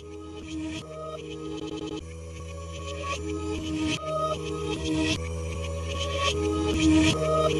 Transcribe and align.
Thank 0.00 0.12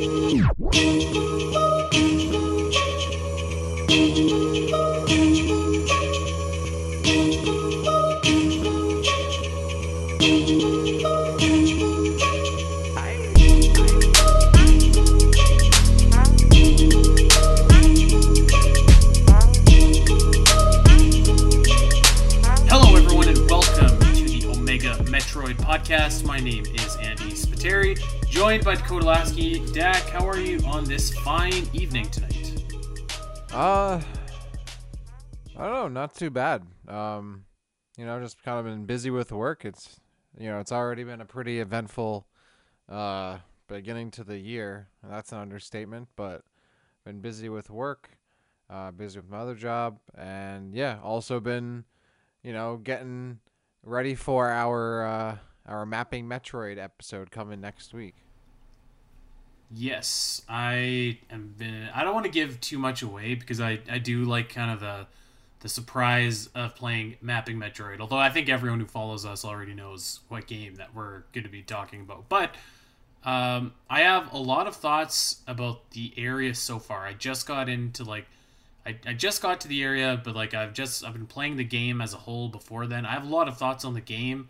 you. 0.03 0.28
Spiteri, 27.59 27.99
joined 28.29 28.65
by 28.65 28.77
Dakota 28.77 29.05
Lasky. 29.05 29.59
Dak, 29.73 30.09
how 30.11 30.25
are 30.25 30.39
you 30.39 30.61
on 30.61 30.85
this 30.85 31.13
fine 31.19 31.69
evening 31.73 32.09
tonight? 32.09 32.63
Uh, 33.53 34.01
I 35.57 35.65
don't 35.65 35.73
know, 35.73 35.89
not 35.89 36.15
too 36.15 36.31
bad. 36.31 36.63
Um, 36.87 37.47
you 37.97 38.07
know, 38.07 38.21
just 38.21 38.41
kind 38.45 38.61
of 38.61 38.65
been 38.65 38.87
busy 38.87 39.11
with 39.11 39.33
work. 39.33 39.65
It's, 39.65 39.99
you 40.39 40.49
know, 40.49 40.61
it's 40.61 40.71
already 40.71 41.03
been 41.03 41.21
a 41.21 41.25
pretty 41.25 41.59
eventful, 41.59 42.29
uh, 42.89 43.39
beginning 43.67 44.13
to 44.13 44.23
the 44.23 44.39
year. 44.39 44.87
That's 45.03 45.33
an 45.33 45.39
understatement, 45.39 46.11
but 46.15 46.43
been 47.05 47.21
busy 47.21 47.49
with 47.49 47.71
work, 47.71 48.11
uh, 48.71 48.93
busy 48.93 49.19
with 49.19 49.29
my 49.29 49.39
other 49.39 49.57
job, 49.57 49.99
and 50.17 50.77
yeah, 50.77 51.01
also 51.03 51.41
been, 51.41 51.87
you 52.45 52.53
know, 52.53 52.77
getting 52.77 53.41
ready 53.83 54.15
for 54.15 54.49
our, 54.49 55.05
uh, 55.05 55.37
our 55.69 55.87
mapping 55.87 56.27
Metroid 56.27 56.79
episode 56.79 57.31
coming 57.31 57.61
next 57.61 57.93
week. 57.93 58.15
Yes, 59.71 60.43
I 60.49 61.19
am. 61.31 61.55
Been, 61.59 61.91
I 61.95 62.03
don't 62.03 62.15
want 62.15 62.25
to 62.25 62.33
give 62.33 62.61
too 62.61 62.79
much 62.79 63.03
away 63.03 63.35
because 63.35 63.61
I, 63.61 63.81
I 63.91 63.99
do 63.99 64.25
like 64.25 64.49
kind 64.49 64.71
of 64.71 64.81
the 64.81 65.07
the 65.61 65.69
surprise 65.69 66.49
of 66.55 66.75
playing 66.77 67.17
mapping 67.21 67.59
Metroid. 67.59 68.01
Although 68.01 68.17
I 68.17 68.31
think 68.31 68.49
everyone 68.49 68.81
who 68.81 68.87
follows 68.87 69.27
us 69.27 69.45
already 69.45 69.75
knows 69.75 70.21
what 70.29 70.47
game 70.47 70.77
that 70.77 70.95
we're 70.95 71.23
going 71.33 71.45
to 71.45 71.51
be 71.51 71.63
talking 71.63 72.01
about. 72.01 72.29
But 72.29 72.55
um, 73.25 73.75
I 73.91 74.01
have 74.01 74.33
a 74.33 74.39
lot 74.39 74.67
of 74.67 74.77
thoughts 74.77 75.43
about 75.47 75.91
the 75.91 76.13
area 76.17 76.55
so 76.55 76.79
far. 76.79 77.05
I 77.05 77.13
just 77.13 77.47
got 77.47 77.69
into 77.69 78.05
like 78.05 78.27
I, 78.87 78.97
I 79.07 79.13
just 79.13 79.43
got 79.43 79.61
to 79.63 79.69
the 79.69 79.83
area, 79.83 80.21
but 80.25 80.35
like 80.35 80.55
I've 80.55 80.73
just 80.73 81.05
I've 81.05 81.13
been 81.13 81.27
playing 81.27 81.57
the 81.57 81.65
game 81.65 82.01
as 82.01 82.15
a 82.15 82.19
whole 82.19 82.49
before 82.49 82.87
then. 82.87 83.05
I 83.05 83.13
have 83.13 83.25
a 83.25 83.29
lot 83.29 83.49
of 83.49 83.59
thoughts 83.59 83.85
on 83.85 83.95
the 83.95 84.01
game, 84.01 84.49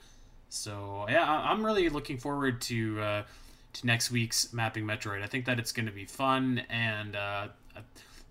so 0.49 1.07
yeah, 1.09 1.25
I'm 1.29 1.65
really 1.65 1.89
looking 1.89 2.19
forward 2.19 2.61
to 2.63 3.01
uh, 3.01 3.23
to 3.75 3.87
next 3.87 4.11
week's 4.11 4.53
mapping 4.53 4.85
Metroid. 4.85 5.23
I 5.23 5.27
think 5.27 5.45
that 5.47 5.59
it's 5.59 5.73
going 5.73 5.87
to 5.87 5.93
be 5.93 6.05
fun 6.05 6.63
and 6.69 7.17
uh, 7.17 7.49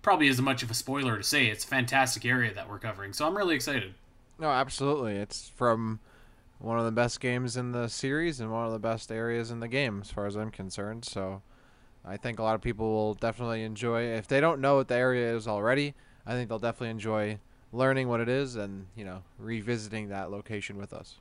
probably 0.02 0.28
as 0.28 0.40
much 0.40 0.62
of 0.62 0.70
a 0.70 0.74
spoiler 0.74 1.16
to 1.16 1.22
say 1.22 1.46
it's 1.46 1.64
a 1.64 1.68
fantastic 1.68 2.24
area 2.24 2.52
that 2.54 2.68
we're 2.68 2.78
covering. 2.78 3.12
So 3.12 3.26
I'm 3.26 3.36
really 3.36 3.54
excited. 3.54 3.94
No, 4.38 4.48
absolutely. 4.48 5.16
It's 5.16 5.48
from 5.48 6.00
one 6.58 6.78
of 6.78 6.84
the 6.84 6.92
best 6.92 7.20
games 7.20 7.56
in 7.56 7.72
the 7.72 7.88
series 7.88 8.40
and 8.40 8.50
one 8.52 8.66
of 8.66 8.72
the 8.72 8.78
best 8.78 9.12
areas 9.12 9.50
in 9.50 9.60
the 9.60 9.68
game, 9.68 10.00
as 10.02 10.10
far 10.10 10.26
as 10.26 10.36
I'm 10.36 10.50
concerned. 10.50 11.04
So 11.04 11.42
I 12.04 12.16
think 12.16 12.38
a 12.38 12.42
lot 12.42 12.54
of 12.54 12.60
people 12.60 12.90
will 12.90 13.14
definitely 13.14 13.62
enjoy. 13.62 14.02
If 14.02 14.28
they 14.28 14.40
don't 14.40 14.60
know 14.60 14.76
what 14.76 14.88
the 14.88 14.96
area 14.96 15.36
is 15.36 15.46
already, 15.46 15.94
I 16.26 16.32
think 16.32 16.48
they'll 16.48 16.58
definitely 16.58 16.90
enjoy 16.90 17.38
learning 17.72 18.08
what 18.08 18.20
it 18.20 18.28
is 18.28 18.56
and 18.56 18.86
you 18.96 19.04
know 19.04 19.22
revisiting 19.38 20.08
that 20.08 20.30
location 20.30 20.78
with 20.78 20.92
us. 20.92 21.16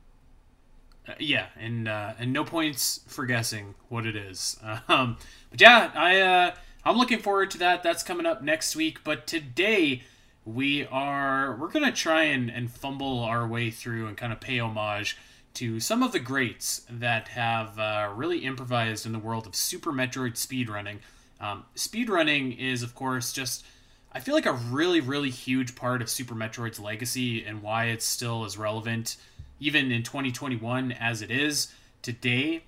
Uh, 1.08 1.14
yeah, 1.20 1.48
and 1.60 1.88
uh, 1.88 2.14
and 2.20 2.34
no 2.34 2.44
points 2.44 3.02
for 3.08 3.26
guessing 3.26 3.76
what 3.90 4.06
it 4.06 4.16
is. 4.16 4.58
Um, 4.90 5.18
but 5.50 5.62
yeah, 5.62 5.92
I 5.94 6.20
uh, 6.22 6.56
I'm 6.84 6.98
looking 6.98 7.20
forward 7.20 7.52
to 7.52 7.58
that. 7.60 7.84
That's 7.84 8.04
coming 8.04 8.26
up 8.26 8.42
next 8.42 8.76
week. 8.76 9.04
But 9.04 9.28
today 9.28 10.04
we 10.46 10.86
are 10.86 11.56
we're 11.56 11.70
gonna 11.70 11.92
try 11.92 12.24
and, 12.24 12.50
and 12.50 12.72
fumble 12.72 13.20
our 13.20 13.48
way 13.48 13.70
through 13.70 14.08
and 14.08 14.18
kind 14.18 14.32
of 14.32 14.40
pay 14.40 14.60
homage 14.60 15.18
to 15.56 15.80
some 15.80 16.04
of 16.04 16.12
the 16.12 16.20
greats 16.20 16.86
that 16.90 17.30
have 17.30 17.80
uh, 17.80 18.10
really 18.16 18.40
improvised 18.40 19.06
in 19.06 19.12
the 19.12 19.20
world 19.20 19.48
of 19.48 19.56
Super 19.56 19.92
Metroid 19.92 20.34
speedrunning. 20.34 21.00
Um, 21.40 21.66
speedrunning 21.76 22.58
is, 22.58 22.84
of 22.84 22.94
course, 22.94 23.34
just 23.34 23.66
I 24.12 24.20
feel 24.20 24.36
like 24.36 24.46
a 24.46 24.54
really, 24.54 25.02
really 25.02 25.30
huge 25.30 25.76
part 25.76 26.02
of 26.02 26.10
Super 26.10 26.36
Metroid's 26.36 26.80
legacy 26.80 27.44
and 27.44 27.62
why 27.62 27.86
it's 27.86 28.06
still 28.06 28.46
as 28.46 28.58
relevant, 28.58 29.18
even 29.60 29.92
in 29.92 30.04
2021 30.04 30.92
as 30.92 31.22
it 31.22 31.32
is 31.32 31.74
today. 32.02 32.64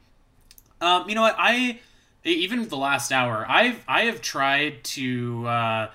Um, 0.81 1.07
you 1.09 1.15
know 1.15 1.21
what? 1.21 1.35
I 1.37 1.79
even 2.23 2.67
the 2.67 2.77
last 2.77 3.11
hour, 3.11 3.45
I've 3.47 3.83
I 3.87 4.05
have 4.05 4.21
tried 4.21 4.83
to 4.85 5.47
uh, 5.47 5.91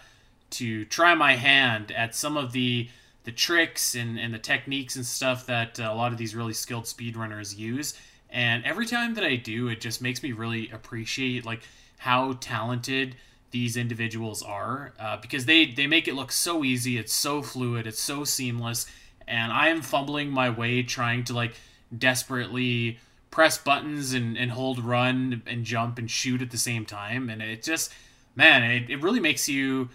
to 0.50 0.84
try 0.87 1.15
my 1.15 1.34
hand 1.34 1.91
at 1.93 2.15
some 2.15 2.37
of 2.37 2.53
the 2.53 2.88
the 3.25 3.32
tricks 3.32 3.94
and, 3.94 4.19
and 4.19 4.34
the 4.34 4.38
techniques 4.38 4.97
and 4.97 5.05
stuff 5.05 5.47
that 5.47 5.81
uh, 5.81 5.88
a 5.91 5.94
lot 5.94 6.12
of 6.12 6.19
these 6.19 6.34
really 6.34 6.53
skilled 6.53 6.84
speedrunners 6.84 7.56
use. 7.56 7.94
And 8.28 8.65
every 8.65 8.84
time 8.84 9.15
that 9.15 9.25
I 9.25 9.37
do, 9.37 9.69
it 9.69 9.81
just 9.81 10.03
makes 10.03 10.22
me 10.22 10.32
really 10.32 10.71
appreciate 10.71 11.47
like 11.47 11.62
how 11.99 12.34
talented 12.34 13.16
these 13.50 13.76
individuals 13.76 14.43
are 14.43 14.93
uh, 14.99 15.16
because 15.16 15.47
they 15.47 15.66
they 15.66 15.87
make 15.87 16.09
it 16.09 16.15
look 16.15 16.32
so 16.32 16.65
easy. 16.65 16.99
It's 16.99 17.12
so 17.12 17.41
fluid. 17.41 17.87
It's 17.87 18.03
so 18.03 18.25
seamless. 18.25 18.87
And 19.27 19.53
I 19.53 19.69
am 19.69 19.83
fumbling 19.83 20.31
my 20.31 20.51
way 20.51 20.83
trying 20.83 21.25
to 21.25 21.33
like 21.33 21.55
desperately 21.97 22.99
press 23.31 23.59
buttons 23.59 24.15
and, 24.15 24.37
and 24.39 24.53
hold 24.53 24.79
run 24.79 25.43
and 25.47 25.65
jump 25.65 25.99
and 25.99 26.11
shoot 26.11 26.41
at 26.41 26.51
the 26.51 26.59
same 26.59 26.87
time. 26.87 27.29
And 27.29 27.43
it 27.43 27.62
just 27.62 27.93
man, 28.37 28.62
it, 28.62 28.91
it 28.91 29.03
really 29.03 29.21
makes 29.21 29.49
you 29.49 29.89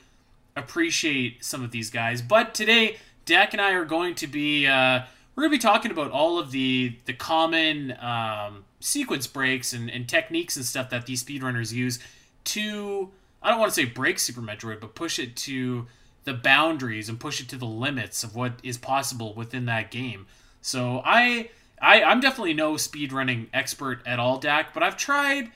appreciate 0.55 1.43
some 1.43 1.63
of 1.63 1.71
these 1.71 1.89
guys. 1.89 2.21
But 2.21 2.53
today, 2.53 2.97
Dak 3.25 3.53
and 3.53 3.61
I 3.61 3.71
are 3.73 3.85
going 3.85 4.15
to 4.15 4.27
be 4.27 4.67
uh, 4.67 5.01
we're 5.35 5.43
going 5.43 5.51
to 5.51 5.57
be 5.57 5.61
talking 5.61 5.91
about 5.91 6.11
all 6.11 6.39
of 6.39 6.51
the 6.51 6.95
the 7.05 7.13
common 7.13 7.97
um, 7.99 8.65
sequence 8.79 9.27
breaks 9.27 9.73
and, 9.73 9.89
and 9.89 10.07
techniques 10.07 10.55
and 10.55 10.65
stuff 10.65 10.89
that 10.89 11.05
these 11.05 11.23
speedrunners 11.23 11.71
use 11.71 11.99
to 12.45 13.09
I 13.41 13.49
don't 13.49 13.59
want 13.59 13.71
to 13.73 13.75
say 13.75 13.85
break 13.85 14.19
Super 14.19 14.41
Metroid, 14.41 14.81
but 14.81 14.95
push 14.95 15.19
it 15.19 15.35
to 15.37 15.87
the 16.23 16.33
boundaries 16.33 17.09
and 17.09 17.19
push 17.19 17.39
it 17.41 17.49
to 17.49 17.57
the 17.57 17.65
limits 17.65 18.23
of 18.23 18.35
what 18.35 18.53
is 18.63 18.77
possible 18.77 19.33
within 19.33 19.65
that 19.65 19.91
game. 19.91 20.27
So 20.61 21.01
I 21.05 21.49
I 21.81 22.03
I'm 22.03 22.19
definitely 22.19 22.53
no 22.53 22.73
speedrunning 22.73 23.47
expert 23.53 24.01
at 24.05 24.19
all, 24.19 24.37
Dak, 24.37 24.73
but 24.73 24.83
I've 24.83 24.97
tried 24.97 25.51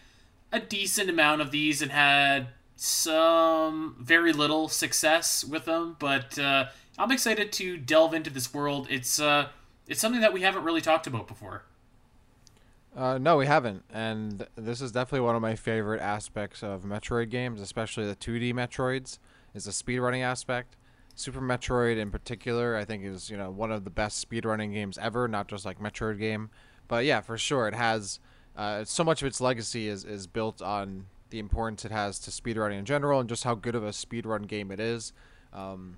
a 0.52 0.60
decent 0.60 1.10
amount 1.10 1.42
of 1.42 1.52
these 1.52 1.82
and 1.82 1.92
had 1.92 2.48
some 2.76 3.96
very 4.00 4.34
little 4.34 4.68
success 4.68 5.44
with 5.44 5.66
them, 5.66 5.96
but 6.00 6.38
uh, 6.38 6.66
I'm 6.98 7.12
excited 7.12 7.52
to 7.54 7.78
delve 7.78 8.14
into 8.14 8.30
this 8.30 8.54
world. 8.54 8.88
It's 8.90 9.20
uh, 9.20 9.50
it's 9.88 10.00
something 10.00 10.22
that 10.22 10.34
we 10.34 10.42
haven't 10.42 10.64
really 10.64 10.82
talked 10.82 11.08
about 11.08 11.28
before. 11.28 11.64
Uh, 12.96 13.18
no, 13.18 13.38
we 13.38 13.48
haven't, 13.48 13.84
and 13.92 14.46
this 14.56 14.80
is 14.80 14.92
definitely 14.92 15.26
one 15.26 15.36
of 15.36 15.42
my 15.42 15.56
favorite 15.56 16.00
aspects 16.00 16.62
of 16.62 16.84
Metroid 16.84 17.30
games, 17.32 17.60
especially 17.60 18.06
the 18.06 18.16
2D 18.16 18.54
Metroids, 18.54 19.18
is 19.54 19.66
the 19.66 19.72
speedrunning 19.72 20.22
aspect. 20.22 20.76
Super 21.16 21.42
Metroid 21.42 21.98
in 21.98 22.10
particular, 22.10 22.76
I 22.76 22.86
think 22.86 23.04
is 23.04 23.30
you 23.30 23.38
know 23.38 23.52
one 23.52 23.72
of 23.72 23.84
the 23.84 23.90
best 23.90 24.28
speedrunning 24.28 24.74
games 24.74 24.98
ever, 24.98 25.28
not 25.28 25.48
just 25.48 25.66
like 25.66 25.80
Metroid 25.80 26.20
game, 26.20 26.50
but 26.88 27.06
yeah, 27.06 27.22
for 27.22 27.38
sure, 27.38 27.68
it 27.68 27.76
has 27.76 28.20
uh, 28.56 28.84
so 28.84 29.04
much 29.04 29.22
of 29.22 29.28
its 29.28 29.40
legacy 29.40 29.88
is 29.88 30.06
is 30.06 30.28
built 30.28 30.62
on 30.62 31.06
the 31.30 31.40
importance 31.40 31.84
it 31.84 31.92
has 31.92 32.20
to 32.20 32.30
speedrunning 32.32 32.80
in 32.80 32.86
general 32.86 33.20
and 33.20 33.28
just 33.28 33.44
how 33.44 33.56
good 33.56 33.74
of 33.74 33.84
a 33.84 33.90
speedrun 33.90 34.48
game 34.48 34.72
it 34.72 34.80
is. 34.80 35.14
Um, 35.52 35.98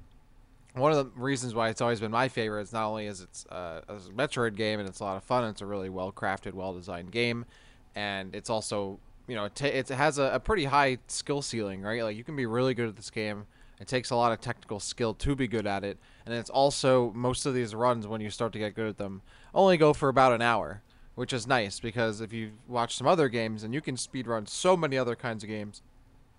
one 0.73 0.91
of 0.91 0.97
the 0.97 1.21
reasons 1.21 1.53
why 1.53 1.69
it's 1.69 1.81
always 1.81 1.99
been 1.99 2.11
my 2.11 2.27
favorite 2.27 2.61
is 2.61 2.73
not 2.73 2.87
only 2.87 3.05
is 3.05 3.21
it's 3.21 3.45
uh, 3.47 3.81
a 3.87 3.93
Metroid 4.13 4.55
game 4.55 4.79
and 4.79 4.87
it's 4.87 4.99
a 4.99 5.03
lot 5.03 5.17
of 5.17 5.23
fun, 5.23 5.45
it's 5.45 5.61
a 5.61 5.65
really 5.65 5.89
well 5.89 6.11
crafted, 6.11 6.53
well 6.53 6.73
designed 6.73 7.11
game, 7.11 7.45
and 7.95 8.35
it's 8.35 8.49
also 8.49 8.99
you 9.27 9.35
know 9.35 9.45
it, 9.45 9.55
ta- 9.55 9.65
it 9.65 9.89
has 9.89 10.17
a, 10.17 10.31
a 10.33 10.39
pretty 10.39 10.65
high 10.65 10.97
skill 11.07 11.41
ceiling, 11.41 11.81
right? 11.81 12.03
Like 12.03 12.17
you 12.17 12.23
can 12.23 12.35
be 12.35 12.45
really 12.45 12.73
good 12.73 12.89
at 12.89 12.95
this 12.95 13.09
game. 13.09 13.45
It 13.79 13.87
takes 13.87 14.09
a 14.09 14.15
lot 14.15 14.31
of 14.31 14.39
technical 14.39 14.79
skill 14.79 15.13
to 15.15 15.35
be 15.35 15.47
good 15.47 15.67
at 15.67 15.83
it, 15.83 15.97
and 16.25 16.33
it's 16.33 16.49
also 16.49 17.11
most 17.13 17.45
of 17.45 17.53
these 17.53 17.75
runs 17.75 18.07
when 18.07 18.21
you 18.21 18.29
start 18.29 18.53
to 18.53 18.59
get 18.59 18.75
good 18.75 18.87
at 18.87 18.97
them 18.97 19.21
only 19.53 19.77
go 19.77 19.93
for 19.93 20.09
about 20.09 20.33
an 20.33 20.41
hour, 20.41 20.81
which 21.15 21.33
is 21.33 21.47
nice 21.47 21.79
because 21.79 22.21
if 22.21 22.33
you 22.33 22.51
watch 22.67 22.95
some 22.95 23.07
other 23.07 23.29
games 23.29 23.63
and 23.63 23.73
you 23.73 23.81
can 23.81 23.97
speed 23.97 24.27
run 24.27 24.45
so 24.45 24.75
many 24.77 24.97
other 24.97 25.15
kinds 25.15 25.43
of 25.43 25.49
games, 25.49 25.81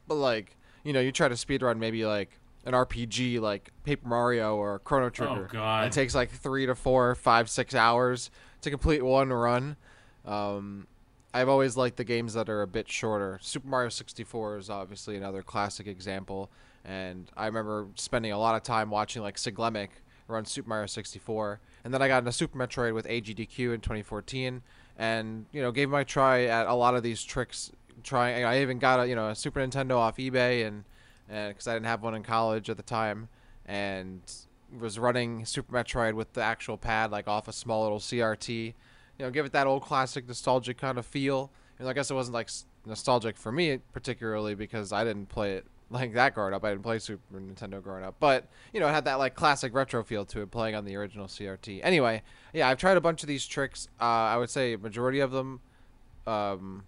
but 0.06 0.16
like 0.16 0.56
you 0.84 0.92
know 0.92 1.00
you 1.00 1.12
try 1.12 1.28
to 1.28 1.36
speed 1.36 1.62
run 1.62 1.78
maybe 1.78 2.04
like 2.06 2.38
an 2.66 2.72
RPG 2.72 3.40
like 3.40 3.70
Paper 3.84 4.08
Mario 4.08 4.56
or 4.56 4.80
Chrono 4.80 5.08
Trigger. 5.08 5.46
Oh, 5.48 5.52
God. 5.52 5.86
It 5.86 5.92
takes 5.92 6.14
like 6.14 6.30
three 6.30 6.66
to 6.66 6.74
four, 6.74 7.14
five, 7.14 7.48
six 7.48 7.74
hours 7.74 8.30
to 8.62 8.70
complete 8.70 9.02
one 9.04 9.32
run. 9.32 9.76
Um, 10.24 10.88
I've 11.34 11.48
always 11.48 11.76
liked 11.76 11.96
the 11.96 12.04
games 12.04 12.34
that 12.34 12.48
are 12.48 12.62
a 12.62 12.66
bit 12.66 12.90
shorter. 12.90 13.38
Super 13.42 13.68
Mario 13.68 13.88
64 13.88 14.58
is 14.58 14.70
obviously 14.70 15.16
another 15.16 15.42
classic 15.42 15.86
example, 15.86 16.50
and 16.84 17.30
I 17.36 17.46
remember 17.46 17.88
spending 17.96 18.32
a 18.32 18.38
lot 18.38 18.56
of 18.56 18.62
time 18.62 18.90
watching 18.90 19.22
like 19.22 19.36
Siglemic 19.36 19.88
run 20.28 20.44
Super 20.44 20.68
Mario 20.68 20.86
64, 20.86 21.60
and 21.84 21.92
then 21.92 22.02
I 22.02 22.08
got 22.08 22.18
into 22.18 22.32
Super 22.32 22.58
Metroid 22.58 22.94
with 22.94 23.06
AGDQ 23.06 23.74
in 23.74 23.80
2014, 23.80 24.62
and 24.98 25.46
you 25.52 25.62
know 25.62 25.72
gave 25.72 25.90
my 25.90 26.04
try 26.04 26.44
at 26.44 26.66
a 26.66 26.74
lot 26.74 26.94
of 26.94 27.02
these 27.02 27.22
tricks. 27.22 27.70
Trying, 28.02 28.44
I 28.44 28.60
even 28.60 28.78
got 28.78 29.00
a 29.00 29.08
you 29.08 29.14
know 29.14 29.28
a 29.30 29.34
Super 29.34 29.60
Nintendo 29.60 29.96
off 29.96 30.16
eBay, 30.16 30.66
and 30.66 30.84
and 31.28 31.52
because 31.52 31.66
I 31.66 31.74
didn't 31.74 31.86
have 31.86 32.02
one 32.02 32.14
in 32.14 32.22
college 32.22 32.70
at 32.70 32.76
the 32.76 32.82
time, 32.82 33.28
and 33.66 34.20
was 34.78 34.98
running 34.98 35.44
Super 35.44 35.72
Metroid 35.72 36.14
with 36.14 36.32
the 36.34 36.42
actual 36.42 36.76
pad, 36.76 37.10
like 37.10 37.28
off 37.28 37.48
a 37.48 37.52
small 37.52 37.82
little 37.82 37.98
CRT. 37.98 38.74
You 39.18 39.24
know, 39.24 39.30
give 39.30 39.46
it 39.46 39.52
that 39.52 39.66
old 39.66 39.82
classic 39.82 40.26
nostalgic 40.28 40.78
kind 40.78 40.98
of 40.98 41.06
feel. 41.06 41.50
And 41.78 41.88
I 41.88 41.92
guess 41.92 42.10
it 42.10 42.14
wasn't 42.14 42.34
like 42.34 42.50
nostalgic 42.86 43.36
for 43.36 43.50
me 43.50 43.78
particularly 43.92 44.54
because 44.54 44.92
I 44.92 45.02
didn't 45.02 45.28
play 45.28 45.54
it 45.54 45.66
like 45.90 46.14
that 46.14 46.34
growing 46.34 46.54
up. 46.54 46.64
I 46.64 46.70
didn't 46.70 46.82
play 46.82 46.98
Super 46.98 47.38
Nintendo 47.38 47.82
growing 47.82 48.04
up, 48.04 48.16
but 48.18 48.48
you 48.72 48.80
know, 48.80 48.88
it 48.88 48.92
had 48.92 49.04
that 49.04 49.18
like 49.18 49.34
classic 49.34 49.74
retro 49.74 50.02
feel 50.02 50.24
to 50.26 50.42
it, 50.42 50.50
playing 50.50 50.74
on 50.74 50.84
the 50.84 50.96
original 50.96 51.26
CRT. 51.26 51.80
Anyway, 51.82 52.22
yeah, 52.52 52.68
I've 52.68 52.78
tried 52.78 52.96
a 52.96 53.00
bunch 53.00 53.22
of 53.22 53.28
these 53.28 53.46
tricks. 53.46 53.88
Uh, 54.00 54.04
I 54.04 54.36
would 54.36 54.50
say 54.50 54.76
majority 54.76 55.20
of 55.20 55.30
them, 55.30 55.60
um, 56.26 56.84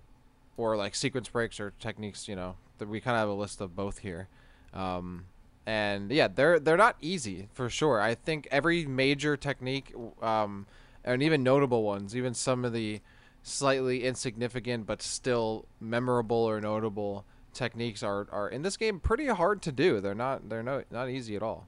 or 0.56 0.76
like 0.76 0.94
sequence 0.94 1.28
breaks 1.28 1.60
or 1.60 1.72
techniques. 1.78 2.26
You 2.26 2.36
know, 2.36 2.56
that 2.78 2.88
we 2.88 3.00
kind 3.00 3.16
of 3.16 3.20
have 3.20 3.28
a 3.28 3.34
list 3.34 3.60
of 3.60 3.76
both 3.76 3.98
here. 3.98 4.28
Um, 4.74 5.26
and 5.66 6.10
yeah, 6.10 6.28
they're 6.28 6.58
they're 6.58 6.76
not 6.76 6.96
easy 7.00 7.48
for 7.52 7.68
sure. 7.68 8.00
I 8.00 8.14
think 8.14 8.48
every 8.50 8.86
major 8.86 9.36
technique, 9.36 9.94
um, 10.22 10.66
and 11.08 11.22
even 11.22 11.42
notable 11.42 11.82
ones, 11.82 12.14
even 12.14 12.34
some 12.34 12.64
of 12.64 12.72
the 12.72 13.00
slightly 13.42 14.04
insignificant 14.04 14.86
but 14.86 15.00
still 15.00 15.64
memorable 15.80 16.36
or 16.36 16.60
notable 16.60 17.24
techniques 17.54 18.02
are, 18.02 18.26
are 18.30 18.48
in 18.48 18.62
this 18.62 18.76
game 18.76 19.00
pretty 19.00 19.26
hard 19.26 19.62
to 19.62 19.72
do. 19.72 20.00
They're 20.00 20.14
not 20.14 20.48
they're 20.48 20.62
no, 20.62 20.84
not 20.90 21.08
easy 21.08 21.34
at 21.34 21.42
all. 21.42 21.66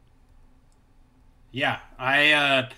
Yeah, 1.51 1.81
I 1.99 2.33
uh, 2.33 2.69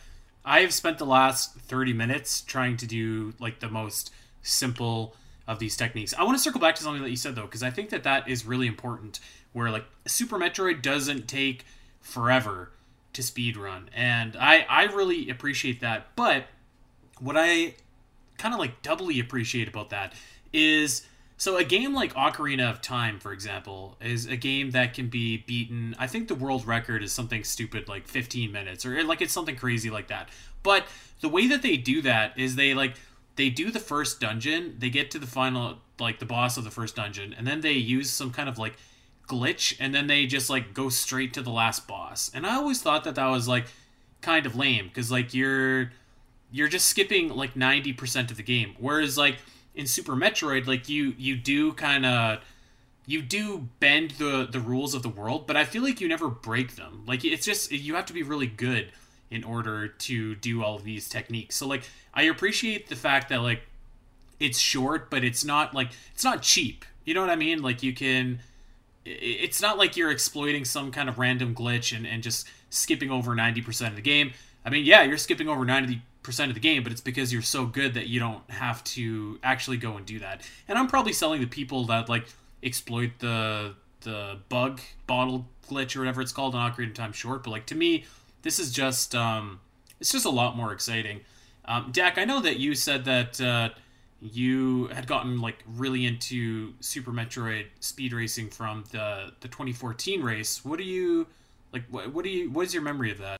I 0.45 0.61
have 0.61 0.73
spent 0.73 0.99
the 0.99 1.07
last 1.07 1.55
thirty 1.57 1.93
minutes 1.93 2.41
trying 2.41 2.77
to 2.79 2.87
do 2.87 3.35
like 3.41 3.61
the 3.61 3.69
most 3.69 4.13
simple 4.43 5.17
of 5.49 5.59
these 5.59 5.77
techniques. 5.77 6.15
I 6.17 6.23
want 6.23 6.39
to 6.39 6.43
circle 6.43 6.61
back 6.61 6.77
to 6.77 6.83
something 6.83 7.03
that 7.03 7.11
you 7.11 7.17
said 7.17 7.35
though, 7.35 7.43
because 7.43 7.65
I 7.65 7.71
think 7.71 7.91
that 7.91 8.05
that 8.05 8.29
is 8.29 8.47
really 8.47 8.69
important. 8.69 9.19
Where 9.53 9.71
like 9.71 9.85
Super 10.07 10.39
Metroid 10.39 10.81
doesn't 10.81 11.29
take 11.29 11.67
forever 12.01 12.71
to 13.13 13.23
speed 13.23 13.57
run, 13.57 13.91
and 13.95 14.37
I 14.37 14.67
I 14.69 14.85
really 14.85 15.31
appreciate 15.31 15.81
that. 15.81 16.15
But 16.17 16.45
what 17.21 17.37
I 17.37 17.75
kind 18.39 18.55
of 18.55 18.61
like 18.61 18.83
doubly 18.83 19.21
appreciate 19.21 19.69
about 19.69 19.91
that 19.91 20.15
is 20.53 21.07
so 21.37 21.57
a 21.57 21.65
game 21.65 21.93
like 21.93 22.15
Ocarina 22.15 22.71
of 22.71 22.81
Time, 22.81 23.19
for 23.19 23.33
example, 23.33 23.97
is 24.01 24.27
a 24.27 24.37
game 24.37 24.71
that 24.73 24.95
can 24.95 25.09
be 25.09 25.39
beaten. 25.39 25.97
I 25.99 26.07
think 26.07 26.29
the 26.29 26.37
world 26.37 26.67
record 26.67 27.03
is 27.03 27.13
something 27.13 27.43
stupid 27.43 27.89
like 27.89 28.07
15 28.07 28.53
minutes 28.53 28.87
or 28.87 29.03
like 29.05 29.21
it's 29.21 29.33
something 29.33 29.57
crazy 29.57 29.91
like 29.91 30.09
that. 30.09 30.29
But 30.63 30.85
the 31.21 31.29
way 31.29 31.49
that 31.49 31.63
they 31.63 31.77
do 31.77 32.03
that 32.03 32.39
is 32.39 32.55
they 32.55 32.75
like 32.75 32.95
they 33.37 33.51
do 33.51 33.71
the 33.71 33.81
first 33.81 34.21
dungeon, 34.21 34.77
they 34.79 34.91
get 34.91 35.11
to 35.13 35.19
the 35.19 35.27
final 35.27 35.79
like 35.99 36.19
the 36.19 36.27
boss 36.27 36.57
of 36.57 36.65
the 36.65 36.71
first 36.71 36.97
dungeon, 36.97 37.35
and 37.37 37.47
then 37.47 37.61
they 37.61 37.73
use 37.73 38.11
some 38.11 38.31
kind 38.31 38.49
of 38.49 38.59
like 38.59 38.77
glitch 39.33 39.77
and 39.81 39.95
then 39.95 40.07
they 40.07 40.27
just 40.27 40.51
like 40.51 40.75
go 40.75 40.89
straight 40.89 41.33
to 41.35 41.43
the 41.43 41.51
last 41.51 41.87
boss. 41.87 42.31
And 42.35 42.47
I 42.47 42.57
always 42.57 42.83
thought 42.83 43.05
that 43.05 43.15
that 43.15 43.27
was 43.27 43.49
like 43.49 43.67
kind 44.21 44.47
of 44.47 44.55
lame 44.55 44.91
cuz 44.91 45.11
like 45.11 45.35
you're 45.35 45.91
you're 46.51 46.69
just 46.69 46.87
skipping 46.87 47.31
like 47.31 47.55
90% 47.55 48.31
of 48.31 48.37
the 48.37 48.43
game. 48.43 48.75
Whereas 48.79 49.17
like 49.17 49.39
in 49.75 49.87
Super 49.87 50.15
Metroid, 50.15 50.67
like 50.67 50.89
you 50.89 51.15
you 51.19 51.37
do 51.37 51.73
kind 51.73 52.05
of 52.05 52.41
you 53.07 53.23
do 53.23 53.69
bend 53.81 54.13
the 54.13 54.47
the 54.51 54.61
rules 54.61 54.95
of 54.95 55.03
the 55.03 55.09
world, 55.09 55.47
but 55.47 55.57
I 55.57 55.65
feel 55.65 55.83
like 55.83 56.01
you 56.01 56.09
never 56.09 56.29
break 56.29 56.77
them. 56.77 57.05
Like 57.07 57.25
it's 57.25 57.45
just 57.45 57.73
you 57.73 57.95
have 57.95 58.07
to 58.07 58.13
be 58.13 58.23
really 58.23 58.47
good 58.47 58.93
in 59.31 59.45
order 59.45 59.89
to 59.89 60.35
do 60.37 60.63
all 60.63 60.79
these 60.79 61.09
techniques. 61.09 61.57
So 61.57 61.67
like 61.67 61.85
I 62.15 62.25
appreciate 62.25 62.89
the 62.89 62.97
fact 62.97 63.31
that 63.31 63.41
like 63.43 63.63
it's 64.39 64.59
short, 64.59 65.11
but 65.11 65.25
it's 65.25 65.45
not 65.45 65.75
like 65.75 65.91
it's 66.15 66.25
not 66.25 66.43
cheap. 66.43 66.85
You 67.05 67.15
know 67.15 67.21
what 67.21 67.31
I 67.31 67.37
mean? 67.37 67.63
Like 67.63 67.83
you 67.83 67.95
can 67.95 68.41
it's 69.05 69.61
not 69.61 69.79
like 69.79 69.97
you're 69.97 70.11
exploiting 70.11 70.65
some 70.65 70.91
kind 70.93 71.09
of 71.09 71.19
random 71.19 71.55
glitch 71.55 71.97
and, 71.97 72.07
and 72.07 72.23
just 72.23 72.49
skipping 72.71 73.11
over 73.11 73.35
90% 73.35 73.89
of 73.89 73.97
the 73.97 74.03
game. 74.03 74.33
I 74.65 74.71
mean, 74.71 74.85
yeah, 74.85 75.03
you're 75.03 75.19
skipping 75.19 75.49
over 75.49 75.65
90% 75.65 76.01
of 76.49 76.55
the 76.55 76.61
game, 76.61 76.83
but 76.83 76.93
it's 76.93 77.01
because 77.01 77.33
you're 77.33 77.43
so 77.43 77.67
good 77.67 77.95
that 77.95 78.07
you 78.07 78.21
don't 78.21 78.49
have 78.51 78.83
to 78.85 79.39
actually 79.43 79.77
go 79.77 79.97
and 79.97 80.07
do 80.07 80.19
that. 80.21 80.49
And 80.69 80.79
I'm 80.79 80.87
probably 80.87 81.13
selling 81.13 81.41
the 81.41 81.47
people 81.47 81.85
that 81.87 82.09
like 82.09 82.27
exploit 82.63 83.13
the 83.19 83.75
the 84.03 84.39
bug 84.49 84.81
bottle 85.07 85.47
glitch 85.69 85.95
or 85.95 86.01
whatever 86.01 86.21
it's 86.21 86.33
called 86.33 86.55
on 86.55 86.73
Ocarina 86.73 86.89
of 86.89 86.95
Time 86.95 87.13
short, 87.13 87.45
but 87.45 87.51
like 87.51 87.67
to 87.67 87.75
me, 87.75 88.05
this 88.43 88.59
is 88.59 88.73
just 88.73 89.15
um, 89.15 89.61
it's 90.01 90.13
just 90.13 90.25
a 90.25 90.31
lot 90.31 90.57
more 90.57 90.73
exciting. 90.73 91.21
Um, 91.65 91.91
Dak, 91.93 92.19
I 92.19 92.25
know 92.25 92.41
that 92.41 92.59
you 92.59 92.75
said 92.75 93.05
that 93.05 93.41
uh, 93.41 93.71
you 94.23 94.87
had 94.89 95.09
gotten 95.09 95.41
like 95.41 95.65
really 95.67 96.07
into 96.07 96.75
Super 96.79 97.11
Metroid 97.11 97.67
speed 97.81 98.13
racing 98.13 98.51
from 98.51 98.85
the 98.93 99.33
the 99.41 99.49
2014 99.49 100.23
race. 100.23 100.65
What 100.65 100.79
do 100.79 100.85
you 100.85 101.27
like? 101.73 101.85
What, 101.91 102.13
what 102.13 102.25
do 102.25 102.31
you? 102.31 102.51
What 102.51 102.65
is 102.65 102.73
your 102.73 102.85
memory 102.85 103.11
of 103.11 103.19
that? 103.19 103.37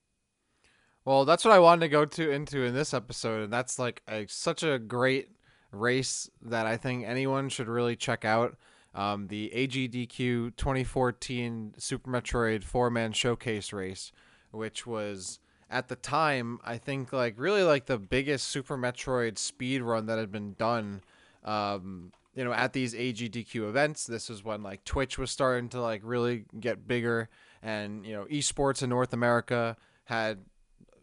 Well, 1.05 1.25
that's 1.25 1.45
what 1.45 1.55
I 1.55 1.61
wanted 1.61 1.83
to 1.83 1.89
go 1.89 2.05
to 2.05 2.31
into 2.31 2.65
in 2.65 2.75
this 2.75 2.93
episode, 2.93 3.45
and 3.45 3.53
that's 3.53 3.79
like 3.79 4.03
a, 4.09 4.27
such 4.29 4.63
a 4.65 4.79
great 4.79 5.31
race 5.71 6.29
that 6.43 6.67
I 6.67 6.77
think 6.77 7.07
anyone 7.07 7.49
should 7.49 7.69
really 7.69 7.97
check 7.97 8.25
out. 8.25 8.57
Um, 8.95 9.29
the 9.29 9.51
AGDQ 9.55 10.57
2014 10.57 11.75
Super 11.79 12.11
Metroid 12.11 12.65
four 12.65 12.91
man 12.91 13.13
showcase 13.13 13.73
race, 13.73 14.13
which 14.51 14.85
was 14.85 15.39
at 15.73 15.89
the 15.89 15.97
time 15.97 16.61
I 16.63 16.77
think 16.77 17.13
like 17.13 17.35
really 17.39 17.63
like 17.63 17.87
the 17.87 17.99
biggest 17.99 18.49
Super 18.49 18.77
Metroid 18.77 19.39
speed 19.39 19.83
run 19.83 20.07
that 20.07 20.19
had 20.19 20.31
been 20.31 20.55
done. 20.55 21.03
Um, 21.45 22.13
you 22.35 22.45
know, 22.45 22.53
at 22.53 22.73
these 22.73 22.95
AGDQ 22.95 23.69
events, 23.69 24.07
this 24.07 24.31
is 24.31 24.45
when 24.45 24.63
like 24.63 24.85
Twitch 24.85 25.19
was 25.19 25.31
starting 25.31 25.69
to 25.71 25.81
like 25.81 26.03
really 26.05 26.45
get 26.61 26.87
bigger, 26.87 27.29
and 27.63 28.07
you 28.07 28.15
know, 28.15 28.25
esports 28.27 28.83
in 28.83 28.91
North 28.91 29.13
America 29.13 29.77
had 30.05 30.39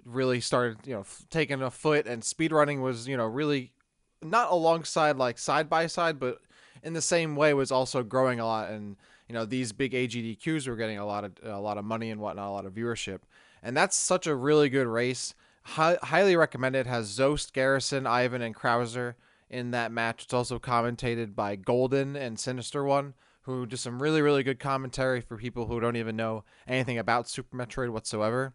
really 0.05 0.39
started, 0.39 0.77
you 0.85 0.93
know, 0.93 1.05
taking 1.29 1.61
a 1.61 1.69
foot, 1.69 2.07
and 2.07 2.23
speedrunning 2.23 2.81
was, 2.81 3.07
you 3.07 3.17
know, 3.17 3.25
really 3.25 3.73
not 4.21 4.51
alongside 4.51 5.17
like 5.17 5.37
side 5.37 5.69
by 5.69 5.87
side, 5.87 6.19
but 6.19 6.39
in 6.83 6.93
the 6.93 7.01
same 7.01 7.35
way 7.35 7.53
was 7.53 7.71
also 7.71 8.03
growing 8.03 8.39
a 8.39 8.45
lot. 8.45 8.69
And 8.69 8.95
you 9.27 9.33
know, 9.33 9.45
these 9.45 9.71
big 9.71 9.93
AGDQs 9.93 10.67
were 10.67 10.75
getting 10.75 10.97
a 10.97 11.05
lot 11.05 11.23
of 11.23 11.33
a 11.43 11.59
lot 11.59 11.77
of 11.77 11.85
money 11.85 12.09
and 12.09 12.19
whatnot, 12.19 12.47
a 12.47 12.51
lot 12.51 12.65
of 12.65 12.73
viewership, 12.73 13.19
and 13.61 13.75
that's 13.75 13.97
such 13.97 14.27
a 14.27 14.35
really 14.35 14.69
good 14.69 14.87
race. 14.87 15.33
Hi- 15.63 15.97
highly 16.01 16.35
recommended. 16.35 16.87
Has 16.87 17.09
Zoast, 17.09 17.53
Garrison, 17.53 18.07
Ivan, 18.07 18.41
and 18.41 18.55
Krauser 18.55 19.15
in 19.49 19.71
that 19.71 19.91
match. 19.91 20.23
It's 20.23 20.33
also 20.33 20.59
commentated 20.59 21.35
by 21.35 21.55
Golden 21.55 22.15
and 22.15 22.39
Sinister 22.39 22.83
One, 22.83 23.13
who 23.43 23.65
do 23.65 23.75
some 23.75 24.01
really, 24.01 24.21
really 24.21 24.43
good 24.43 24.59
commentary 24.59 25.21
for 25.21 25.37
people 25.37 25.67
who 25.67 25.79
don't 25.79 25.95
even 25.95 26.15
know 26.15 26.43
anything 26.67 26.97
about 26.97 27.29
Super 27.29 27.55
Metroid 27.55 27.89
whatsoever 27.89 28.53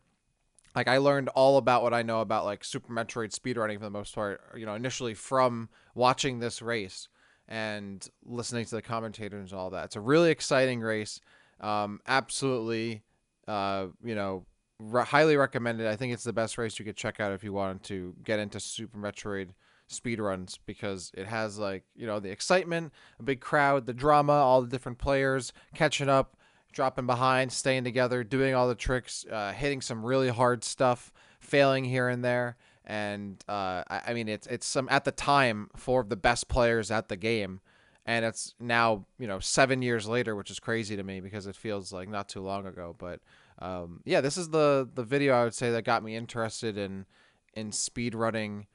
like 0.74 0.88
I 0.88 0.98
learned 0.98 1.28
all 1.30 1.56
about 1.56 1.82
what 1.82 1.94
I 1.94 2.02
know 2.02 2.20
about 2.20 2.44
like 2.44 2.64
Super 2.64 2.92
Metroid 2.92 3.36
speedrunning 3.36 3.78
for 3.78 3.84
the 3.84 3.90
most 3.90 4.14
part, 4.14 4.40
you 4.56 4.66
know, 4.66 4.74
initially 4.74 5.14
from 5.14 5.68
watching 5.94 6.40
this 6.40 6.60
race 6.60 7.08
and 7.46 8.06
listening 8.24 8.64
to 8.64 8.74
the 8.74 8.82
commentators 8.82 9.52
and 9.52 9.60
all 9.60 9.70
that. 9.70 9.86
It's 9.86 9.96
a 9.96 10.00
really 10.00 10.30
exciting 10.30 10.80
race. 10.80 11.20
Um, 11.60 12.00
absolutely, 12.06 13.02
uh, 13.46 13.86
you 14.02 14.14
know, 14.14 14.46
re- 14.90 15.04
highly 15.04 15.36
recommended. 15.36 15.86
I 15.86 15.96
think 15.96 16.12
it's 16.12 16.24
the 16.24 16.32
best 16.32 16.58
race 16.58 16.78
you 16.78 16.84
could 16.84 16.96
check 16.96 17.20
out 17.20 17.32
if 17.32 17.44
you 17.44 17.52
wanted 17.52 17.82
to 17.84 18.14
get 18.24 18.38
into 18.38 18.60
Super 18.60 18.98
Metroid 18.98 19.50
speedruns 19.90 20.58
because 20.66 21.12
it 21.14 21.26
has 21.26 21.58
like, 21.58 21.84
you 21.94 22.06
know, 22.06 22.20
the 22.20 22.30
excitement, 22.30 22.92
a 23.18 23.22
big 23.22 23.40
crowd, 23.40 23.86
the 23.86 23.92
drama, 23.92 24.32
all 24.32 24.62
the 24.62 24.68
different 24.68 24.98
players 24.98 25.52
catching 25.74 26.08
up 26.08 26.36
dropping 26.74 27.06
behind, 27.06 27.52
staying 27.52 27.84
together, 27.84 28.22
doing 28.22 28.54
all 28.54 28.68
the 28.68 28.74
tricks, 28.74 29.24
uh, 29.30 29.52
hitting 29.52 29.80
some 29.80 30.04
really 30.04 30.28
hard 30.28 30.64
stuff, 30.64 31.12
failing 31.40 31.84
here 31.84 32.08
and 32.08 32.24
there. 32.24 32.56
And 32.84 33.42
uh, 33.48 33.82
I, 33.88 34.02
I, 34.08 34.14
mean, 34.14 34.28
it's 34.28 34.46
it's 34.48 34.66
some 34.66 34.88
at 34.90 35.04
the 35.04 35.12
time 35.12 35.70
four 35.74 36.02
of 36.02 36.10
the 36.10 36.16
best 36.16 36.48
players 36.48 36.90
at 36.90 37.08
the 37.08 37.16
game, 37.16 37.60
and 38.04 38.26
it's 38.26 38.54
now 38.60 39.06
you 39.18 39.26
know 39.26 39.38
seven 39.38 39.80
years 39.80 40.06
later, 40.06 40.36
which 40.36 40.50
is 40.50 40.60
crazy 40.60 40.94
to 40.94 41.02
me 41.02 41.20
because 41.20 41.46
it 41.46 41.56
feels 41.56 41.94
like 41.94 42.10
not 42.10 42.28
too 42.28 42.42
long 42.42 42.66
ago. 42.66 42.94
But 42.98 43.20
um, 43.58 44.00
yeah, 44.04 44.20
this 44.20 44.36
is 44.36 44.50
the 44.50 44.88
the 44.92 45.04
video 45.04 45.34
I 45.34 45.44
would 45.44 45.54
say 45.54 45.70
that 45.70 45.84
got 45.84 46.02
me 46.02 46.16
interested 46.16 46.76
in 46.76 47.06
in 47.52 47.72
speed 47.72 48.14
running 48.14 48.66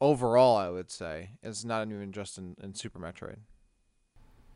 overall. 0.00 0.56
I 0.56 0.70
would 0.70 0.90
say 0.90 1.30
it's 1.42 1.64
not 1.64 1.88
even 1.88 2.12
just 2.12 2.38
in, 2.38 2.56
in 2.62 2.74
Super 2.74 2.98
Metroid. 2.98 3.38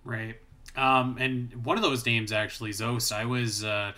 Right. 0.04 0.36
Um, 0.76 1.16
and 1.18 1.64
one 1.64 1.76
of 1.76 1.82
those 1.82 2.04
names 2.04 2.32
actually, 2.32 2.70
Zoast. 2.70 3.12
I 3.12 3.24
was 3.24 3.64
uh, 3.64 3.92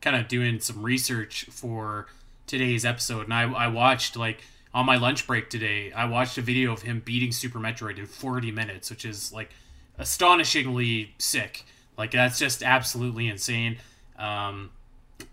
kind 0.00 0.16
of 0.16 0.28
doing 0.28 0.60
some 0.60 0.82
research 0.82 1.46
for 1.50 2.06
today's 2.46 2.84
episode, 2.84 3.24
and 3.24 3.34
I, 3.34 3.42
I 3.42 3.68
watched 3.68 4.16
like 4.16 4.42
on 4.74 4.86
my 4.86 4.96
lunch 4.96 5.26
break 5.26 5.50
today. 5.50 5.92
I 5.92 6.04
watched 6.06 6.38
a 6.38 6.42
video 6.42 6.72
of 6.72 6.82
him 6.82 7.02
beating 7.04 7.32
Super 7.32 7.58
Metroid 7.58 7.98
in 7.98 8.06
40 8.06 8.50
minutes, 8.50 8.90
which 8.90 9.04
is 9.04 9.32
like 9.32 9.50
astonishingly 9.98 11.14
sick. 11.18 11.64
Like 11.98 12.12
that's 12.12 12.38
just 12.38 12.62
absolutely 12.62 13.28
insane. 13.28 13.78
Um, 14.18 14.70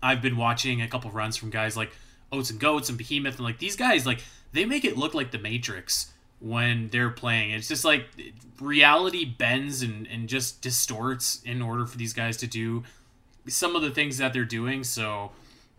I've 0.02 0.22
been 0.22 0.36
watching 0.36 0.82
a 0.82 0.88
couple 0.88 1.10
runs 1.10 1.36
from 1.36 1.50
guys 1.50 1.76
like 1.76 1.92
Oats 2.32 2.50
and 2.50 2.60
Goats 2.60 2.88
and 2.88 2.98
Behemoth 2.98 3.36
and 3.36 3.44
like 3.44 3.58
these 3.58 3.76
guys 3.76 4.06
like 4.06 4.22
they 4.52 4.64
make 4.64 4.84
it 4.84 4.96
look 4.96 5.14
like 5.14 5.30
the 5.30 5.38
Matrix 5.38 6.12
when 6.40 6.88
they're 6.88 7.10
playing. 7.10 7.50
It's 7.50 7.68
just 7.68 7.84
like 7.84 8.06
reality 8.60 9.24
bends 9.24 9.82
and, 9.82 10.06
and 10.06 10.28
just 10.28 10.60
distorts 10.62 11.42
in 11.44 11.62
order 11.62 11.86
for 11.86 11.98
these 11.98 12.12
guys 12.12 12.36
to 12.38 12.46
do 12.46 12.82
some 13.46 13.76
of 13.76 13.82
the 13.82 13.90
things 13.90 14.18
that 14.18 14.32
they're 14.32 14.44
doing. 14.44 14.82
So, 14.84 15.32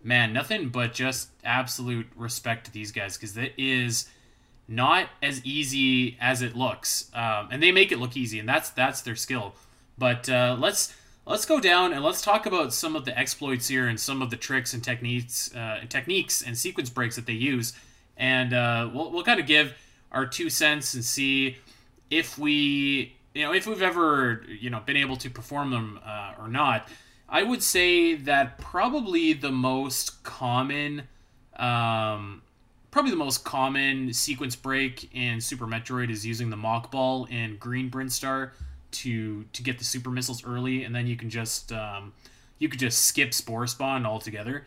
man, 0.03 0.33
nothing 0.33 0.69
but 0.69 0.93
just 0.93 1.29
absolute 1.43 2.07
respect 2.15 2.65
to 2.65 2.71
these 2.71 2.91
guys 2.91 3.17
because 3.17 3.33
that 3.33 3.51
is 3.57 4.07
not 4.67 5.07
as 5.21 5.43
easy 5.45 6.17
as 6.21 6.41
it 6.41 6.55
looks, 6.55 7.09
um, 7.13 7.49
and 7.51 7.61
they 7.61 7.71
make 7.71 7.91
it 7.91 7.99
look 7.99 8.15
easy, 8.15 8.39
and 8.39 8.47
that's 8.47 8.69
that's 8.69 9.01
their 9.01 9.17
skill. 9.17 9.53
But 9.97 10.29
uh, 10.29 10.55
let's 10.57 10.95
let's 11.25 11.45
go 11.45 11.59
down 11.59 11.93
and 11.93 12.03
let's 12.03 12.21
talk 12.21 12.45
about 12.45 12.73
some 12.73 12.95
of 12.95 13.05
the 13.05 13.17
exploits 13.17 13.67
here 13.67 13.87
and 13.87 13.99
some 13.99 14.21
of 14.21 14.29
the 14.29 14.35
tricks 14.35 14.73
and 14.73 14.83
techniques 14.83 15.53
uh, 15.55 15.81
techniques 15.89 16.41
and 16.41 16.57
sequence 16.57 16.89
breaks 16.89 17.15
that 17.15 17.25
they 17.25 17.33
use, 17.33 17.73
and 18.17 18.53
uh, 18.53 18.89
we'll 18.93 19.11
we'll 19.11 19.23
kind 19.23 19.39
of 19.39 19.45
give 19.45 19.73
our 20.11 20.25
two 20.25 20.49
cents 20.49 20.93
and 20.93 21.03
see 21.03 21.57
if 22.09 22.37
we 22.37 23.15
you 23.33 23.45
know 23.45 23.53
if 23.53 23.67
we've 23.67 23.81
ever 23.81 24.43
you 24.47 24.69
know 24.69 24.79
been 24.79 24.97
able 24.97 25.17
to 25.17 25.29
perform 25.29 25.71
them 25.71 25.99
uh, 26.05 26.33
or 26.39 26.47
not. 26.47 26.87
I 27.29 27.43
would 27.43 27.63
say 27.63 28.15
that 28.15 28.57
probably 28.57 29.31
the 29.31 29.53
most 29.53 30.21
common, 30.23 31.03
um, 31.55 32.41
probably 32.91 33.11
the 33.11 33.17
most 33.17 33.45
common 33.45 34.11
sequence 34.11 34.57
break 34.57 35.09
in 35.15 35.39
Super 35.39 35.65
Metroid 35.65 36.11
is 36.11 36.25
using 36.25 36.49
the 36.49 36.57
Mock 36.57 36.91
Ball 36.91 37.23
in 37.29 37.55
Green 37.55 37.89
Brinstar 37.89 38.51
to 38.91 39.43
to 39.43 39.63
get 39.63 39.77
the 39.77 39.83
super 39.83 40.09
missiles 40.09 40.45
early, 40.45 40.83
and 40.83 40.95
then 40.95 41.07
you 41.07 41.15
can 41.15 41.29
just 41.29 41.71
um, 41.71 42.13
you 42.59 42.69
could 42.69 42.79
just 42.79 43.05
skip 43.05 43.33
Spore 43.33 43.67
Spawn 43.67 44.05
altogether. 44.05 44.65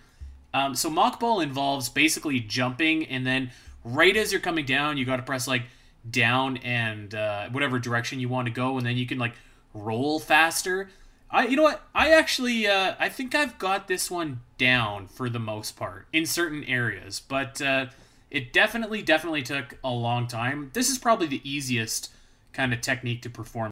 Um, 0.52 0.74
so 0.74 0.88
Mock 0.88 1.18
Ball 1.18 1.40
involves 1.40 1.88
basically 1.88 2.40
jumping, 2.40 3.06
and 3.06 3.26
then 3.26 3.50
right 3.84 4.16
as 4.16 4.32
you're 4.32 4.40
coming 4.40 4.64
down, 4.64 4.96
you 4.96 5.04
got 5.04 5.16
to 5.16 5.22
press 5.22 5.48
like 5.48 5.62
down 6.08 6.58
and 6.58 7.14
uh, 7.14 7.48
whatever 7.50 7.78
direction 7.78 8.20
you 8.20 8.28
want 8.28 8.46
to 8.46 8.52
go, 8.52 8.76
and 8.76 8.86
then 8.86 8.96
you 8.96 9.06
can 9.06 9.18
like 9.18 9.34
roll 9.72 10.20
faster. 10.20 10.88
I 11.30 11.46
you 11.46 11.56
know 11.56 11.64
what? 11.64 11.82
I 11.94 12.10
actually 12.10 12.66
uh, 12.66 12.94
I 12.98 13.08
think 13.08 13.34
I've 13.34 13.58
got 13.58 13.88
this 13.88 14.10
one 14.10 14.40
down 14.58 15.08
for 15.08 15.28
the 15.28 15.40
most 15.40 15.76
part 15.76 16.06
in 16.12 16.26
certain 16.26 16.64
areas, 16.64 17.20
but 17.20 17.60
uh, 17.60 17.86
it 18.30 18.52
definitely 18.52 19.02
definitely 19.02 19.42
took 19.42 19.78
a 19.82 19.90
long 19.90 20.26
time. 20.26 20.70
This 20.72 20.90
is 20.90 20.98
probably 20.98 21.26
the 21.26 21.40
easiest 21.48 22.12
kind 22.52 22.72
of 22.72 22.80
technique 22.80 23.22
to 23.22 23.30
perform. 23.30 23.70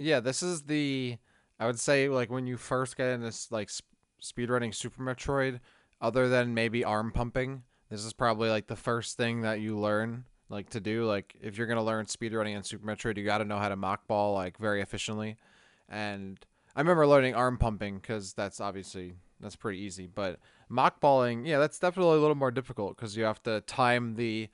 Yeah, 0.00 0.20
this 0.20 0.42
is 0.42 0.62
the 0.62 1.18
I 1.58 1.66
would 1.66 1.78
say 1.78 2.08
like 2.08 2.30
when 2.30 2.46
you 2.46 2.56
first 2.56 2.96
get 2.96 3.08
into 3.08 3.32
like 3.50 3.68
sp- 3.68 3.84
speedrunning 4.22 4.74
Super 4.74 5.02
Metroid, 5.02 5.60
other 6.00 6.28
than 6.28 6.54
maybe 6.54 6.82
arm 6.84 7.12
pumping, 7.12 7.62
this 7.90 8.04
is 8.04 8.14
probably 8.14 8.48
like 8.48 8.66
the 8.66 8.76
first 8.76 9.18
thing 9.18 9.42
that 9.42 9.60
you 9.60 9.78
learn 9.78 10.24
like 10.48 10.70
to 10.70 10.80
do. 10.80 11.04
Like 11.04 11.36
if 11.42 11.58
you're 11.58 11.66
gonna 11.66 11.84
learn 11.84 12.06
speedrunning 12.06 12.56
in 12.56 12.62
Super 12.62 12.86
Metroid, 12.86 13.18
you 13.18 13.24
got 13.24 13.38
to 13.38 13.44
know 13.44 13.58
how 13.58 13.68
to 13.68 13.76
Mock 13.76 14.06
Ball 14.06 14.32
like 14.32 14.56
very 14.56 14.80
efficiently. 14.80 15.36
And 15.88 16.38
I 16.74 16.80
remember 16.80 17.06
learning 17.06 17.34
arm 17.34 17.58
pumping 17.58 17.98
because 17.98 18.32
that's 18.32 18.58
obviously 18.58 19.16
that's 19.38 19.56
pretty 19.56 19.80
easy. 19.80 20.06
But 20.06 20.38
Mock 20.70 21.00
Balling, 21.00 21.44
yeah, 21.44 21.58
that's 21.58 21.78
definitely 21.78 22.16
a 22.16 22.20
little 22.20 22.36
more 22.36 22.50
difficult 22.50 22.96
because 22.96 23.18
you 23.18 23.24
have 23.24 23.42
to 23.42 23.60
time 23.62 24.14
the 24.14 24.48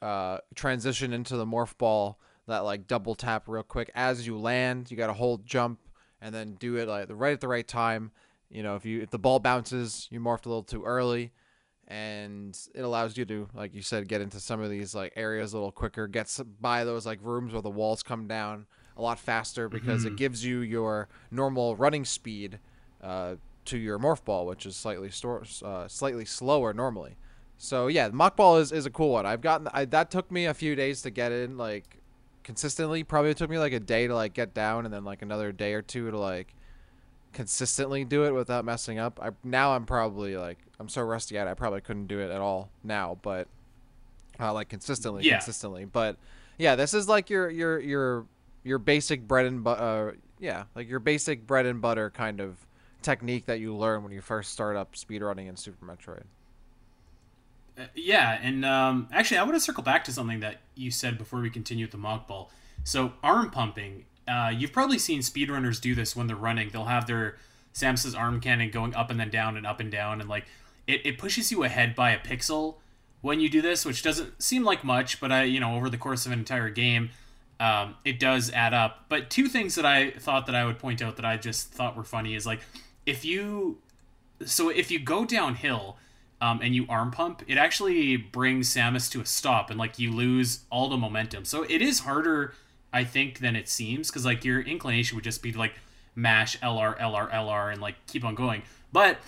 uh, 0.00 0.38
transition 0.54 1.12
into 1.12 1.36
the 1.36 1.44
morph 1.44 1.76
ball 1.76 2.18
that 2.50 2.60
like 2.60 2.86
double 2.86 3.14
tap 3.14 3.44
real 3.46 3.62
quick 3.62 3.90
as 3.94 4.26
you 4.26 4.38
land. 4.38 4.90
You 4.90 4.96
got 4.96 5.08
to 5.08 5.12
hold 5.12 5.46
jump 5.46 5.80
and 6.20 6.34
then 6.34 6.54
do 6.54 6.76
it 6.76 6.88
like 6.88 7.06
right 7.08 7.32
at 7.32 7.40
the 7.40 7.48
right 7.48 7.66
time. 7.66 8.10
You 8.50 8.62
know, 8.62 8.76
if 8.76 8.84
you 8.84 9.00
if 9.00 9.10
the 9.10 9.18
ball 9.18 9.38
bounces, 9.38 10.08
you 10.10 10.20
morphed 10.20 10.46
a 10.46 10.48
little 10.48 10.62
too 10.62 10.84
early, 10.84 11.32
and 11.88 12.58
it 12.74 12.82
allows 12.82 13.16
you 13.16 13.24
to, 13.24 13.48
like 13.54 13.74
you 13.74 13.82
said, 13.82 14.08
get 14.08 14.20
into 14.20 14.40
some 14.40 14.60
of 14.60 14.70
these 14.70 14.94
like 14.94 15.12
areas 15.16 15.52
a 15.52 15.56
little 15.56 15.72
quicker. 15.72 16.06
Get 16.06 16.36
by 16.60 16.84
those 16.84 17.06
like 17.06 17.20
rooms 17.22 17.52
where 17.52 17.62
the 17.62 17.70
walls 17.70 18.02
come 18.02 18.26
down 18.26 18.66
a 18.96 19.02
lot 19.02 19.18
faster 19.18 19.68
because 19.68 20.04
mm-hmm. 20.04 20.14
it 20.14 20.18
gives 20.18 20.44
you 20.44 20.60
your 20.60 21.08
normal 21.30 21.76
running 21.76 22.04
speed 22.04 22.58
uh, 23.02 23.36
to 23.64 23.78
your 23.78 23.98
morph 23.98 24.24
ball, 24.24 24.46
which 24.46 24.66
is 24.66 24.76
slightly 24.76 25.10
store, 25.10 25.44
uh, 25.64 25.88
slightly 25.88 26.24
slower 26.24 26.72
normally. 26.72 27.16
So 27.56 27.88
yeah, 27.88 28.08
Mock 28.08 28.36
Ball 28.36 28.56
is, 28.56 28.72
is 28.72 28.86
a 28.86 28.90
cool 28.90 29.10
one. 29.12 29.26
I've 29.26 29.42
gotten 29.42 29.68
I, 29.72 29.84
that 29.86 30.10
took 30.10 30.30
me 30.30 30.46
a 30.46 30.54
few 30.54 30.74
days 30.74 31.02
to 31.02 31.10
get 31.10 31.30
in 31.30 31.58
like 31.58 31.99
consistently. 32.50 33.04
Probably 33.04 33.32
took 33.32 33.48
me 33.48 33.60
like 33.60 33.72
a 33.72 33.78
day 33.78 34.08
to 34.08 34.14
like 34.14 34.34
get 34.34 34.54
down, 34.54 34.84
and 34.84 34.92
then 34.92 35.04
like 35.04 35.22
another 35.22 35.52
day 35.52 35.72
or 35.72 35.82
two 35.82 36.10
to 36.10 36.18
like 36.18 36.52
consistently 37.32 38.04
do 38.04 38.24
it 38.24 38.32
without 38.32 38.64
messing 38.64 38.98
up. 38.98 39.20
I 39.22 39.30
now 39.44 39.76
I'm 39.76 39.86
probably 39.86 40.36
like 40.36 40.58
I'm 40.80 40.88
so 40.88 41.02
rusty 41.02 41.38
at 41.38 41.46
it. 41.46 41.50
I 41.50 41.54
probably 41.54 41.80
couldn't 41.80 42.08
do 42.08 42.18
it 42.18 42.28
at 42.32 42.40
all 42.40 42.70
now, 42.82 43.18
but 43.22 43.46
uh, 44.40 44.52
like 44.52 44.68
consistently, 44.68 45.22
yeah. 45.22 45.36
consistently. 45.36 45.84
But 45.84 46.16
yeah, 46.58 46.74
this 46.74 46.92
is 46.92 47.08
like 47.08 47.30
your 47.30 47.48
your 47.50 47.78
your 47.78 48.26
your 48.64 48.78
basic 48.78 49.28
bread 49.28 49.46
and 49.46 49.62
butter. 49.62 50.10
Uh, 50.10 50.16
yeah, 50.40 50.64
like 50.74 50.88
your 50.88 50.98
basic 50.98 51.46
bread 51.46 51.66
and 51.66 51.80
butter 51.80 52.10
kind 52.10 52.40
of 52.40 52.56
technique 53.00 53.46
that 53.46 53.60
you 53.60 53.76
learn 53.76 54.02
when 54.02 54.10
you 54.10 54.20
first 54.20 54.50
start 54.52 54.76
up 54.76 54.96
speedrunning 54.96 55.48
in 55.48 55.54
Super 55.54 55.86
Metroid. 55.86 56.24
Yeah, 57.94 58.38
and 58.42 58.64
um, 58.64 59.08
actually, 59.12 59.38
I 59.38 59.42
want 59.42 59.54
to 59.54 59.60
circle 59.60 59.82
back 59.82 60.04
to 60.04 60.12
something 60.12 60.40
that 60.40 60.60
you 60.74 60.90
said 60.90 61.18
before 61.18 61.40
we 61.40 61.50
continue 61.50 61.84
with 61.84 61.92
the 61.92 61.98
Mock 61.98 62.26
Ball. 62.26 62.50
So, 62.84 63.12
arm 63.22 63.50
pumping. 63.50 64.04
Uh, 64.26 64.52
you've 64.54 64.72
probably 64.72 64.98
seen 64.98 65.20
speedrunners 65.20 65.80
do 65.80 65.94
this 65.94 66.14
when 66.14 66.26
they're 66.26 66.36
running. 66.36 66.68
They'll 66.70 66.84
have 66.84 67.06
their 67.06 67.36
Samus's 67.74 68.14
arm 68.14 68.40
cannon 68.40 68.70
going 68.70 68.94
up 68.94 69.10
and 69.10 69.18
then 69.18 69.30
down 69.30 69.56
and 69.56 69.66
up 69.66 69.80
and 69.80 69.90
down, 69.90 70.20
and 70.20 70.28
like 70.28 70.46
it, 70.86 71.04
it 71.04 71.18
pushes 71.18 71.50
you 71.50 71.64
ahead 71.64 71.94
by 71.94 72.10
a 72.10 72.18
pixel 72.18 72.76
when 73.20 73.40
you 73.40 73.48
do 73.48 73.60
this, 73.60 73.84
which 73.84 74.02
doesn't 74.02 74.42
seem 74.42 74.64
like 74.64 74.82
much, 74.82 75.20
but 75.20 75.30
I, 75.30 75.44
you 75.44 75.60
know, 75.60 75.76
over 75.76 75.90
the 75.90 75.98
course 75.98 76.26
of 76.26 76.32
an 76.32 76.38
entire 76.38 76.70
game, 76.70 77.10
um, 77.58 77.96
it 78.04 78.18
does 78.18 78.50
add 78.50 78.72
up. 78.72 79.04
But 79.08 79.30
two 79.30 79.46
things 79.46 79.74
that 79.74 79.84
I 79.84 80.10
thought 80.12 80.46
that 80.46 80.54
I 80.54 80.64
would 80.64 80.78
point 80.78 81.02
out 81.02 81.16
that 81.16 81.24
I 81.24 81.36
just 81.36 81.72
thought 81.72 81.96
were 81.96 82.04
funny 82.04 82.34
is 82.34 82.46
like 82.46 82.60
if 83.04 83.24
you, 83.24 83.78
so 84.44 84.70
if 84.70 84.90
you 84.90 84.98
go 84.98 85.24
downhill 85.24 85.96
um, 86.40 86.60
and 86.62 86.74
you 86.74 86.86
arm 86.88 87.10
pump, 87.10 87.42
it 87.46 87.58
actually 87.58 88.16
brings 88.16 88.74
Samus 88.74 89.10
to 89.12 89.20
a 89.20 89.26
stop 89.26 89.70
and 89.70 89.78
like 89.78 89.98
you 89.98 90.12
lose 90.12 90.60
all 90.70 90.88
the 90.88 90.96
momentum. 90.96 91.44
So 91.44 91.64
it 91.64 91.82
is 91.82 92.00
harder, 92.00 92.54
I 92.92 93.04
think, 93.04 93.40
than 93.40 93.56
it 93.56 93.68
seems 93.68 94.08
because 94.08 94.24
like 94.24 94.44
your 94.44 94.60
inclination 94.60 95.16
would 95.16 95.24
just 95.24 95.42
be 95.42 95.52
to 95.52 95.58
like 95.58 95.74
mash 96.14 96.58
LR, 96.60 96.98
LR, 96.98 97.30
LR 97.30 97.72
and 97.72 97.80
like 97.80 97.94
keep 98.06 98.24
on 98.24 98.34
going. 98.34 98.62
But 98.92 99.18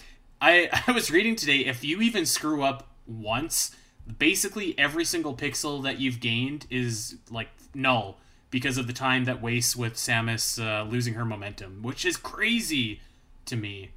I 0.40 0.68
I 0.86 0.92
was 0.92 1.10
reading 1.10 1.36
today 1.36 1.66
if 1.66 1.84
you 1.84 2.00
even 2.00 2.24
screw 2.24 2.62
up 2.62 2.88
once, 3.06 3.76
basically 4.18 4.78
every 4.78 5.04
single 5.04 5.34
pixel 5.34 5.82
that 5.84 6.00
you've 6.00 6.20
gained 6.20 6.66
is 6.70 7.16
like 7.30 7.48
null 7.74 8.18
because 8.50 8.76
of 8.76 8.86
the 8.86 8.92
time 8.92 9.24
that 9.24 9.40
wastes 9.40 9.74
with 9.76 9.94
Samus 9.94 10.62
uh, 10.62 10.84
losing 10.88 11.14
her 11.14 11.24
momentum, 11.24 11.82
which 11.82 12.04
is 12.04 12.16
crazy 12.16 13.00
to 13.46 13.56
me. 13.56 13.90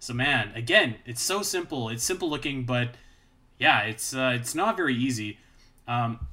So 0.00 0.14
man, 0.14 0.50
again, 0.54 0.96
it's 1.04 1.22
so 1.22 1.42
simple. 1.42 1.90
It's 1.90 2.02
simple 2.02 2.28
looking, 2.28 2.64
but 2.64 2.94
yeah, 3.58 3.82
it's 3.82 4.14
uh, 4.14 4.32
it's 4.34 4.54
not 4.54 4.76
very 4.76 4.96
easy. 4.96 5.38
Um, 5.86 6.26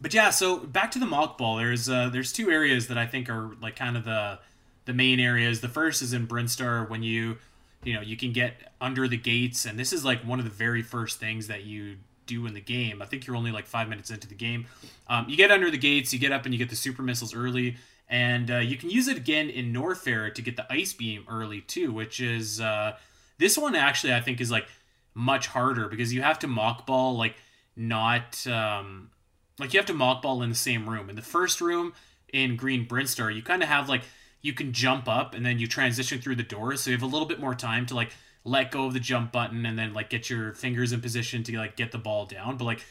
but 0.00 0.12
yeah, 0.12 0.30
so 0.30 0.58
back 0.58 0.90
to 0.92 0.98
the 0.98 1.06
Mock 1.06 1.38
Ball. 1.38 1.56
There's 1.56 1.88
uh, 1.88 2.08
there's 2.08 2.32
two 2.32 2.50
areas 2.50 2.88
that 2.88 2.98
I 2.98 3.06
think 3.06 3.28
are 3.28 3.50
like 3.60 3.76
kind 3.76 3.96
of 3.96 4.04
the 4.04 4.38
the 4.86 4.94
main 4.94 5.20
areas. 5.20 5.60
The 5.60 5.68
first 5.68 6.02
is 6.02 6.12
in 6.12 6.26
Brinstar 6.26 6.88
when 6.88 7.02
you 7.02 7.36
you 7.84 7.92
know 7.92 8.00
you 8.00 8.16
can 8.16 8.32
get 8.32 8.72
under 8.80 9.06
the 9.06 9.18
gates, 9.18 9.66
and 9.66 9.78
this 9.78 9.92
is 9.92 10.04
like 10.04 10.22
one 10.22 10.38
of 10.38 10.46
the 10.46 10.50
very 10.50 10.82
first 10.82 11.20
things 11.20 11.46
that 11.48 11.64
you 11.64 11.96
do 12.26 12.46
in 12.46 12.54
the 12.54 12.60
game. 12.60 13.02
I 13.02 13.04
think 13.04 13.26
you're 13.26 13.36
only 13.36 13.52
like 13.52 13.66
five 13.66 13.88
minutes 13.88 14.10
into 14.10 14.26
the 14.26 14.34
game. 14.34 14.66
Um, 15.08 15.28
you 15.28 15.36
get 15.36 15.50
under 15.50 15.70
the 15.70 15.78
gates, 15.78 16.12
you 16.14 16.18
get 16.18 16.32
up, 16.32 16.46
and 16.46 16.54
you 16.54 16.58
get 16.58 16.70
the 16.70 16.76
super 16.76 17.02
missiles 17.02 17.34
early, 17.34 17.76
and 18.14 18.48
uh, 18.48 18.58
you 18.58 18.76
can 18.76 18.90
use 18.90 19.08
it 19.08 19.16
again 19.16 19.50
in 19.50 19.72
Norfair 19.72 20.32
to 20.32 20.40
get 20.40 20.54
the 20.54 20.72
ice 20.72 20.92
beam 20.92 21.24
early 21.28 21.60
too, 21.62 21.90
which 21.90 22.20
is 22.20 22.60
uh, 22.60 22.96
this 23.38 23.58
one 23.58 23.74
actually 23.74 24.14
I 24.14 24.20
think 24.20 24.40
is 24.40 24.52
like 24.52 24.68
much 25.14 25.48
harder 25.48 25.88
because 25.88 26.14
you 26.14 26.22
have 26.22 26.38
to 26.38 26.46
Mock 26.46 26.86
Ball 26.86 27.16
like 27.16 27.34
not 27.74 28.46
um, 28.46 29.10
like 29.58 29.74
you 29.74 29.80
have 29.80 29.86
to 29.86 29.94
Mock 29.94 30.22
Ball 30.22 30.42
in 30.42 30.48
the 30.48 30.54
same 30.54 30.88
room. 30.88 31.10
In 31.10 31.16
the 31.16 31.22
first 31.22 31.60
room 31.60 31.92
in 32.32 32.54
Green 32.54 32.86
Brinstar, 32.86 33.34
you 33.34 33.42
kind 33.42 33.64
of 33.64 33.68
have 33.68 33.88
like 33.88 34.02
you 34.42 34.52
can 34.52 34.72
jump 34.72 35.08
up 35.08 35.34
and 35.34 35.44
then 35.44 35.58
you 35.58 35.66
transition 35.66 36.20
through 36.20 36.36
the 36.36 36.44
doors, 36.44 36.82
so 36.82 36.90
you 36.90 36.96
have 36.96 37.02
a 37.02 37.06
little 37.06 37.26
bit 37.26 37.40
more 37.40 37.56
time 37.56 37.84
to 37.86 37.96
like 37.96 38.12
let 38.44 38.70
go 38.70 38.86
of 38.86 38.92
the 38.92 39.00
jump 39.00 39.32
button 39.32 39.66
and 39.66 39.76
then 39.76 39.92
like 39.92 40.08
get 40.08 40.30
your 40.30 40.52
fingers 40.52 40.92
in 40.92 41.00
position 41.00 41.42
to 41.42 41.58
like 41.58 41.74
get 41.74 41.90
the 41.90 41.98
ball 41.98 42.26
down. 42.26 42.58
But 42.58 42.66
like 42.66 42.84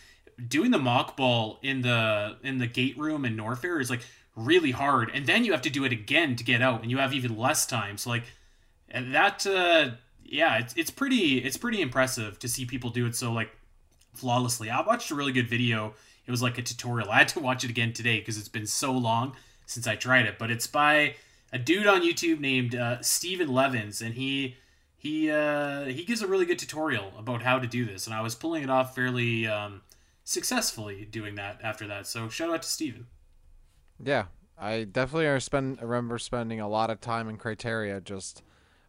doing 0.49 0.71
the 0.71 0.79
Mock 0.79 1.15
Ball 1.15 1.59
in 1.61 1.81
the 1.81 2.35
in 2.43 2.57
the 2.57 2.67
gate 2.67 2.97
room 2.97 3.23
in 3.23 3.37
Norfair 3.37 3.79
is 3.79 3.89
like 3.89 4.01
really 4.35 4.71
hard, 4.71 5.11
and 5.13 5.25
then 5.25 5.45
you 5.45 5.51
have 5.51 5.61
to 5.63 5.69
do 5.69 5.83
it 5.85 5.91
again 5.91 6.35
to 6.35 6.43
get 6.43 6.61
out, 6.61 6.81
and 6.81 6.91
you 6.91 6.97
have 6.97 7.13
even 7.13 7.37
less 7.37 7.65
time. 7.65 7.97
So 7.97 8.09
like 8.09 8.23
that, 8.93 9.45
uh, 9.45 9.91
yeah, 10.23 10.57
it's 10.57 10.73
it's 10.75 10.89
pretty 10.89 11.37
it's 11.37 11.57
pretty 11.57 11.81
impressive 11.81 12.39
to 12.39 12.47
see 12.47 12.65
people 12.65 12.89
do 12.89 13.05
it 13.05 13.15
so 13.15 13.31
like 13.31 13.51
flawlessly. 14.13 14.69
I 14.69 14.81
watched 14.81 15.11
a 15.11 15.15
really 15.15 15.31
good 15.31 15.49
video. 15.49 15.93
It 16.25 16.31
was 16.31 16.41
like 16.41 16.57
a 16.57 16.61
tutorial. 16.61 17.09
I 17.11 17.19
had 17.19 17.27
to 17.29 17.39
watch 17.39 17.63
it 17.63 17.69
again 17.69 17.93
today 17.93 18.19
because 18.19 18.37
it's 18.37 18.49
been 18.49 18.67
so 18.67 18.91
long 18.91 19.35
since 19.65 19.87
I 19.87 19.95
tried 19.95 20.25
it. 20.25 20.37
But 20.39 20.51
it's 20.51 20.67
by 20.67 21.15
a 21.51 21.59
dude 21.59 21.87
on 21.87 22.01
YouTube 22.01 22.39
named 22.39 22.75
uh, 22.75 23.01
Steven 23.01 23.47
Levins, 23.47 24.01
and 24.01 24.15
he 24.15 24.55
he 24.97 25.29
uh, 25.29 25.85
he 25.85 26.03
gives 26.03 26.21
a 26.21 26.27
really 26.27 26.45
good 26.45 26.59
tutorial 26.59 27.11
about 27.17 27.43
how 27.43 27.59
to 27.59 27.67
do 27.67 27.85
this, 27.85 28.07
and 28.07 28.15
I 28.15 28.21
was 28.21 28.35
pulling 28.35 28.63
it 28.63 28.69
off 28.69 28.95
fairly 28.95 29.47
um, 29.47 29.81
successfully 30.23 31.05
doing 31.05 31.35
that 31.35 31.59
after 31.61 31.87
that. 31.87 32.07
So 32.07 32.29
shout 32.29 32.49
out 32.49 32.63
to 32.63 32.69
Steven. 32.69 33.07
Yeah, 34.01 34.25
I 34.57 34.83
definitely 34.85 35.39
spend 35.39 35.81
remember 35.81 36.17
spending 36.17 36.59
a 36.59 36.67
lot 36.67 36.89
of 36.89 37.01
time 37.01 37.27
in 37.29 37.37
Crateria 37.37 38.03
just 38.03 38.43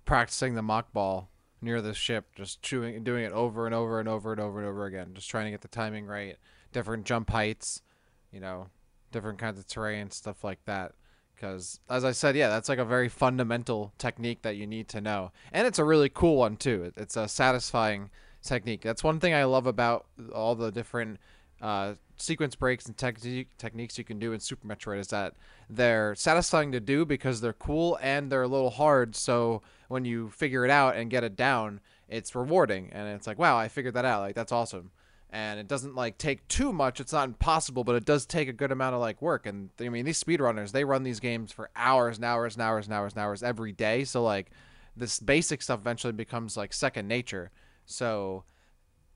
practicing 0.05 0.55
the 0.55 0.63
mock 0.63 0.93
ball 0.93 1.31
near 1.61 1.81
the 1.81 1.95
ship, 1.95 2.35
just 2.37 2.63
chewing 2.63 2.95
and 2.95 3.05
doing 3.05 3.25
it 3.25 3.33
over 3.33 3.67
and 3.67 3.75
over 3.75 3.99
and 3.99 4.09
over 4.09 4.33
and 4.33 4.41
over 4.41 4.59
and 4.59 4.69
over 4.69 4.87
again, 4.87 5.11
just 5.15 5.31
trying 5.31 5.47
to 5.47 5.51
get 5.51 5.63
the 5.63 5.69
timing 5.69 6.07
right, 6.07 6.37
different 6.73 7.07
jump 7.07 7.31
heights, 7.31 7.83
you 8.31 8.41
know, 8.41 8.69
different 9.13 9.39
kinds 9.39 9.59
of 9.59 9.67
terrain, 9.67 10.11
stuff 10.11 10.45
like 10.45 10.63
that. 10.67 10.93
Because 11.35 11.81
as 11.89 12.05
I 12.05 12.13
said, 12.13 12.37
yeah, 12.37 12.49
that's 12.49 12.69
like 12.69 12.79
a 12.79 12.85
very 12.85 13.09
fundamental 13.09 13.93
technique 13.99 14.43
that 14.43 14.57
you 14.57 14.67
need 14.67 14.89
to 14.89 15.01
know, 15.01 15.33
and 15.53 15.67
it's 15.67 15.79
a 15.79 15.85
really 15.85 16.09
cool 16.09 16.37
one 16.37 16.57
too. 16.57 16.93
It's 16.97 17.17
a 17.17 17.27
satisfying 17.27 18.11
technique. 18.43 18.83
That's 18.83 19.03
one 19.03 19.19
thing 19.19 19.35
I 19.35 19.45
love 19.45 19.67
about 19.67 20.07
all 20.33 20.55
the 20.55 20.71
different 20.71 21.19
uh, 21.61 21.95
sequence 22.17 22.55
breaks 22.55 22.87
and 22.87 22.97
technique 22.97 23.57
techniques 23.59 23.99
you 23.99 24.05
can 24.05 24.19
do 24.19 24.33
in 24.33 24.41
Super 24.41 24.67
Metroid 24.67 24.99
is 24.99 25.09
that 25.09 25.35
they're 25.69 26.15
satisfying 26.15 26.73
to 26.73 26.81
do 26.81 27.05
because 27.05 27.41
they're 27.41 27.53
cool 27.53 27.99
and 28.01 28.31
they're 28.31 28.43
a 28.43 28.49
little 28.49 28.71
hard. 28.71 29.17
So 29.17 29.63
when 29.89 30.05
you 30.05 30.31
figure 30.31 30.65
it 30.65 30.71
out 30.71 30.97
and 30.97 31.11
get 31.11 31.25
it 31.25 31.37
down, 31.37 31.81
it's 32.09 32.35
rewarding 32.35 32.91
and 32.93 33.09
it's 33.09 33.27
like, 33.27 33.39
wow, 33.39 33.57
I 33.57 33.69
figured 33.69 33.95
that 33.95 34.05
out. 34.05 34.21
Like 34.21 34.35
that's 34.35 34.53
awesome. 34.53 34.91
And 35.31 35.59
it 35.59 35.67
doesn't 35.67 35.97
like 35.97 36.17
take 36.17 36.47
too 36.47 36.73
much. 36.73 37.01
It's 37.01 37.13
not 37.13 37.29
impossible, 37.29 37.83
but 37.83 37.97
it 37.97 38.05
does 38.05 38.25
take 38.25 38.49
a 38.49 38.53
good 38.53 38.71
amount 38.71 38.95
of 38.95 39.01
like 39.01 39.21
work. 39.21 39.47
And 39.47 39.71
I 39.81 39.89
mean, 39.89 40.05
these 40.05 40.23
speedrunners, 40.23 40.71
they 40.71 40.85
run 40.85 41.03
these 41.03 41.19
games 41.19 41.51
for 41.51 41.71
hours 41.75 42.17
and 42.17 42.25
hours 42.25 42.55
and 42.55 42.63
hours 42.63 42.87
and 42.87 42.95
hours 42.95 43.15
and 43.15 43.23
hours 43.23 43.43
every 43.43 43.73
day. 43.73 44.05
So 44.05 44.23
like 44.23 44.51
this 44.97 45.19
basic 45.19 45.61
stuff 45.63 45.81
eventually 45.81 46.13
becomes 46.13 46.57
like 46.57 46.73
second 46.73 47.09
nature. 47.09 47.51
So 47.85 48.45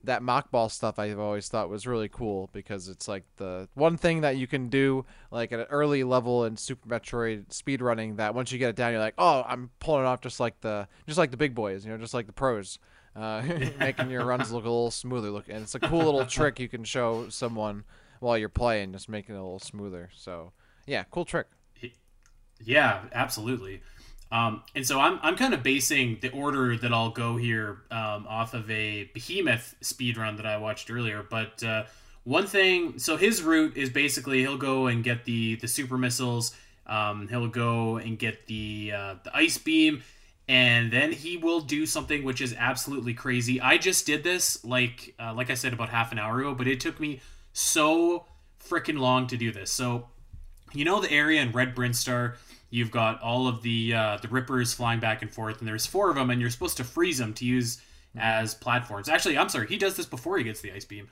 that 0.03 0.23
mock 0.23 0.49
ball 0.51 0.69
stuff 0.69 0.97
I've 0.97 1.19
always 1.19 1.49
thought 1.49 1.69
was 1.69 1.85
really 1.85 2.09
cool 2.09 2.49
because 2.53 2.87
it's 2.87 3.07
like 3.07 3.23
the 3.35 3.67
one 3.73 3.97
thing 3.97 4.21
that 4.21 4.37
you 4.37 4.47
can 4.47 4.69
do 4.69 5.05
like 5.31 5.51
at 5.51 5.59
an 5.59 5.65
early 5.69 6.03
level 6.03 6.45
in 6.45 6.55
Super 6.55 6.87
Metroid 6.87 7.47
speedrunning 7.49 8.17
that 8.17 8.33
once 8.33 8.51
you 8.51 8.59
get 8.59 8.69
it 8.69 8.75
down 8.75 8.91
you're 8.91 9.01
like, 9.01 9.15
"Oh, 9.17 9.43
I'm 9.45 9.71
pulling 9.79 10.03
it 10.03 10.07
off 10.07 10.21
just 10.21 10.39
like 10.39 10.59
the 10.61 10.87
just 11.05 11.17
like 11.17 11.31
the 11.31 11.37
big 11.37 11.53
boys, 11.53 11.85
you 11.85 11.91
know, 11.91 11.97
just 11.97 12.13
like 12.13 12.27
the 12.27 12.33
pros." 12.33 12.79
Uh, 13.15 13.41
making 13.79 14.09
your 14.09 14.23
runs 14.23 14.51
look 14.51 14.63
a 14.63 14.69
little 14.69 14.91
smoother 14.91 15.31
look 15.31 15.49
and 15.49 15.63
it's 15.63 15.75
a 15.75 15.79
cool 15.79 16.03
little 16.05 16.25
trick 16.25 16.59
you 16.59 16.69
can 16.69 16.83
show 16.83 17.27
someone 17.29 17.83
while 18.19 18.37
you're 18.37 18.49
playing 18.49 18.91
just 18.93 19.09
making 19.09 19.35
it 19.35 19.37
a 19.37 19.41
little 19.41 19.59
smoother. 19.59 20.09
So, 20.13 20.51
yeah, 20.85 21.03
cool 21.11 21.25
trick. 21.25 21.47
Yeah, 22.63 23.03
absolutely. 23.13 23.81
Um, 24.31 24.63
and 24.75 24.85
so 24.85 24.99
I'm, 24.99 25.19
I'm 25.23 25.35
kind 25.35 25.53
of 25.53 25.63
basing 25.63 26.19
the 26.21 26.29
order 26.31 26.77
that 26.77 26.93
I'll 26.93 27.09
go 27.09 27.37
here 27.37 27.81
um, 27.89 28.27
off 28.27 28.53
of 28.53 28.69
a 28.69 29.09
Behemoth 29.13 29.75
speed 29.81 30.17
run 30.17 30.35
that 30.37 30.45
I 30.45 30.57
watched 30.57 30.91
earlier. 30.91 31.25
But 31.27 31.63
uh, 31.63 31.85
one 32.23 32.45
thing, 32.45 32.99
so 32.99 33.17
his 33.17 33.41
route 33.41 33.75
is 33.75 33.89
basically 33.89 34.39
he'll 34.41 34.57
go 34.57 34.87
and 34.87 35.03
get 35.03 35.25
the 35.25 35.55
the 35.55 35.67
super 35.67 35.97
missiles. 35.97 36.55
Um, 36.85 37.27
he'll 37.27 37.47
go 37.47 37.97
and 37.97 38.19
get 38.19 38.45
the 38.45 38.91
uh, 38.95 39.15
the 39.23 39.35
ice 39.35 39.57
beam, 39.57 40.03
and 40.47 40.91
then 40.91 41.11
he 41.11 41.37
will 41.37 41.61
do 41.61 41.87
something 41.87 42.23
which 42.23 42.41
is 42.41 42.53
absolutely 42.57 43.15
crazy. 43.15 43.59
I 43.59 43.77
just 43.77 44.05
did 44.05 44.23
this 44.23 44.63
like 44.63 45.15
uh, 45.19 45.33
like 45.33 45.49
I 45.49 45.55
said 45.55 45.73
about 45.73 45.89
half 45.89 46.11
an 46.11 46.19
hour 46.19 46.39
ago, 46.39 46.53
but 46.53 46.67
it 46.67 46.79
took 46.79 46.99
me 46.99 47.21
so 47.51 48.25
freaking 48.63 48.99
long 48.99 49.25
to 49.27 49.37
do 49.37 49.51
this. 49.51 49.71
So 49.71 50.07
you 50.71 50.85
know 50.85 51.01
the 51.01 51.11
area 51.11 51.41
in 51.41 51.51
Red 51.51 51.75
Brinstar 51.75 52.35
You've 52.69 52.91
got 52.91 53.21
all 53.21 53.47
of 53.47 53.61
the 53.61 53.93
uh, 53.93 54.17
the 54.21 54.27
rippers 54.27 54.73
flying 54.73 54.99
back 54.99 55.21
and 55.21 55.31
forth, 55.31 55.59
and 55.59 55.67
there's 55.67 55.85
four 55.85 56.09
of 56.09 56.15
them, 56.15 56.29
and 56.29 56.39
you're 56.39 56.49
supposed 56.49 56.77
to 56.77 56.83
freeze 56.83 57.17
them 57.17 57.33
to 57.35 57.45
use 57.45 57.81
as 58.17 58.53
platforms. 58.53 59.09
Actually, 59.09 59.37
I'm 59.37 59.49
sorry, 59.49 59.67
he 59.67 59.77
does 59.77 59.95
this 59.95 60.05
before 60.05 60.37
he 60.37 60.43
gets 60.43 60.61
the 60.61 60.71
ice 60.71 60.85
beam. 60.85 61.07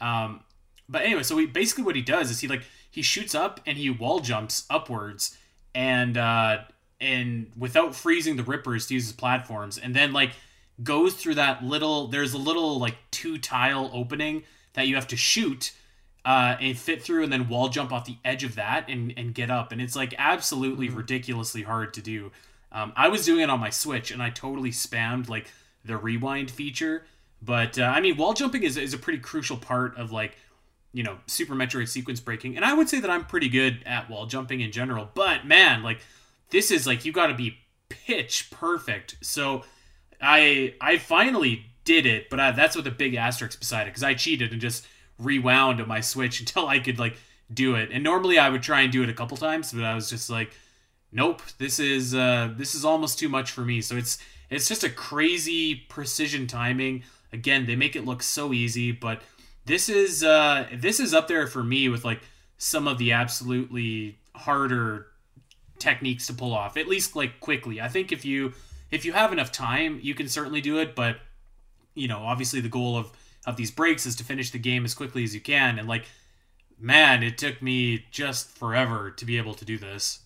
Um, 0.00 0.40
but 0.88 1.02
anyway, 1.02 1.22
so 1.22 1.36
he 1.38 1.46
basically 1.46 1.84
what 1.84 1.96
he 1.96 2.02
does 2.02 2.30
is 2.30 2.40
he 2.40 2.48
like 2.48 2.62
he 2.90 3.02
shoots 3.02 3.34
up 3.34 3.60
and 3.66 3.76
he 3.76 3.90
wall 3.90 4.20
jumps 4.20 4.66
upwards, 4.70 5.36
and 5.74 6.16
uh, 6.16 6.58
and 7.00 7.50
without 7.56 7.94
freezing 7.94 8.36
the 8.36 8.44
rippers 8.44 8.86
to 8.86 8.94
use 8.94 9.08
as 9.08 9.12
platforms, 9.12 9.78
and 9.78 9.94
then 9.94 10.12
like 10.12 10.32
goes 10.82 11.14
through 11.14 11.34
that 11.34 11.64
little. 11.64 12.06
There's 12.06 12.34
a 12.34 12.38
little 12.38 12.78
like 12.78 12.96
two 13.10 13.38
tile 13.38 13.90
opening 13.92 14.44
that 14.74 14.86
you 14.86 14.94
have 14.94 15.08
to 15.08 15.16
shoot 15.16 15.72
uh, 16.24 16.56
and 16.60 16.76
fit 16.76 17.02
through 17.02 17.22
and 17.24 17.32
then 17.32 17.48
wall 17.48 17.68
jump 17.68 17.92
off 17.92 18.04
the 18.04 18.16
edge 18.24 18.44
of 18.44 18.54
that 18.54 18.88
and, 18.88 19.12
and 19.16 19.34
get 19.34 19.50
up. 19.50 19.72
And 19.72 19.80
it's 19.80 19.96
like 19.96 20.14
absolutely 20.18 20.88
mm-hmm. 20.88 20.98
ridiculously 20.98 21.62
hard 21.62 21.94
to 21.94 22.02
do. 22.02 22.32
Um, 22.72 22.92
I 22.96 23.08
was 23.08 23.24
doing 23.24 23.40
it 23.40 23.50
on 23.50 23.60
my 23.60 23.70
Switch 23.70 24.10
and 24.10 24.22
I 24.22 24.30
totally 24.30 24.70
spammed 24.70 25.28
like 25.28 25.50
the 25.84 25.96
rewind 25.96 26.50
feature. 26.50 27.04
But 27.42 27.78
uh, 27.78 27.84
I 27.84 28.00
mean, 28.00 28.16
wall 28.16 28.34
jumping 28.34 28.62
is, 28.62 28.76
is 28.76 28.94
a 28.94 28.98
pretty 28.98 29.18
crucial 29.18 29.56
part 29.56 29.96
of 29.96 30.12
like, 30.12 30.36
you 30.92 31.02
know, 31.02 31.18
Super 31.26 31.54
Metroid 31.54 31.88
sequence 31.88 32.20
breaking. 32.20 32.56
And 32.56 32.64
I 32.64 32.74
would 32.74 32.88
say 32.88 33.00
that 33.00 33.10
I'm 33.10 33.24
pretty 33.24 33.48
good 33.48 33.82
at 33.86 34.10
wall 34.10 34.26
jumping 34.26 34.60
in 34.60 34.72
general. 34.72 35.08
But 35.14 35.46
man, 35.46 35.82
like, 35.82 36.00
this 36.50 36.70
is 36.70 36.86
like, 36.86 37.04
you 37.04 37.12
got 37.12 37.28
to 37.28 37.34
be 37.34 37.56
pitch 37.88 38.50
perfect. 38.50 39.16
So 39.20 39.64
I 40.20 40.74
I 40.80 40.98
finally 40.98 41.66
did 41.84 42.06
it, 42.06 42.30
but 42.30 42.40
I, 42.40 42.52
that's 42.52 42.76
with 42.76 42.86
a 42.86 42.90
big 42.90 43.14
asterisk 43.14 43.58
beside 43.58 43.82
it 43.82 43.86
because 43.86 44.02
I 44.02 44.14
cheated 44.14 44.52
and 44.52 44.60
just 44.60 44.86
rewound 45.20 45.80
on 45.80 45.88
my 45.88 46.00
Switch 46.00 46.40
until 46.40 46.66
I 46.66 46.78
could 46.78 46.98
like 46.98 47.16
do 47.52 47.74
it. 47.74 47.90
And 47.92 48.02
normally 48.04 48.38
I 48.38 48.48
would 48.48 48.62
try 48.62 48.80
and 48.80 48.92
do 48.92 49.02
it 49.02 49.08
a 49.08 49.14
couple 49.14 49.36
times, 49.36 49.72
but 49.72 49.84
I 49.84 49.94
was 49.94 50.08
just 50.08 50.30
like, 50.30 50.52
nope, 51.12 51.42
this 51.58 51.78
is 51.78 52.14
uh, 52.14 52.52
this 52.56 52.74
is 52.74 52.84
almost 52.84 53.18
too 53.18 53.28
much 53.28 53.50
for 53.50 53.62
me. 53.62 53.80
So 53.80 53.96
it's 53.96 54.18
it's 54.48 54.68
just 54.68 54.84
a 54.84 54.90
crazy 54.90 55.74
precision 55.74 56.46
timing. 56.46 57.04
Again, 57.32 57.66
they 57.66 57.76
make 57.76 57.94
it 57.94 58.04
look 58.04 58.22
so 58.22 58.52
easy, 58.52 58.90
but 58.92 59.22
this 59.64 59.88
is 59.88 60.24
uh, 60.24 60.66
this 60.74 61.00
is 61.00 61.14
up 61.14 61.28
there 61.28 61.46
for 61.46 61.62
me 61.62 61.88
with 61.88 62.04
like 62.04 62.20
some 62.58 62.88
of 62.88 62.98
the 62.98 63.12
absolutely 63.12 64.18
harder 64.34 65.06
techniques 65.78 66.26
to 66.26 66.34
pull 66.34 66.52
off. 66.52 66.76
At 66.76 66.88
least 66.88 67.16
like 67.16 67.40
quickly. 67.40 67.80
I 67.80 67.88
think 67.88 68.12
if 68.12 68.24
you 68.24 68.52
if 68.90 69.04
you 69.04 69.12
have 69.12 69.32
enough 69.32 69.52
time, 69.52 70.00
you 70.02 70.14
can 70.14 70.28
certainly 70.28 70.60
do 70.60 70.78
it, 70.78 70.94
but 70.94 71.18
you 71.94 72.08
know, 72.08 72.18
obviously 72.18 72.60
the 72.60 72.68
goal 72.68 72.96
of 72.96 73.12
of 73.46 73.56
these 73.56 73.70
breaks 73.70 74.06
is 74.06 74.16
to 74.16 74.24
finish 74.24 74.50
the 74.50 74.58
game 74.58 74.84
as 74.84 74.94
quickly 74.94 75.24
as 75.24 75.34
you 75.34 75.40
can. 75.40 75.78
And 75.78 75.88
like, 75.88 76.06
man, 76.78 77.22
it 77.22 77.38
took 77.38 77.62
me 77.62 78.04
just 78.10 78.56
forever 78.56 79.10
to 79.10 79.24
be 79.24 79.38
able 79.38 79.54
to 79.54 79.64
do 79.64 79.78
this. 79.78 80.20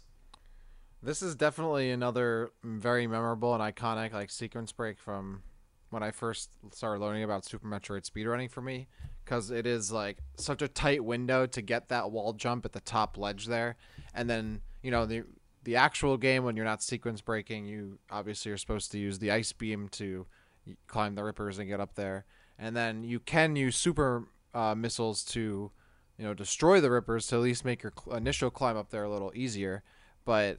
This 1.02 1.22
is 1.22 1.34
definitely 1.34 1.90
another 1.90 2.50
very 2.62 3.06
memorable 3.06 3.54
and 3.54 3.62
iconic 3.62 4.12
like 4.12 4.30
sequence 4.30 4.72
break 4.72 4.98
from 4.98 5.42
when 5.90 6.02
I 6.02 6.10
first 6.10 6.50
started 6.72 7.00
learning 7.00 7.22
about 7.22 7.44
Super 7.44 7.68
Metroid 7.68 8.08
speedrunning 8.10 8.50
for 8.50 8.62
me 8.62 8.88
because 9.24 9.50
it 9.50 9.66
is 9.66 9.92
like 9.92 10.18
such 10.36 10.62
a 10.62 10.68
tight 10.68 11.04
window 11.04 11.46
to 11.46 11.62
get 11.62 11.88
that 11.90 12.10
wall 12.10 12.32
jump 12.32 12.64
at 12.64 12.72
the 12.72 12.80
top 12.80 13.18
ledge 13.18 13.46
there, 13.46 13.76
and 14.14 14.28
then 14.28 14.62
you 14.82 14.90
know 14.90 15.04
the 15.04 15.24
the 15.62 15.76
actual 15.76 16.16
game 16.16 16.42
when 16.42 16.56
you're 16.56 16.64
not 16.64 16.82
sequence 16.82 17.20
breaking, 17.20 17.66
you 17.66 17.98
obviously 18.10 18.50
are 18.50 18.56
supposed 18.56 18.90
to 18.92 18.98
use 18.98 19.18
the 19.18 19.30
ice 19.30 19.52
beam 19.52 19.88
to 19.90 20.26
climb 20.86 21.14
the 21.14 21.22
rippers 21.22 21.58
and 21.58 21.68
get 21.68 21.80
up 21.80 21.94
there 21.94 22.24
and 22.58 22.76
then 22.76 23.04
you 23.04 23.20
can 23.20 23.56
use 23.56 23.76
super 23.76 24.28
uh, 24.54 24.74
missiles 24.74 25.24
to 25.24 25.70
you 26.18 26.24
know 26.24 26.34
destroy 26.34 26.80
the 26.80 26.90
rippers 26.90 27.26
to 27.28 27.36
at 27.36 27.42
least 27.42 27.64
make 27.64 27.82
your 27.82 27.92
cl- 27.98 28.16
initial 28.16 28.50
climb 28.50 28.76
up 28.76 28.90
there 28.90 29.04
a 29.04 29.10
little 29.10 29.32
easier. 29.34 29.82
But 30.24 30.58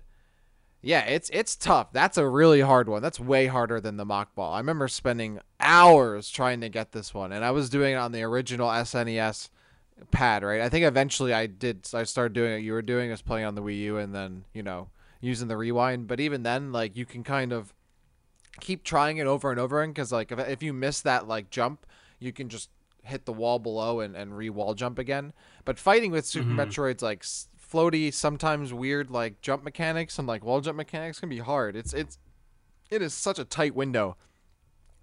yeah 0.81 1.01
it's 1.01 1.29
it's 1.31 1.55
tough. 1.55 1.91
That's 1.91 2.17
a 2.17 2.27
really 2.27 2.61
hard 2.61 2.87
one. 2.89 3.01
That's 3.01 3.19
way 3.19 3.47
harder 3.47 3.79
than 3.79 3.97
the 3.97 4.05
mock 4.05 4.35
ball. 4.35 4.53
I 4.53 4.59
remember 4.59 4.87
spending 4.87 5.39
hours 5.59 6.29
trying 6.29 6.61
to 6.61 6.69
get 6.69 6.91
this 6.91 7.13
one 7.13 7.31
and 7.31 7.43
i 7.43 7.49
was 7.49 7.69
doing 7.69 7.93
it 7.93 7.97
on 7.97 8.11
the 8.11 8.21
original 8.21 8.69
snes 8.69 9.49
pad 10.11 10.43
right? 10.43 10.61
I 10.61 10.69
think 10.69 10.85
eventually 10.85 11.33
i 11.33 11.47
did 11.47 11.87
i 11.93 12.03
started 12.03 12.33
doing 12.33 12.53
it. 12.53 12.63
You 12.63 12.73
were 12.73 12.81
doing 12.81 13.09
is 13.09 13.21
playing 13.21 13.45
on 13.45 13.55
the 13.55 13.63
wii 13.63 13.79
u 13.79 13.97
and 13.97 14.13
then 14.13 14.45
you 14.53 14.61
know 14.61 14.89
using 15.21 15.47
the 15.47 15.57
rewind. 15.57 16.07
But 16.07 16.19
even 16.19 16.43
then 16.43 16.71
like 16.71 16.95
you 16.95 17.05
can 17.05 17.23
kind 17.23 17.51
of 17.51 17.73
keep 18.59 18.83
trying 18.83 19.17
it 19.17 19.27
over 19.27 19.51
and 19.51 19.59
over 19.59 19.81
again 19.81 19.91
because 19.91 20.11
like 20.11 20.31
if, 20.31 20.39
if 20.39 20.63
you 20.63 20.73
miss 20.73 21.01
that 21.01 21.27
like 21.27 21.49
jump 21.49 21.85
you 22.19 22.31
can 22.31 22.49
just 22.49 22.69
hit 23.05 23.25
the 23.25 23.33
wall 23.33 23.59
below 23.59 23.99
and, 23.99 24.15
and 24.15 24.35
re-wall 24.35 24.73
jump 24.73 24.99
again. 24.99 25.33
But 25.63 25.79
fighting 25.79 26.11
with 26.11 26.25
super 26.25 26.49
mm-hmm. 26.49 26.59
metroids 26.59 27.01
like 27.01 27.23
floaty 27.23 28.13
sometimes 28.13 28.73
weird 28.73 29.09
like 29.09 29.41
jump 29.41 29.63
mechanics 29.63 30.19
and 30.19 30.27
like 30.27 30.43
wall 30.43 30.61
jump 30.61 30.77
mechanics 30.77 31.19
can 31.19 31.29
be 31.29 31.39
hard. 31.39 31.75
It's 31.75 31.93
it's 31.93 32.17
it 32.89 33.01
is 33.01 33.13
such 33.13 33.39
a 33.39 33.45
tight 33.45 33.75
window. 33.75 34.17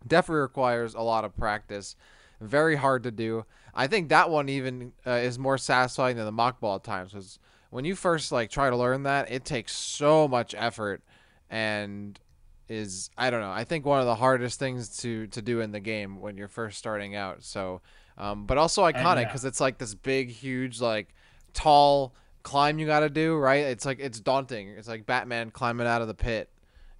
Definitely 0.06 0.42
requires 0.42 0.94
a 0.94 1.00
lot 1.00 1.24
of 1.24 1.36
practice. 1.36 1.96
Very 2.40 2.76
hard 2.76 3.04
to 3.04 3.10
do. 3.10 3.44
I 3.74 3.86
think 3.86 4.08
that 4.08 4.30
one 4.30 4.48
even 4.48 4.92
uh, 5.06 5.12
is 5.12 5.38
more 5.38 5.58
satisfying 5.58 6.16
than 6.16 6.26
the 6.26 6.32
mock 6.32 6.60
ball 6.60 6.76
at 6.76 6.84
times 6.84 7.12
because 7.12 7.38
when 7.70 7.84
you 7.84 7.94
first 7.94 8.32
like 8.32 8.50
try 8.50 8.68
to 8.68 8.76
learn 8.76 9.04
that 9.04 9.30
it 9.30 9.44
takes 9.44 9.72
so 9.72 10.26
much 10.26 10.54
effort 10.58 11.02
and 11.48 12.18
is 12.68 13.10
I 13.16 13.30
don't 13.30 13.40
know. 13.40 13.50
I 13.50 13.64
think 13.64 13.84
one 13.84 14.00
of 14.00 14.06
the 14.06 14.14
hardest 14.14 14.58
things 14.58 14.96
to 14.98 15.26
to 15.28 15.42
do 15.42 15.60
in 15.60 15.72
the 15.72 15.80
game 15.80 16.20
when 16.20 16.36
you're 16.36 16.48
first 16.48 16.78
starting 16.78 17.14
out. 17.14 17.42
So, 17.44 17.80
um, 18.18 18.46
but 18.46 18.58
also 18.58 18.82
iconic 18.82 19.26
because 19.26 19.44
yeah. 19.44 19.48
it's 19.48 19.60
like 19.60 19.78
this 19.78 19.94
big, 19.94 20.30
huge, 20.30 20.80
like 20.80 21.14
tall 21.52 22.14
climb 22.42 22.78
you 22.78 22.86
got 22.86 23.00
to 23.00 23.10
do. 23.10 23.36
Right? 23.36 23.64
It's 23.66 23.84
like 23.84 23.98
it's 24.00 24.20
daunting. 24.20 24.68
It's 24.70 24.88
like 24.88 25.06
Batman 25.06 25.50
climbing 25.50 25.86
out 25.86 26.02
of 26.02 26.08
the 26.08 26.14
pit 26.14 26.50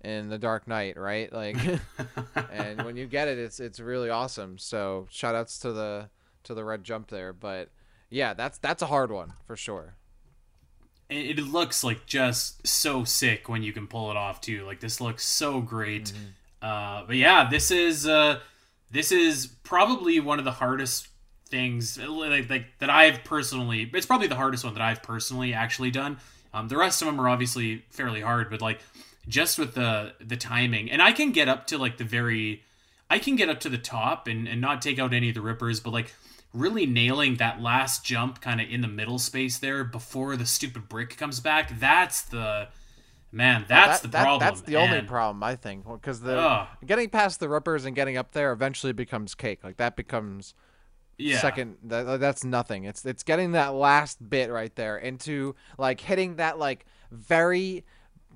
in 0.05 0.29
the 0.29 0.38
Dark 0.38 0.66
Knight, 0.66 0.96
right? 0.96 1.33
Like, 1.33 1.57
and 2.53 2.83
when 2.85 2.96
you 2.96 3.07
get 3.07 3.29
it, 3.29 3.38
it's 3.38 3.61
it's 3.61 3.81
really 3.81 4.11
awesome. 4.11 4.59
So 4.59 5.07
shout 5.11 5.35
outs 5.35 5.59
to 5.61 5.72
the 5.72 6.11
to 6.44 6.55
the 6.55 6.64
red 6.64 6.85
jump 6.85 7.09
there, 7.09 7.33
but 7.33 7.70
yeah, 8.11 8.35
that's 8.35 8.59
that's 8.59 8.83
a 8.83 8.87
hard 8.87 9.11
one 9.11 9.35
for 9.46 9.57
sure. 9.57 9.96
It, 11.12 11.38
looks 11.38 11.85
like 11.85 12.07
just 12.07 12.66
so 12.66 13.05
sick 13.05 13.48
when 13.48 13.62
you 13.62 13.72
can 13.72 13.87
pull 13.87 14.11
it 14.11 14.16
off 14.16 14.40
too. 14.40 14.64
Like 14.64 14.81
this 14.81 15.01
looks 15.01 15.25
so 15.25 15.61
great. 15.61 16.07
Mm-hmm. 16.07 16.66
Uh, 16.66 17.05
but 17.07 17.16
yeah, 17.16 17.48
this 17.51 17.70
is 17.70 18.07
uh, 18.07 18.40
this 18.90 19.12
is 19.12 19.46
probably 19.64 20.20
one 20.20 20.38
of 20.38 20.44
the 20.44 20.53
hardest 20.53 21.09
things 21.46 21.98
like, 21.98 22.48
like 22.48 22.66
that 22.79 22.90
I've 22.90 23.25
personally. 23.25 23.90
It's 23.92 24.07
probably 24.07 24.29
the 24.29 24.37
hardest 24.37 24.64
one 24.64 24.75
that 24.75 24.83
I've 24.83 25.03
personally 25.03 25.53
actually 25.53 25.90
done. 25.90 26.18
Um, 26.55 26.68
the 26.68 26.77
rest 26.77 27.03
of 27.03 27.07
them 27.07 27.20
are 27.20 27.29
obviously 27.29 27.85
fairly 27.90 28.20
hard, 28.20 28.51
but 28.51 28.61
like 28.61 28.81
just 29.29 29.59
with 29.59 29.75
the 29.75 30.14
the 30.20 30.37
timing, 30.37 30.90
and 30.90 31.01
I 31.01 31.12
can 31.12 31.33
get 31.33 31.48
up 31.48 31.66
to 31.68 31.79
like 31.79 31.98
the 31.98 32.05
very, 32.05 32.62
I 33.09 33.18
can 33.18 33.37
get 33.37 33.48
up 33.48 33.61
to 33.61 33.68
the 33.68 33.79
top 33.79 34.27
and 34.27 34.46
and 34.48 34.61
not 34.61 34.83
take 34.83 34.98
out 34.98 35.12
any 35.12 35.29
of 35.29 35.35
the 35.35 35.40
rippers, 35.40 35.81
but 35.81 35.92
like 35.92 36.14
really 36.53 36.87
nailing 36.87 37.37
that 37.37 37.61
last 37.61 38.05
jump 38.05 38.41
kind 38.41 38.61
of 38.61 38.69
in 38.69 38.81
the 38.81 38.88
middle 38.88 39.19
space 39.19 39.59
there 39.59 39.85
before 39.85 40.37
the 40.37 40.47
stupid 40.47 40.88
brick 40.88 41.17
comes 41.17 41.41
back. 41.41 41.79
That's 41.79 42.23
the 42.23 42.69
man. 43.31 43.62
Oh, 43.62 43.67
that's 43.69 44.01
that, 44.01 44.03
the 44.03 44.12
that, 44.12 44.23
problem. 44.23 44.41
That's 44.41 44.61
the 44.62 44.77
only 44.77 45.03
problem 45.03 45.43
I 45.43 45.57
think 45.57 45.87
because 45.87 46.21
the 46.21 46.67
getting 46.85 47.09
past 47.09 47.41
the 47.41 47.49
rippers 47.49 47.85
and 47.85 47.97
getting 47.97 48.17
up 48.17 48.33
there 48.33 48.53
eventually 48.53 48.93
becomes 48.93 49.35
cake. 49.35 49.65
Like 49.65 49.79
that 49.79 49.97
becomes 49.97 50.55
yeah. 51.19 51.41
second 51.41 51.77
that, 51.85 52.21
that's 52.21 52.45
nothing 52.45 52.85
it's 52.85 53.05
it's 53.05 53.23
getting 53.23 53.53
that 53.53 53.75
last 53.75 54.29
bit 54.29 54.51
right 54.51 54.75
there 54.77 54.97
into 54.97 55.55
like 55.79 56.01
hitting 56.01 56.37
that 56.37 56.59
like 56.59 56.87
very 57.11 57.85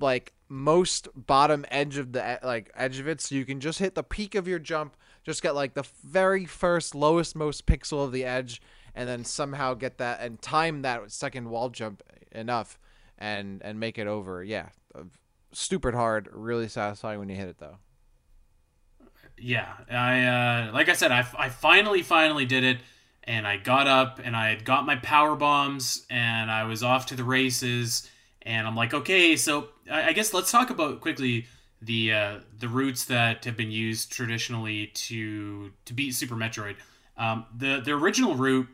like 0.01 0.33
most 0.49 1.09
bottom 1.15 1.65
edge 1.71 1.97
of 1.97 2.13
the 2.13 2.39
like 2.43 2.71
edge 2.77 2.99
of 2.99 3.09
it 3.09 3.21
so 3.21 3.35
you 3.35 3.45
can 3.45 3.61
just 3.61 3.79
hit 3.79 3.95
the 3.95 4.03
peak 4.03 4.35
of 4.35 4.47
your 4.47 4.59
jump 4.59 4.97
just 5.27 5.43
get 5.43 5.55
like 5.55 5.75
the 5.75 5.85
very 6.03 6.47
first 6.47 6.95
lowest 6.95 7.37
most 7.37 7.67
pixel 7.67 8.03
of 8.03 8.13
the 8.13 8.25
edge 8.25 8.63
and 8.95 9.07
then 9.07 9.25
somehow 9.25 9.75
get 9.75 9.99
that 9.99 10.21
and 10.21 10.41
time 10.41 10.81
that 10.81 11.13
second 11.13 11.51
wall 11.51 11.69
jump 11.69 12.03
enough 12.33 12.79
and 13.19 13.61
and 13.63 13.79
make 13.79 13.99
it 13.99 14.07
over. 14.07 14.43
Yeah 14.43 14.69
stupid 15.57 15.95
hard 15.95 16.29
really 16.33 16.69
satisfying 16.69 17.19
when 17.19 17.29
you 17.29 17.37
hit 17.37 17.49
it 17.49 17.59
though. 17.59 17.79
Yeah, 19.39 19.73
I 19.91 20.23
uh, 20.23 20.73
like 20.73 20.89
I 20.89 20.95
said, 20.95 21.13
I, 21.13 21.27
I 21.39 21.49
finally 21.49 22.03
finally 22.03 22.47
did 22.47 22.65
it, 22.65 22.79
and 23.25 23.47
I 23.47 23.59
got 23.59 23.87
up 23.87 24.21
and 24.23 24.35
I 24.35 24.49
had 24.49 24.65
got 24.65 24.87
my 24.87 24.97
power 24.97 25.37
bombs 25.37 26.07
and 26.09 26.51
I 26.51 26.65
was 26.65 26.83
off 26.83 27.07
to 27.07 27.17
the 27.17 27.25
races, 27.25 28.09
and 28.43 28.67
I'm 28.67 28.77
like, 28.77 28.95
okay, 28.95 29.37
so 29.37 29.69
I, 29.91 30.09
I 30.09 30.13
guess 30.13 30.33
let's 30.33 30.51
talk 30.51 30.71
about 30.71 31.01
quickly 31.01 31.47
the 31.87 32.13
uh, 32.13 32.39
the 32.59 32.69
routes 32.69 33.05
that 33.07 33.45
have 33.45 33.57
been 33.57 33.71
used 33.71 34.13
traditionally 34.13 34.89
to 34.89 35.73
to 35.85 35.95
beat 35.95 36.13
Super 36.13 36.35
Metroid. 36.35 36.77
Um, 37.17 37.47
the 37.57 37.81
the 37.81 37.93
original 37.93 38.35
route 38.35 38.69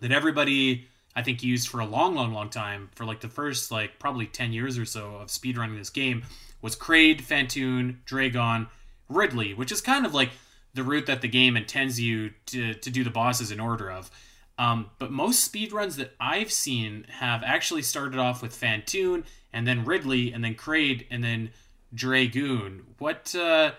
that 0.00 0.12
everybody 0.12 0.86
I 1.16 1.22
think 1.22 1.42
used 1.42 1.68
for 1.68 1.80
a 1.80 1.86
long, 1.86 2.14
long, 2.14 2.32
long 2.32 2.50
time 2.50 2.90
for 2.94 3.04
like 3.04 3.20
the 3.20 3.28
first 3.28 3.70
like 3.70 3.98
probably 3.98 4.26
ten 4.26 4.52
years 4.52 4.78
or 4.78 4.84
so 4.84 5.16
of 5.16 5.28
speedrunning 5.28 5.78
this 5.78 5.90
game 5.90 6.24
was 6.62 6.76
Kraid, 6.76 7.22
Phantoon, 7.22 8.00
Draygon, 8.04 8.68
Ridley, 9.08 9.54
which 9.54 9.72
is 9.72 9.80
kind 9.80 10.04
of 10.04 10.14
like 10.14 10.30
the 10.74 10.82
route 10.82 11.06
that 11.06 11.20
the 11.20 11.28
game 11.28 11.56
intends 11.56 12.00
you 12.00 12.30
to, 12.46 12.74
to 12.74 12.90
do 12.90 13.02
the 13.02 13.10
bosses 13.10 13.50
in 13.50 13.58
order 13.60 13.90
of. 13.90 14.10
Um, 14.58 14.90
but 14.98 15.10
most 15.10 15.50
speedruns 15.50 15.96
that 15.96 16.14
I've 16.20 16.52
seen 16.52 17.06
have 17.08 17.42
actually 17.42 17.82
started 17.82 18.18
off 18.18 18.42
with 18.42 18.54
Phantoon 18.54 19.24
and 19.52 19.66
then 19.66 19.84
Ridley 19.84 20.32
and 20.32 20.44
then 20.44 20.54
Kraid 20.54 21.06
and 21.10 21.24
then 21.24 21.50
Dragoon. 21.94 22.84
What 22.98 23.34
uh, 23.34 23.72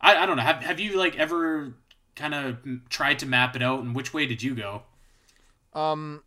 I, 0.00 0.16
I 0.16 0.26
don't 0.26 0.36
know. 0.36 0.42
Have 0.42 0.62
have 0.62 0.80
you 0.80 0.98
like 0.98 1.16
ever 1.18 1.74
kind 2.16 2.34
of 2.34 2.58
tried 2.88 3.18
to 3.20 3.26
map 3.26 3.54
it 3.54 3.62
out 3.62 3.80
and 3.80 3.94
which 3.94 4.12
way 4.12 4.26
did 4.26 4.42
you 4.42 4.54
go? 4.54 4.82
Um 5.72 6.22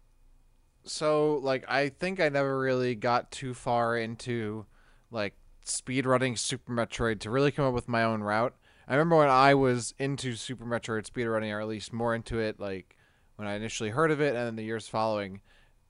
so 0.84 1.40
like 1.44 1.66
I 1.70 1.90
think 1.90 2.20
I 2.20 2.30
never 2.30 2.60
really 2.60 2.96
got 2.96 3.32
too 3.32 3.54
far 3.54 3.98
into 3.98 4.66
like 5.12 5.36
speedrunning 5.66 6.38
Super 6.38 6.74
Metroid 6.74 7.20
to 7.22 7.30
really 7.30 7.52
come 7.52 7.66
up 7.66 7.74
with 7.74 7.88
my 7.88 8.04
own 8.04 8.22
route. 8.22 8.56
I 8.88 8.96
remember 8.96 9.18
when 9.18 9.30
I 9.30 9.54
was 9.54 9.94
into 10.00 10.36
Super 10.36 10.66
Metroid 10.66 11.10
speedrunning, 11.10 11.54
or 11.54 11.62
at 11.62 11.68
least 11.68 11.94
more 11.94 12.14
into 12.16 12.40
it, 12.40 12.60
like 12.60 12.98
when 13.36 13.48
I 13.48 13.54
initially 13.56 13.90
heard 13.90 14.12
of 14.12 14.20
it, 14.20 14.36
and 14.36 14.38
then 14.38 14.56
the 14.56 14.64
years 14.64 14.88
following. 14.88 15.42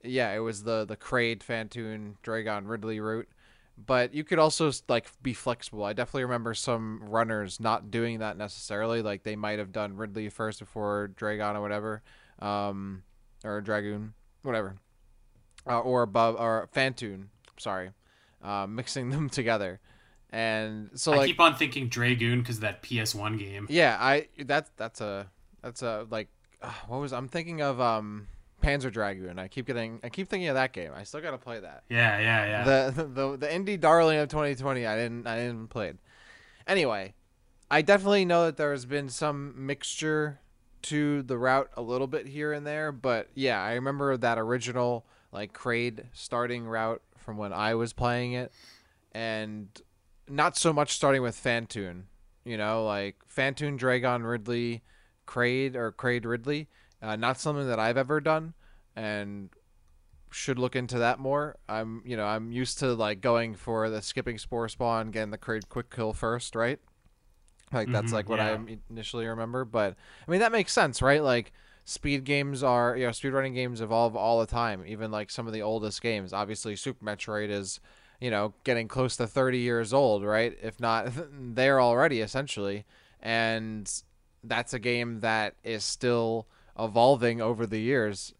Yeah, 0.04 0.32
it 0.32 0.40
was 0.40 0.64
the 0.64 0.84
the 0.84 0.96
Kraid, 0.96 1.42
Phantoon, 1.42 2.16
Draygon, 2.22 2.68
Ridley 2.68 3.00
route. 3.00 3.28
But 3.84 4.14
you 4.14 4.24
could 4.24 4.38
also 4.38 4.70
like 4.88 5.06
be 5.22 5.32
flexible. 5.32 5.84
I 5.84 5.92
definitely 5.92 6.24
remember 6.24 6.54
some 6.54 7.02
runners 7.02 7.58
not 7.58 7.90
doing 7.90 8.18
that 8.20 8.36
necessarily. 8.36 9.02
Like 9.02 9.22
they 9.22 9.36
might 9.36 9.58
have 9.58 9.72
done 9.72 9.96
Ridley 9.96 10.28
first 10.28 10.58
before 10.58 11.10
Draygon 11.16 11.54
or 11.56 11.60
whatever, 11.60 12.02
um, 12.38 13.02
or 13.44 13.60
Dragoon, 13.60 14.14
whatever, 14.42 14.76
uh, 15.66 15.80
or 15.80 16.02
above 16.02 16.36
or 16.38 16.68
Phantoon. 16.72 17.30
Sorry, 17.58 17.90
uh, 18.42 18.66
mixing 18.68 19.10
them 19.10 19.28
together. 19.28 19.80
And 20.30 20.90
so 20.94 21.12
I 21.12 21.16
like, 21.18 21.26
keep 21.26 21.40
on 21.40 21.54
thinking 21.56 21.88
Dragoon 21.88 22.40
because 22.40 22.60
that 22.60 22.82
PS1 22.82 23.38
game. 23.38 23.66
Yeah, 23.68 23.96
I 24.00 24.28
that's 24.38 24.70
that's 24.76 25.00
a 25.00 25.30
that's 25.62 25.82
a 25.82 26.06
like 26.10 26.28
uh, 26.62 26.72
what 26.88 26.98
was 26.98 27.12
I'm 27.12 27.28
thinking 27.28 27.60
of 27.60 27.80
um 27.80 28.28
Panzer 28.62 28.92
Dragoon. 28.92 29.38
I 29.38 29.48
keep 29.48 29.66
getting 29.66 30.00
I 30.02 30.08
keep 30.08 30.28
thinking 30.28 30.48
of 30.48 30.54
that 30.54 30.72
game. 30.72 30.92
I 30.94 31.02
still 31.04 31.20
got 31.20 31.32
to 31.32 31.38
play 31.38 31.60
that. 31.60 31.84
Yeah, 31.88 32.18
yeah, 32.18 32.46
yeah. 32.46 32.90
The, 32.90 33.02
the 33.14 33.36
the 33.36 33.46
indie 33.46 33.78
darling 33.78 34.18
of 34.18 34.28
2020. 34.28 34.86
I 34.86 34.96
didn't 34.96 35.26
I 35.26 35.36
didn't 35.36 35.68
play 35.68 35.88
it. 35.88 35.98
Anyway, 36.66 37.14
I 37.70 37.82
definitely 37.82 38.24
know 38.24 38.44
that 38.46 38.56
there 38.56 38.70
has 38.70 38.86
been 38.86 39.08
some 39.08 39.66
mixture 39.66 40.40
to 40.82 41.22
the 41.22 41.38
route 41.38 41.70
a 41.76 41.82
little 41.82 42.06
bit 42.06 42.26
here 42.26 42.52
and 42.52 42.66
there, 42.66 42.92
but 42.92 43.28
yeah, 43.34 43.62
I 43.62 43.74
remember 43.74 44.16
that 44.16 44.38
original 44.38 45.06
like 45.32 45.52
Kraid 45.52 46.06
starting 46.12 46.66
route 46.66 47.02
from 47.16 47.36
when 47.36 47.52
I 47.52 47.74
was 47.74 47.92
playing 47.92 48.32
it, 48.32 48.52
and 49.12 49.68
not 50.28 50.56
so 50.56 50.72
much 50.72 50.92
starting 50.92 51.22
with 51.22 51.36
Phantoon. 51.36 52.04
You 52.44 52.56
know, 52.56 52.84
like 52.84 53.16
Phantoon, 53.28 53.78
Draygon, 53.78 54.28
Ridley, 54.28 54.82
Kraid 55.26 55.76
or 55.76 55.92
Kraid 55.92 56.24
Ridley. 56.24 56.68
Uh, 57.02 57.16
not 57.16 57.38
something 57.38 57.66
that 57.66 57.80
I've 57.80 57.96
ever 57.96 58.20
done, 58.20 58.54
and 58.94 59.50
should 60.30 60.58
look 60.58 60.76
into 60.76 60.98
that 60.98 61.18
more. 61.18 61.56
I'm, 61.68 62.02
you 62.06 62.16
know, 62.16 62.24
I'm 62.24 62.52
used 62.52 62.78
to 62.78 62.94
like 62.94 63.20
going 63.20 63.54
for 63.54 63.90
the 63.90 64.00
skipping 64.00 64.38
spore 64.38 64.68
spawn, 64.68 65.10
getting 65.10 65.30
the 65.30 65.38
Kraid 65.38 65.68
quick 65.68 65.90
kill 65.90 66.12
first, 66.12 66.54
right? 66.54 66.78
Like 67.72 67.90
that's 67.90 68.06
mm-hmm, 68.06 68.14
like 68.14 68.28
what 68.28 68.38
yeah. 68.38 68.58
I 68.58 68.78
initially 68.90 69.26
remember, 69.26 69.64
but 69.64 69.96
I 70.26 70.30
mean 70.30 70.40
that 70.40 70.52
makes 70.52 70.72
sense, 70.72 71.02
right? 71.02 71.22
Like 71.22 71.52
speed 71.84 72.24
games 72.24 72.62
are 72.62 72.96
you 72.96 73.04
know 73.04 73.10
speedrunning 73.10 73.54
games 73.54 73.80
evolve 73.80 74.14
all 74.14 74.38
the 74.40 74.46
time 74.46 74.84
even 74.86 75.10
like 75.10 75.30
some 75.30 75.46
of 75.46 75.52
the 75.52 75.62
oldest 75.62 76.00
games 76.00 76.32
obviously 76.32 76.76
super 76.76 77.04
metroid 77.04 77.50
is 77.50 77.80
you 78.20 78.30
know 78.30 78.54
getting 78.62 78.86
close 78.86 79.16
to 79.16 79.26
30 79.26 79.58
years 79.58 79.92
old 79.92 80.22
right 80.22 80.56
if 80.62 80.78
not 80.78 81.08
there 81.32 81.80
already 81.80 82.20
essentially 82.20 82.84
and 83.20 84.02
that's 84.44 84.72
a 84.72 84.78
game 84.78 85.20
that 85.20 85.54
is 85.64 85.84
still 85.84 86.46
evolving 86.78 87.40
over 87.40 87.66
the 87.66 87.78
years 87.78 88.34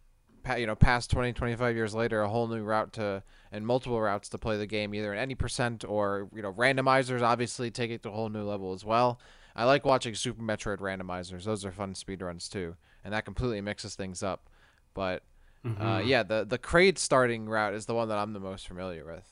you 0.56 0.66
know 0.66 0.74
past 0.74 1.08
20 1.10 1.34
25 1.34 1.76
years 1.76 1.94
later 1.94 2.22
a 2.22 2.28
whole 2.28 2.48
new 2.48 2.62
route 2.62 2.92
to 2.92 3.22
and 3.52 3.64
multiple 3.64 4.00
routes 4.00 4.28
to 4.28 4.38
play 4.38 4.56
the 4.56 4.66
game 4.66 4.92
either 4.92 5.12
in 5.12 5.18
any 5.18 5.36
percent 5.36 5.84
or 5.84 6.28
you 6.34 6.42
know 6.42 6.52
randomizers 6.54 7.22
obviously 7.22 7.70
take 7.70 7.92
it 7.92 8.02
to 8.02 8.08
a 8.08 8.12
whole 8.12 8.28
new 8.28 8.42
level 8.42 8.72
as 8.72 8.84
well 8.84 9.20
i 9.54 9.64
like 9.64 9.84
watching 9.84 10.16
super 10.16 10.42
metroid 10.42 10.78
randomizers 10.78 11.44
those 11.44 11.64
are 11.64 11.70
fun 11.70 11.94
speedruns 11.94 12.50
too 12.50 12.74
and 13.04 13.12
that 13.12 13.24
completely 13.24 13.60
mixes 13.60 13.94
things 13.94 14.22
up. 14.22 14.48
But 14.94 15.22
uh, 15.64 15.68
mm-hmm. 15.68 15.86
uh, 15.86 15.98
yeah, 16.00 16.22
the 16.22 16.44
the 16.44 16.58
Kraid 16.58 16.98
starting 16.98 17.48
route 17.48 17.74
is 17.74 17.86
the 17.86 17.94
one 17.94 18.08
that 18.08 18.18
I'm 18.18 18.32
the 18.32 18.40
most 18.40 18.68
familiar 18.68 19.04
with. 19.04 19.28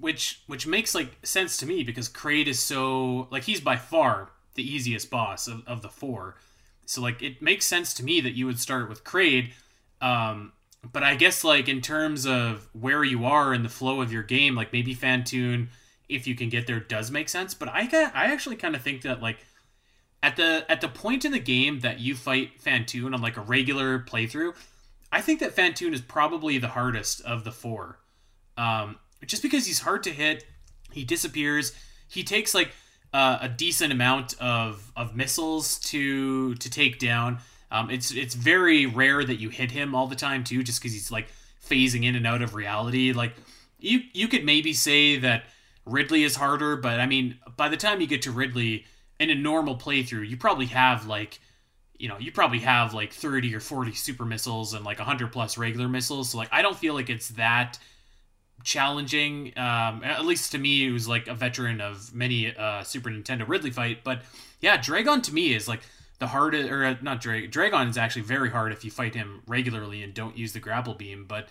Which 0.00 0.42
which 0.46 0.66
makes 0.66 0.94
like 0.94 1.18
sense 1.22 1.56
to 1.58 1.66
me 1.66 1.82
because 1.82 2.08
Kraid 2.08 2.46
is 2.46 2.58
so 2.58 3.28
like 3.30 3.44
he's 3.44 3.60
by 3.60 3.76
far 3.76 4.30
the 4.54 4.62
easiest 4.62 5.10
boss 5.10 5.48
of, 5.48 5.62
of 5.66 5.82
the 5.82 5.88
four. 5.88 6.36
So 6.86 7.02
like 7.02 7.22
it 7.22 7.42
makes 7.42 7.66
sense 7.66 7.92
to 7.94 8.04
me 8.04 8.20
that 8.20 8.34
you 8.34 8.46
would 8.46 8.58
start 8.58 8.88
with 8.88 9.04
Kraid. 9.04 9.50
Um, 10.00 10.52
but 10.92 11.02
I 11.02 11.14
guess 11.16 11.44
like 11.44 11.68
in 11.68 11.80
terms 11.80 12.26
of 12.26 12.68
where 12.72 13.04
you 13.04 13.24
are 13.24 13.52
in 13.52 13.62
the 13.62 13.68
flow 13.68 14.00
of 14.00 14.12
your 14.12 14.22
game, 14.22 14.54
like 14.54 14.72
maybe 14.72 14.94
Phantoon, 14.94 15.68
if 16.08 16.26
you 16.26 16.34
can 16.34 16.48
get 16.48 16.66
there, 16.66 16.80
does 16.80 17.10
make 17.10 17.28
sense. 17.28 17.54
But 17.54 17.68
I 17.68 17.88
I 18.14 18.32
actually 18.32 18.56
kind 18.56 18.74
of 18.74 18.82
think 18.82 19.02
that 19.02 19.20
like 19.20 19.38
at 20.22 20.36
the 20.36 20.64
at 20.68 20.80
the 20.80 20.88
point 20.88 21.24
in 21.24 21.32
the 21.32 21.40
game 21.40 21.80
that 21.80 22.00
you 22.00 22.14
fight 22.14 22.60
Phantoon 22.60 23.14
on 23.14 23.20
like 23.20 23.36
a 23.36 23.42
regular 23.42 23.98
playthrough, 23.98 24.54
I 25.12 25.20
think 25.20 25.40
that 25.40 25.52
Phantoon 25.52 25.92
is 25.92 26.00
probably 26.00 26.58
the 26.58 26.68
hardest 26.68 27.20
of 27.22 27.44
the 27.44 27.52
four. 27.52 27.98
Um, 28.56 28.96
just 29.24 29.42
because 29.42 29.66
he's 29.66 29.80
hard 29.80 30.02
to 30.04 30.10
hit, 30.10 30.44
he 30.92 31.04
disappears. 31.04 31.72
He 32.08 32.22
takes 32.22 32.54
like 32.54 32.70
uh, 33.12 33.38
a 33.40 33.48
decent 33.48 33.92
amount 33.92 34.40
of 34.40 34.92
of 34.96 35.16
missiles 35.16 35.78
to 35.80 36.54
to 36.56 36.70
take 36.70 36.98
down. 36.98 37.38
Um, 37.70 37.90
it's 37.90 38.12
it's 38.12 38.34
very 38.34 38.86
rare 38.86 39.24
that 39.24 39.36
you 39.36 39.48
hit 39.48 39.70
him 39.70 39.94
all 39.94 40.06
the 40.06 40.16
time 40.16 40.44
too, 40.44 40.62
just 40.62 40.80
because 40.80 40.92
he's 40.92 41.10
like 41.10 41.28
phasing 41.64 42.04
in 42.04 42.14
and 42.14 42.26
out 42.26 42.42
of 42.42 42.54
reality. 42.54 43.12
Like 43.12 43.34
you 43.78 44.00
you 44.12 44.28
could 44.28 44.44
maybe 44.44 44.72
say 44.72 45.18
that 45.18 45.44
Ridley 45.84 46.24
is 46.24 46.36
harder, 46.36 46.76
but 46.76 47.00
I 47.00 47.06
mean, 47.06 47.38
by 47.56 47.68
the 47.68 47.76
time 47.76 48.00
you 48.00 48.06
get 48.06 48.22
to 48.22 48.32
Ridley 48.32 48.84
in 49.18 49.30
a 49.30 49.34
normal 49.34 49.76
playthrough, 49.76 50.28
you 50.28 50.36
probably 50.36 50.66
have 50.66 51.06
like, 51.06 51.40
you 51.98 52.08
know, 52.08 52.18
you 52.18 52.32
probably 52.32 52.58
have 52.60 52.92
like 52.92 53.12
30 53.12 53.54
or 53.54 53.60
40 53.60 53.92
super 53.92 54.24
missiles 54.24 54.74
and 54.74 54.84
like 54.84 54.98
100 54.98 55.32
plus 55.32 55.56
regular 55.56 55.88
missiles. 55.88 56.30
So 56.30 56.38
like, 56.38 56.48
I 56.52 56.60
don't 56.62 56.76
feel 56.76 56.94
like 56.94 57.08
it's 57.08 57.28
that 57.30 57.78
challenging. 58.64 59.52
Um, 59.56 60.02
at 60.04 60.24
least 60.24 60.52
to 60.52 60.58
me, 60.58 60.86
who's 60.86 61.08
like 61.08 61.28
a 61.28 61.34
veteran 61.34 61.80
of 61.80 62.14
many 62.14 62.54
uh, 62.56 62.82
Super 62.82 63.10
Nintendo 63.10 63.46
Ridley 63.48 63.70
fight. 63.70 64.04
But 64.04 64.22
yeah, 64.60 64.76
Dragon 64.76 65.22
to 65.22 65.34
me 65.34 65.54
is 65.54 65.68
like 65.68 65.80
the 66.18 66.28
hardest, 66.28 66.70
or 66.70 66.84
uh, 66.84 66.96
not 67.02 67.20
Dragon. 67.20 67.50
Draygon 67.50 67.88
is 67.88 67.98
actually 67.98 68.22
very 68.22 68.50
hard 68.50 68.72
if 68.72 68.84
you 68.84 68.90
fight 68.90 69.14
him 69.14 69.42
regularly 69.46 70.02
and 70.02 70.14
don't 70.14 70.36
use 70.36 70.52
the 70.52 70.60
grapple 70.60 70.94
beam. 70.94 71.24
But 71.26 71.48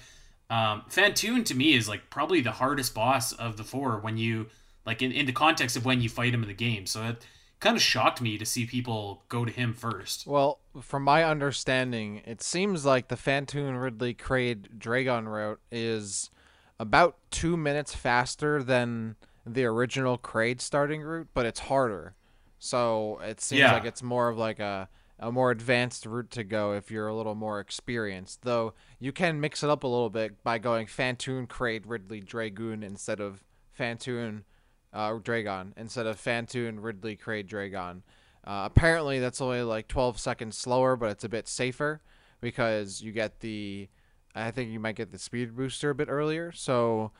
um, 0.49 0.83
Phantoon 0.89 1.43
to 1.45 1.55
me 1.55 1.73
is 1.73 1.87
like 1.87 2.09
probably 2.09 2.41
the 2.41 2.51
hardest 2.51 2.93
boss 2.93 3.31
of 3.31 3.57
the 3.57 3.63
four 3.63 3.99
when 3.99 4.17
you 4.17 4.47
like 4.85 5.01
in, 5.01 5.11
in 5.11 5.25
the 5.25 5.31
context 5.31 5.75
of 5.75 5.85
when 5.85 6.01
you 6.01 6.09
fight 6.09 6.33
him 6.33 6.43
in 6.43 6.47
the 6.47 6.53
game. 6.53 6.85
So 6.85 7.03
it 7.03 7.25
kind 7.59 7.75
of 7.75 7.81
shocked 7.81 8.21
me 8.21 8.37
to 8.37 8.45
see 8.45 8.65
people 8.65 9.23
go 9.29 9.45
to 9.45 9.51
him 9.51 9.73
first. 9.73 10.27
Well, 10.27 10.59
from 10.81 11.03
my 11.03 11.23
understanding, 11.23 12.21
it 12.25 12.41
seems 12.41 12.85
like 12.85 13.07
the 13.07 13.15
Phantoon 13.15 13.75
Ridley 13.77 14.13
Kraid 14.13 14.77
Draygon 14.77 15.27
route 15.27 15.59
is 15.71 16.29
about 16.79 17.17
two 17.31 17.55
minutes 17.57 17.95
faster 17.95 18.61
than 18.63 19.15
the 19.45 19.63
original 19.65 20.17
Kraid 20.17 20.59
starting 20.61 21.01
route, 21.01 21.27
but 21.33 21.45
it's 21.45 21.61
harder. 21.61 22.15
So 22.59 23.19
it 23.23 23.39
seems 23.41 23.59
Yeah. 23.59 23.73
like 23.73 23.85
it's 23.85 24.01
more 24.03 24.27
of 24.29 24.37
like 24.37 24.59
a 24.59 24.89
a 25.17 25.31
more 25.31 25.49
advanced 25.49 26.05
route 26.05 26.29
to 26.29 26.43
go 26.43 26.73
if 26.73 26.91
you're 26.91 27.07
a 27.07 27.15
little 27.15 27.35
more 27.35 27.61
experienced. 27.61 28.41
Though 28.41 28.73
you 28.99 29.13
can 29.13 29.39
mix 29.39 29.63
it 29.63 29.69
up 29.69 29.83
a 29.85 29.87
little 29.87 30.09
bit 30.09 30.43
by 30.43 30.57
going 30.57 30.87
Phantoon, 30.87 31.47
Kraid 31.47 31.83
Ridley 31.85 32.19
Dragoon 32.19 32.83
instead 32.83 33.21
of 33.21 33.41
Phantoon, 33.71 34.43
uh, 34.91 35.11
Draygon 35.13 35.71
instead 35.77 36.05
of 36.05 36.17
Phantoon, 36.19 36.81
Ridley 36.81 37.15
Kraid 37.15 37.47
Draygon. 37.47 38.01
Uh, 38.43 38.63
apparently, 38.69 39.19
that's 39.19 39.39
only 39.39 39.61
like 39.61 39.87
12 39.87 40.19
seconds 40.19 40.57
slower, 40.57 40.97
but 40.97 41.11
it's 41.11 41.23
a 41.23 41.29
bit 41.29 41.47
safer 41.47 42.01
because 42.41 43.01
you 43.01 43.13
get 43.13 43.39
the. 43.39 43.87
I 44.35 44.51
think 44.51 44.71
you 44.71 44.79
might 44.79 44.95
get 44.95 45.11
the 45.11 45.19
speed 45.19 45.55
booster 45.55 45.89
a 45.89 45.95
bit 45.95 46.09
earlier. 46.09 46.51
So, 46.51 47.11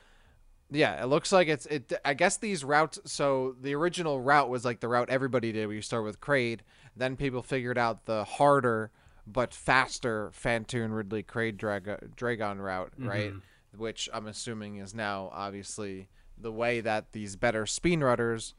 yeah, 0.70 1.02
it 1.02 1.08
looks 1.08 1.32
like 1.32 1.48
it's 1.48 1.66
it. 1.68 1.94
I 2.04 2.14
guess 2.14 2.38
these 2.38 2.64
routes. 2.64 3.00
So 3.06 3.56
the 3.62 3.74
original 3.76 4.20
route 4.20 4.50
was 4.50 4.66
like 4.66 4.82
the 4.82 4.88
route 4.88 5.10
everybody 5.10 5.52
did, 5.52 5.66
where 5.68 5.76
you 5.76 5.82
start 5.82 6.04
with 6.04 6.20
Kraid. 6.20 6.60
Then 6.96 7.16
people 7.16 7.42
figured 7.42 7.78
out 7.78 8.06
the 8.06 8.24
harder 8.24 8.92
but 9.28 9.54
faster 9.54 10.30
Phantoon 10.34 10.92
Ridley 10.92 11.24
Kraid 11.24 11.58
Draygon 11.58 12.60
route, 12.60 12.92
mm-hmm. 12.92 13.08
right? 13.08 13.34
Which 13.76 14.10
I'm 14.14 14.28
assuming 14.28 14.78
is 14.78 14.94
now 14.94 15.30
obviously 15.34 16.08
the 16.38 16.52
way 16.52 16.82
that 16.82 17.12
these 17.12 17.36
better 17.36 17.66
speed 17.66 18.00
speedrunners 18.00 18.54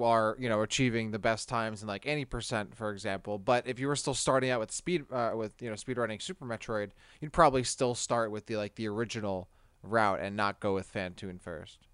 are, 0.00 0.36
you 0.38 0.48
know, 0.48 0.62
achieving 0.62 1.10
the 1.10 1.18
best 1.18 1.48
times 1.48 1.82
in 1.82 1.88
like 1.88 2.06
any 2.06 2.24
percent, 2.24 2.76
for 2.76 2.90
example. 2.90 3.38
But 3.38 3.66
if 3.66 3.78
you 3.78 3.88
were 3.88 3.96
still 3.96 4.14
starting 4.14 4.50
out 4.50 4.60
with 4.60 4.72
speed, 4.72 5.04
uh, 5.12 5.32
with 5.34 5.60
you 5.62 5.68
know, 5.68 5.76
speedrunning 5.76 6.20
Super 6.22 6.44
Metroid, 6.46 6.90
you'd 7.20 7.32
probably 7.32 7.64
still 7.64 7.94
start 7.94 8.30
with 8.30 8.46
the 8.46 8.56
like 8.56 8.74
the 8.76 8.88
original 8.88 9.48
route 9.82 10.20
and 10.20 10.36
not 10.36 10.60
go 10.60 10.74
with 10.74 10.86
Phantoon 10.86 11.38
first. 11.38 11.86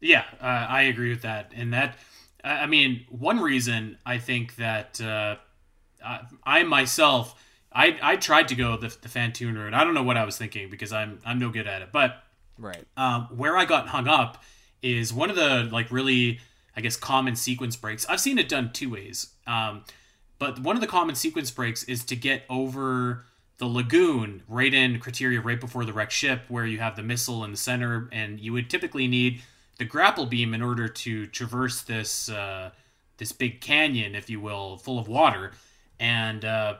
Yeah, 0.00 0.24
uh, 0.40 0.44
I 0.68 0.82
agree 0.82 1.10
with 1.10 1.22
that. 1.22 1.52
And 1.54 1.72
that, 1.74 1.98
I 2.42 2.66
mean, 2.66 3.04
one 3.10 3.38
reason 3.40 3.98
I 4.06 4.18
think 4.18 4.56
that 4.56 5.00
uh, 5.00 5.36
I, 6.04 6.20
I 6.44 6.62
myself, 6.64 7.34
I 7.72 7.98
I 8.02 8.16
tried 8.16 8.48
to 8.48 8.54
go 8.54 8.76
the 8.76 8.96
the 9.02 9.08
Phantoon 9.08 9.58
route. 9.58 9.74
I 9.74 9.84
don't 9.84 9.94
know 9.94 10.02
what 10.02 10.16
I 10.16 10.24
was 10.24 10.38
thinking 10.38 10.70
because 10.70 10.92
I'm 10.92 11.20
I'm 11.24 11.38
no 11.38 11.50
good 11.50 11.66
at 11.66 11.82
it. 11.82 11.90
But 11.92 12.22
Right. 12.58 12.86
um, 12.96 13.28
where 13.36 13.56
I 13.56 13.64
got 13.66 13.88
hung 13.88 14.08
up 14.08 14.42
is 14.82 15.12
one 15.12 15.30
of 15.30 15.36
the 15.36 15.68
like 15.70 15.90
really 15.90 16.40
I 16.76 16.80
guess 16.80 16.96
common 16.96 17.36
sequence 17.36 17.76
breaks. 17.76 18.06
I've 18.08 18.20
seen 18.20 18.38
it 18.38 18.48
done 18.48 18.72
two 18.72 18.90
ways. 18.90 19.28
Um, 19.46 19.84
but 20.38 20.58
one 20.60 20.76
of 20.76 20.80
the 20.80 20.86
common 20.86 21.14
sequence 21.14 21.50
breaks 21.50 21.82
is 21.84 22.04
to 22.04 22.16
get 22.16 22.44
over 22.48 23.26
the 23.58 23.66
lagoon 23.66 24.42
right 24.48 24.72
in 24.72 24.98
Crateria 24.98 25.44
right 25.44 25.60
before 25.60 25.84
the 25.84 25.92
wrecked 25.92 26.12
ship 26.12 26.42
where 26.48 26.64
you 26.64 26.78
have 26.78 26.96
the 26.96 27.02
missile 27.02 27.44
in 27.44 27.50
the 27.50 27.56
center 27.58 28.08
and 28.10 28.40
you 28.40 28.54
would 28.54 28.70
typically 28.70 29.06
need 29.06 29.42
the 29.76 29.84
grapple 29.84 30.26
beam 30.26 30.54
in 30.54 30.62
order 30.62 30.88
to 30.88 31.26
traverse 31.26 31.82
this 31.82 32.30
uh, 32.30 32.70
this 33.18 33.32
big 33.32 33.60
canyon 33.60 34.14
if 34.14 34.30
you 34.30 34.40
will 34.40 34.78
full 34.78 34.98
of 34.98 35.08
water 35.08 35.52
and 35.98 36.44
uh, 36.44 36.74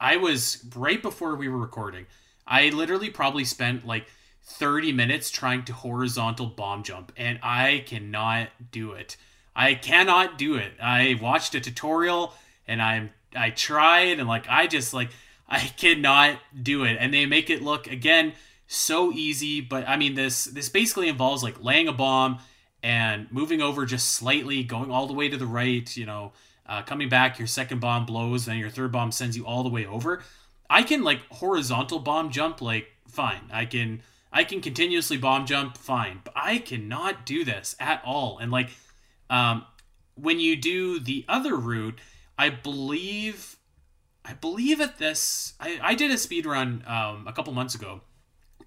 i 0.00 0.16
was 0.16 0.64
right 0.74 1.02
before 1.02 1.36
we 1.36 1.48
were 1.48 1.58
recording 1.58 2.06
i 2.46 2.68
literally 2.70 3.10
probably 3.10 3.44
spent 3.44 3.86
like 3.86 4.08
30 4.44 4.92
minutes 4.92 5.30
trying 5.30 5.64
to 5.64 5.72
horizontal 5.72 6.46
bomb 6.46 6.82
jump 6.82 7.12
and 7.16 7.38
i 7.42 7.82
cannot 7.86 8.48
do 8.70 8.92
it. 8.92 9.16
I 9.56 9.74
cannot 9.74 10.36
do 10.36 10.56
it. 10.56 10.72
I 10.82 11.18
watched 11.20 11.54
a 11.54 11.60
tutorial 11.60 12.34
and 12.66 12.80
i'm 12.80 13.10
i 13.36 13.50
tried 13.50 14.18
and 14.18 14.28
like 14.28 14.46
i 14.48 14.66
just 14.66 14.94
like 14.94 15.10
i 15.48 15.60
cannot 15.60 16.38
do 16.60 16.84
it. 16.84 16.96
And 17.00 17.12
they 17.12 17.26
make 17.26 17.50
it 17.50 17.62
look 17.62 17.86
again 17.86 18.34
so 18.66 19.12
easy 19.12 19.60
but 19.60 19.86
i 19.86 19.96
mean 19.96 20.14
this 20.14 20.44
this 20.44 20.68
basically 20.68 21.08
involves 21.08 21.42
like 21.42 21.62
laying 21.62 21.86
a 21.86 21.92
bomb 21.92 22.38
and 22.82 23.30
moving 23.30 23.60
over 23.60 23.84
just 23.84 24.12
slightly 24.12 24.64
going 24.64 24.90
all 24.90 25.06
the 25.06 25.12
way 25.12 25.28
to 25.28 25.36
the 25.36 25.46
right 25.46 25.94
you 25.96 26.06
know 26.06 26.32
uh, 26.66 26.82
coming 26.82 27.08
back 27.08 27.38
your 27.38 27.48
second 27.48 27.80
bomb 27.80 28.06
blows 28.06 28.48
and 28.48 28.58
your 28.58 28.70
third 28.70 28.92
bomb 28.92 29.12
sends 29.12 29.36
you 29.36 29.46
all 29.46 29.62
the 29.62 29.68
way 29.68 29.86
over. 29.86 30.22
I 30.70 30.82
can 30.82 31.02
like 31.02 31.20
horizontal 31.30 31.98
bomb 31.98 32.30
jump 32.30 32.62
like 32.62 32.88
fine. 33.08 33.50
I 33.52 33.66
can 33.66 34.02
i 34.34 34.44
can 34.44 34.60
continuously 34.60 35.16
bomb 35.16 35.46
jump 35.46 35.78
fine 35.78 36.20
but 36.22 36.34
i 36.36 36.58
cannot 36.58 37.24
do 37.24 37.44
this 37.44 37.74
at 37.80 38.02
all 38.04 38.38
and 38.38 38.52
like 38.52 38.68
um 39.30 39.64
when 40.16 40.38
you 40.38 40.54
do 40.54 41.00
the 41.00 41.24
other 41.28 41.56
route 41.56 41.98
i 42.36 42.50
believe 42.50 43.56
I 44.24 44.32
believe 44.32 44.80
at 44.80 44.98
this, 44.98 45.52
I, 45.60 45.78
I 45.82 45.94
did 45.94 46.10
a 46.10 46.16
speed 46.16 46.46
run 46.46 46.82
um, 46.86 47.26
a 47.26 47.32
couple 47.32 47.52
months 47.52 47.74
ago, 47.74 48.00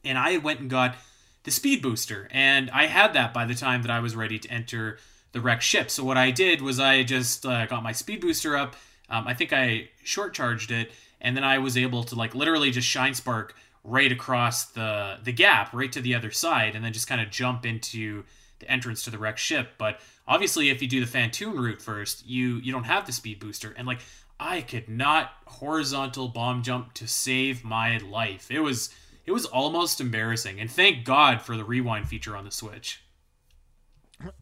and 0.03 0.17
I 0.17 0.37
went 0.37 0.59
and 0.59 0.69
got 0.69 0.95
the 1.43 1.51
speed 1.51 1.81
booster, 1.81 2.27
and 2.31 2.69
I 2.69 2.85
had 2.85 3.13
that 3.13 3.33
by 3.33 3.45
the 3.45 3.55
time 3.55 3.81
that 3.81 3.89
I 3.89 3.99
was 3.99 4.15
ready 4.15 4.37
to 4.37 4.51
enter 4.51 4.99
the 5.31 5.41
wrecked 5.41 5.63
ship. 5.63 5.89
So 5.89 6.03
what 6.03 6.17
I 6.17 6.29
did 6.29 6.61
was 6.61 6.79
I 6.79 7.01
just 7.03 7.45
uh, 7.45 7.65
got 7.65 7.81
my 7.81 7.91
speed 7.91 8.21
booster 8.21 8.55
up. 8.55 8.75
Um, 9.09 9.27
I 9.27 9.33
think 9.33 9.51
I 9.51 9.89
short 10.03 10.35
charged 10.35 10.69
it, 10.69 10.91
and 11.19 11.35
then 11.35 11.43
I 11.43 11.57
was 11.57 11.75
able 11.75 12.03
to 12.03 12.15
like 12.15 12.35
literally 12.35 12.69
just 12.69 12.87
shine 12.87 13.15
spark 13.15 13.55
right 13.87 14.11
across 14.11 14.65
the 14.65 15.17
the 15.23 15.31
gap, 15.31 15.73
right 15.73 15.91
to 15.91 16.01
the 16.01 16.13
other 16.13 16.29
side, 16.29 16.75
and 16.75 16.85
then 16.85 16.93
just 16.93 17.07
kind 17.07 17.21
of 17.21 17.31
jump 17.31 17.65
into 17.65 18.23
the 18.59 18.69
entrance 18.69 19.03
to 19.03 19.09
the 19.09 19.17
wrecked 19.17 19.39
ship. 19.39 19.69
But 19.77 19.99
obviously, 20.27 20.69
if 20.69 20.81
you 20.81 20.87
do 20.87 20.99
the 20.99 21.07
Phantoon 21.07 21.55
route 21.55 21.81
first, 21.81 22.27
you 22.27 22.57
you 22.57 22.71
don't 22.71 22.83
have 22.83 23.05
the 23.05 23.13
speed 23.13 23.39
booster, 23.39 23.73
and 23.77 23.87
like 23.87 24.01
I 24.39 24.61
could 24.61 24.89
not 24.89 25.31
horizontal 25.45 26.27
bomb 26.27 26.61
jump 26.61 26.93
to 26.95 27.07
save 27.07 27.63
my 27.63 27.97
life. 27.97 28.51
It 28.51 28.59
was 28.59 28.93
it 29.25 29.31
was 29.31 29.45
almost 29.45 30.01
embarrassing, 30.01 30.59
and 30.59 30.69
thank 30.69 31.05
God 31.05 31.41
for 31.41 31.57
the 31.57 31.63
rewind 31.63 32.07
feature 32.07 32.35
on 32.35 32.45
the 32.45 32.51
Switch. 32.51 33.01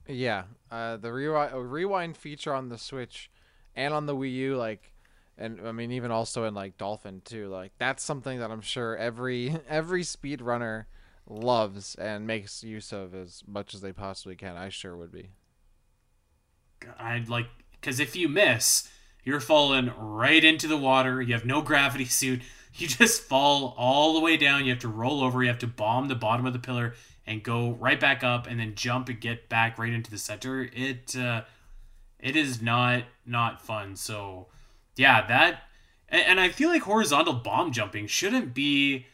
Yeah, 0.08 0.44
uh, 0.72 0.98
the 0.98 1.14
rewind 1.14 1.72
rewind 1.72 2.18
feature 2.18 2.54
on 2.54 2.70
the 2.70 2.78
Switch 2.78 3.30
and 3.76 3.94
on 3.94 4.06
the 4.06 4.16
Wii 4.16 4.34
U, 4.34 4.56
like, 4.56 4.92
and 5.38 5.60
I 5.66 5.72
mean 5.72 5.92
even 5.92 6.12
also 6.12 6.46
in 6.46 6.54
like 6.54 6.78
Dolphin 6.78 7.22
too. 7.24 7.48
Like 7.48 7.74
that's 7.78 8.04
something 8.04 8.40
that 8.40 8.52
I'm 8.52 8.62
sure 8.62 8.98
every 8.98 9.56
every 9.70 10.04
speedrunner 10.04 10.86
loves 11.28 11.96
and 11.96 12.28
makes 12.28 12.64
use 12.64 12.92
of 12.92 13.14
as 13.16 13.44
much 13.48 13.74
as 13.74 13.82
they 13.82 13.92
possibly 13.92 14.36
can. 14.36 14.56
I 14.56 14.70
sure 14.70 14.96
would 14.96 15.12
be. 15.12 15.32
I'd 17.00 17.30
like 17.30 17.48
because 17.72 18.00
if 18.00 18.16
you 18.16 18.30
miss, 18.30 18.90
you're 19.24 19.40
falling 19.40 19.92
right 19.98 20.44
into 20.44 20.68
the 20.68 20.78
water. 20.78 21.22
You 21.22 21.34
have 21.34 21.46
no 21.46 21.62
gravity 21.62 22.06
suit. 22.06 22.42
You 22.78 22.90
just 22.90 23.22
fall 23.22 23.74
all 23.78 24.14
the 24.14 24.20
way 24.20 24.36
down. 24.36 24.66
You 24.66 24.72
have 24.72 24.82
to 24.82 24.90
roll 24.90 25.24
over. 25.24 25.42
You 25.42 25.48
have 25.48 25.60
to 25.60 25.68
bomb 25.68 26.10
the 26.10 26.16
bottom 26.16 26.46
of 26.46 26.52
the 26.52 26.60
pillar 26.60 26.94
and 27.26 27.42
go 27.42 27.72
right 27.72 27.98
back 27.98 28.22
up, 28.22 28.48
and 28.48 28.60
then 28.60 28.76
jump 28.76 29.08
and 29.08 29.18
get 29.18 29.48
back 29.48 29.80
right 29.80 29.94
into 29.94 30.12
the 30.12 30.18
center. 30.18 30.70
It 30.74 31.16
uh, 31.16 31.44
it 32.20 32.36
is 32.36 32.62
not 32.62 33.04
not 33.26 33.62
fun. 33.62 33.96
So 33.96 34.48
yeah, 34.96 35.26
that 35.28 35.64
and, 36.10 36.40
I 36.40 36.50
feel 36.50 36.70
like 36.70 36.84
horizontal 36.84 37.34
bomb 37.34 37.72
jumping 37.72 38.08
shouldn't 38.08 38.54
be 38.54 39.06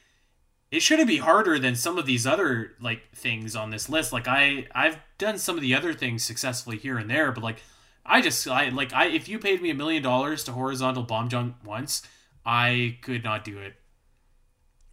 it 0.70 0.82
shouldn't 0.82 1.08
be 1.08 1.18
harder 1.18 1.60
than 1.60 1.76
some 1.76 1.98
of 1.98 2.06
these 2.06 2.26
other 2.26 2.74
like 2.80 3.14
things 3.14 3.56
on 3.56 3.72
this 3.72 3.90
list. 3.90 4.14
Like 4.14 4.28
I 4.28 4.68
I've 4.74 5.00
done 5.18 5.38
some 5.38 5.56
of 5.56 5.62
the 5.62 5.76
other 5.76 5.94
things 5.94 6.24
successfully 6.24 6.78
here 6.78 6.98
and 6.98 7.10
there, 7.10 7.32
but 7.32 7.44
like 7.44 7.62
I 8.06 8.22
just 8.22 8.48
I 8.48 8.70
like 8.70 8.94
I 8.94 9.08
if 9.08 9.28
you 9.28 9.40
paid 9.40 9.62
me 9.62 9.70
a 9.70 9.76
million 9.76 10.04
dollars 10.04 10.44
to 10.46 10.54
horizontal 10.54 11.04
bomb 11.04 11.30
jump 11.30 11.64
once, 11.64 12.04
I 12.46 12.98
could 13.02 13.24
not 13.24 13.44
do 13.44 13.60
it. 13.60 13.76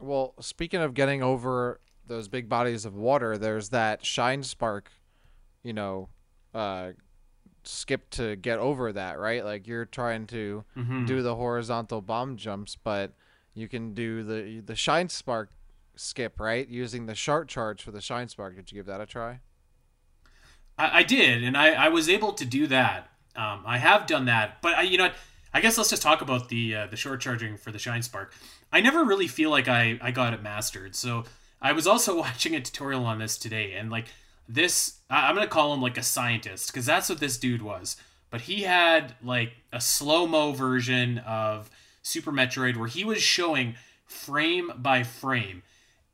Well, 0.00 0.34
speaking 0.40 0.80
of 0.80 0.94
getting 0.94 1.22
over 1.22 1.80
those 2.06 2.28
big 2.28 2.48
bodies 2.48 2.84
of 2.84 2.94
water, 2.94 3.36
there's 3.36 3.70
that 3.70 4.04
shine 4.06 4.42
spark, 4.42 4.90
you 5.62 5.72
know, 5.72 6.08
uh, 6.54 6.90
skip 7.68 8.08
to 8.10 8.34
get 8.36 8.58
over 8.58 8.92
that, 8.92 9.18
right? 9.18 9.44
Like 9.44 9.66
you're 9.66 9.84
trying 9.84 10.26
to 10.28 10.64
Mhm. 10.76 11.06
do 11.06 11.22
the 11.22 11.36
horizontal 11.36 12.00
bomb 12.00 12.36
jumps, 12.36 12.76
but 12.76 13.12
you 13.54 13.68
can 13.68 13.92
do 13.94 14.22
the 14.22 14.60
the 14.60 14.74
shine 14.74 15.08
spark 15.08 15.50
skip, 15.94 16.40
right? 16.40 16.66
Using 16.68 17.06
the 17.06 17.14
short 17.14 17.48
charge 17.48 17.82
for 17.82 17.90
the 17.90 18.00
shine 18.00 18.28
spark. 18.28 18.56
Did 18.56 18.72
you 18.72 18.76
give 18.78 18.86
that 18.86 19.00
a 19.00 19.06
try? 19.06 19.40
I, 20.78 20.98
I 20.98 21.02
did, 21.02 21.42
and 21.44 21.56
I, 21.56 21.70
I 21.72 21.88
was 21.88 22.08
able 22.08 22.32
to 22.34 22.44
do 22.44 22.66
that. 22.68 23.10
Um, 23.36 23.62
I 23.66 23.78
have 23.78 24.06
done 24.06 24.24
that, 24.26 24.62
but 24.62 24.74
I, 24.74 24.82
you 24.82 24.98
know, 24.98 25.10
I 25.52 25.60
guess 25.60 25.76
let's 25.76 25.90
just 25.90 26.02
talk 26.02 26.22
about 26.22 26.48
the 26.48 26.74
uh, 26.74 26.86
the 26.86 26.96
short 26.96 27.20
charging 27.20 27.56
for 27.56 27.70
the 27.72 27.78
Shine 27.78 28.02
Spark. 28.02 28.32
I 28.72 28.80
never 28.80 29.04
really 29.04 29.26
feel 29.28 29.50
like 29.50 29.68
I 29.68 29.98
I 30.00 30.10
got 30.10 30.34
it 30.34 30.42
mastered. 30.42 30.94
So 30.94 31.24
I 31.60 31.72
was 31.72 31.86
also 31.86 32.16
watching 32.24 32.54
a 32.54 32.60
tutorial 32.60 33.04
on 33.06 33.18
this 33.18 33.36
today, 33.38 33.72
and 33.74 33.90
like 33.90 34.06
this, 34.48 34.97
I, 35.10 35.28
I'm 35.28 35.34
gonna 35.34 35.46
call 35.46 35.74
him 35.74 35.82
like 35.82 35.98
a 35.98 36.02
scientist 36.02 36.72
because 36.72 36.86
that's 36.86 37.08
what 37.08 37.20
this 37.20 37.36
dude 37.36 37.62
was. 37.62 37.96
But 38.30 38.42
he 38.42 38.62
had 38.62 39.14
like 39.22 39.52
a 39.72 39.80
slow 39.80 40.26
mo 40.26 40.52
version 40.52 41.18
of 41.18 41.70
Super 42.02 42.32
Metroid 42.32 42.76
where 42.76 42.88
he 42.88 43.04
was 43.04 43.22
showing 43.22 43.74
frame 44.04 44.72
by 44.76 45.02
frame, 45.02 45.62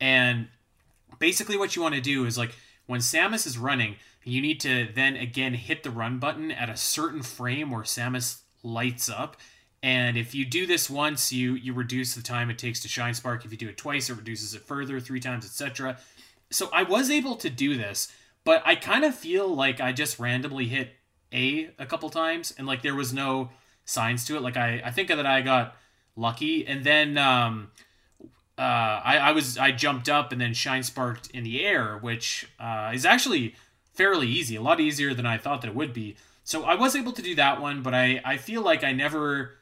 and 0.00 0.48
basically 1.18 1.56
what 1.56 1.76
you 1.76 1.82
want 1.82 1.94
to 1.94 2.00
do 2.00 2.24
is 2.24 2.38
like 2.38 2.54
when 2.86 3.00
Samus 3.00 3.46
is 3.46 3.58
running, 3.58 3.96
you 4.24 4.40
need 4.40 4.60
to 4.60 4.88
then 4.94 5.16
again 5.16 5.54
hit 5.54 5.82
the 5.82 5.90
run 5.90 6.18
button 6.18 6.50
at 6.50 6.68
a 6.68 6.76
certain 6.76 7.22
frame 7.22 7.70
where 7.70 7.82
Samus 7.82 8.40
lights 8.62 9.08
up. 9.08 9.36
And 9.82 10.16
if 10.16 10.34
you 10.34 10.46
do 10.46 10.66
this 10.66 10.88
once, 10.88 11.32
you 11.32 11.54
you 11.54 11.74
reduce 11.74 12.14
the 12.14 12.22
time 12.22 12.48
it 12.48 12.58
takes 12.58 12.80
to 12.80 12.88
shine 12.88 13.12
spark. 13.12 13.44
If 13.44 13.52
you 13.52 13.58
do 13.58 13.68
it 13.68 13.76
twice, 13.76 14.08
it 14.08 14.14
reduces 14.14 14.54
it 14.54 14.62
further, 14.62 14.98
three 14.98 15.20
times, 15.20 15.44
etc. 15.44 15.98
So 16.50 16.70
I 16.72 16.84
was 16.84 17.10
able 17.10 17.36
to 17.36 17.50
do 17.50 17.76
this, 17.76 18.10
but 18.44 18.62
I 18.64 18.74
kind 18.76 19.04
of 19.04 19.14
feel 19.14 19.48
like 19.48 19.80
I 19.80 19.92
just 19.92 20.18
randomly 20.18 20.66
hit 20.66 20.90
A 21.32 21.70
a 21.78 21.86
couple 21.86 22.10
times, 22.10 22.54
and 22.56 22.66
like 22.66 22.82
there 22.82 22.94
was 22.94 23.12
no 23.12 23.50
signs 23.84 24.24
to 24.26 24.36
it. 24.36 24.42
Like 24.42 24.56
I 24.56 24.82
I 24.84 24.90
think 24.90 25.08
that 25.08 25.26
I 25.26 25.40
got 25.40 25.76
lucky, 26.16 26.66
and 26.66 26.84
then 26.84 27.18
um, 27.18 27.70
uh, 28.58 28.60
I 28.60 29.18
I 29.18 29.32
was 29.32 29.58
I 29.58 29.72
jumped 29.72 30.08
up 30.08 30.32
and 30.32 30.40
then 30.40 30.54
shine 30.54 30.82
sparked 30.82 31.30
in 31.30 31.44
the 31.44 31.64
air, 31.64 31.98
which 31.98 32.48
uh, 32.60 32.92
is 32.94 33.04
actually 33.04 33.54
fairly 33.94 34.28
easy, 34.28 34.56
a 34.56 34.62
lot 34.62 34.80
easier 34.80 35.14
than 35.14 35.26
I 35.26 35.38
thought 35.38 35.62
that 35.62 35.68
it 35.68 35.74
would 35.74 35.92
be. 35.92 36.16
So 36.42 36.64
I 36.64 36.74
was 36.74 36.94
able 36.94 37.12
to 37.12 37.22
do 37.22 37.34
that 37.36 37.60
one, 37.60 37.82
but 37.82 37.94
I, 37.94 38.20
I 38.24 38.36
feel 38.36 38.60
like 38.60 38.84
I 38.84 38.92
never 38.92 39.52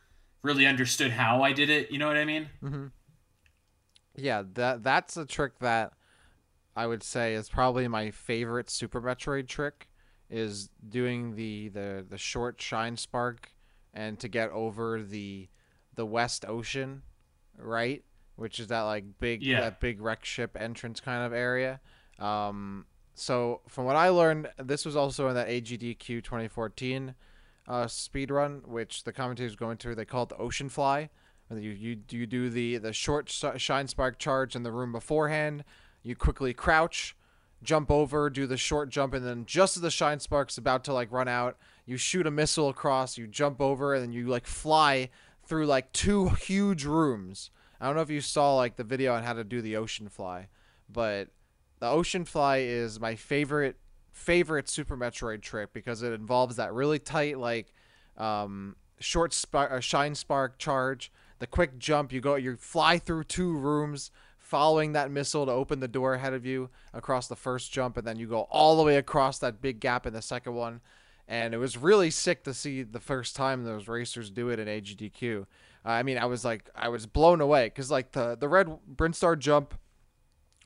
really 0.42 0.66
understood 0.66 1.12
how 1.12 1.42
I 1.42 1.52
did 1.52 1.70
it. 1.70 1.90
You 1.90 1.98
know 1.98 2.08
what 2.08 2.16
I 2.16 2.24
mean? 2.24 2.48
Mm-hmm. 2.62 2.86
Yeah, 4.16 4.42
that 4.54 4.82
that's 4.82 5.16
a 5.16 5.24
trick 5.24 5.58
that 5.60 5.92
I 6.74 6.86
would 6.86 7.02
say 7.02 7.34
is 7.34 7.48
probably 7.48 7.86
my 7.88 8.10
favorite 8.10 8.70
Super 8.70 9.00
Metroid 9.00 9.48
trick 9.48 9.88
is 10.30 10.70
doing 10.88 11.34
the 11.36 11.68
the 11.68 12.04
the 12.08 12.18
short 12.18 12.60
shine 12.60 12.96
spark 12.96 13.52
and 13.92 14.18
to 14.20 14.28
get 14.28 14.50
over 14.50 15.02
the 15.02 15.48
the 15.94 16.06
West 16.06 16.44
Ocean, 16.48 17.02
right? 17.58 18.02
Which 18.36 18.58
is 18.58 18.68
that 18.68 18.82
like 18.82 19.04
big 19.18 19.42
yeah. 19.42 19.60
that 19.60 19.80
big 19.80 20.00
wreck 20.00 20.24
ship 20.24 20.56
entrance 20.58 21.00
kind 21.00 21.24
of 21.24 21.32
area. 21.32 21.80
Um, 22.18 22.86
so 23.14 23.60
from 23.68 23.84
what 23.84 23.96
I 23.96 24.08
learned, 24.08 24.48
this 24.56 24.86
was 24.86 24.96
also 24.96 25.28
in 25.28 25.34
that 25.34 25.48
AGDQ 25.48 26.24
2014 26.24 27.14
uh, 27.68 27.86
speed 27.86 28.30
run, 28.30 28.62
which 28.64 29.04
the 29.04 29.12
commentators 29.12 29.54
go 29.54 29.70
into. 29.70 29.94
They 29.94 30.04
call 30.04 30.24
it 30.24 30.30
the 30.30 30.38
Ocean 30.38 30.68
Fly. 30.68 31.10
You 31.50 31.70
you 31.70 31.98
you 32.10 32.26
do 32.26 32.48
the 32.48 32.78
the 32.78 32.94
short 32.94 33.28
shine 33.28 33.86
spark 33.86 34.18
charge 34.18 34.56
in 34.56 34.62
the 34.62 34.72
room 34.72 34.92
beforehand. 34.92 35.64
You 36.02 36.16
quickly 36.16 36.52
crouch, 36.52 37.16
jump 37.62 37.90
over, 37.90 38.28
do 38.30 38.46
the 38.46 38.56
short 38.56 38.90
jump, 38.90 39.14
and 39.14 39.26
then 39.26 39.44
just 39.46 39.76
as 39.76 39.82
the 39.82 39.90
shine 39.90 40.20
spark's 40.20 40.58
about 40.58 40.84
to 40.84 40.92
like 40.92 41.12
run 41.12 41.28
out, 41.28 41.56
you 41.86 41.96
shoot 41.96 42.26
a 42.26 42.30
missile 42.30 42.68
across. 42.68 43.18
You 43.18 43.26
jump 43.26 43.60
over, 43.60 43.94
and 43.94 44.02
then 44.02 44.12
you 44.12 44.26
like 44.26 44.46
fly 44.46 45.10
through 45.44 45.66
like 45.66 45.92
two 45.92 46.30
huge 46.30 46.84
rooms. 46.84 47.50
I 47.80 47.86
don't 47.86 47.96
know 47.96 48.02
if 48.02 48.10
you 48.10 48.20
saw 48.20 48.54
like 48.56 48.76
the 48.76 48.84
video 48.84 49.14
on 49.14 49.24
how 49.24 49.32
to 49.32 49.44
do 49.44 49.60
the 49.60 49.76
ocean 49.76 50.08
fly, 50.08 50.48
but 50.88 51.28
the 51.82 51.88
Ocean 51.88 52.24
Fly 52.24 52.58
is 52.58 53.00
my 53.00 53.16
favorite 53.16 53.74
favorite 54.12 54.68
Super 54.68 54.96
Metroid 54.96 55.42
trick 55.42 55.72
because 55.72 56.04
it 56.04 56.12
involves 56.12 56.54
that 56.54 56.72
really 56.72 57.00
tight 57.00 57.38
like 57.38 57.72
um, 58.16 58.76
short 59.00 59.32
spark, 59.32 59.72
uh, 59.72 59.80
shine 59.80 60.14
spark 60.14 60.58
charge, 60.58 61.10
the 61.40 61.46
quick 61.48 61.80
jump. 61.80 62.12
You 62.12 62.20
go, 62.20 62.36
you 62.36 62.56
fly 62.56 62.98
through 62.98 63.24
two 63.24 63.52
rooms, 63.52 64.12
following 64.52 64.92
that 64.92 65.10
missile 65.10 65.46
to 65.46 65.52
open 65.52 65.80
the 65.80 65.88
door 65.88 66.14
ahead 66.14 66.34
of 66.34 66.44
you 66.44 66.68
across 66.92 67.26
the 67.26 67.36
first 67.36 67.72
jump, 67.72 67.96
and 67.96 68.06
then 68.06 68.18
you 68.18 68.26
go 68.26 68.42
all 68.50 68.76
the 68.76 68.82
way 68.82 68.96
across 68.96 69.38
that 69.38 69.62
big 69.62 69.80
gap 69.80 70.06
in 70.06 70.12
the 70.12 70.20
second 70.20 70.54
one. 70.54 70.82
And 71.26 71.54
it 71.54 71.58
was 71.58 71.78
really 71.78 72.10
sick 72.10 72.44
to 72.44 72.52
see 72.52 72.82
the 72.82 73.00
first 73.00 73.34
time 73.34 73.64
those 73.64 73.88
racers 73.88 74.30
do 74.30 74.50
it 74.50 74.58
in 74.58 74.68
AGDQ. 74.68 75.42
Uh, 75.42 75.88
I 75.88 76.02
mean, 76.02 76.18
I 76.18 76.26
was 76.26 76.44
like, 76.44 76.68
I 76.74 76.90
was 76.90 77.06
blown 77.06 77.40
away 77.40 77.66
because 77.66 77.90
like 77.90 78.12
the 78.12 78.36
the 78.36 78.48
red 78.48 78.68
Brinstar 78.94 79.38
jump 79.38 79.74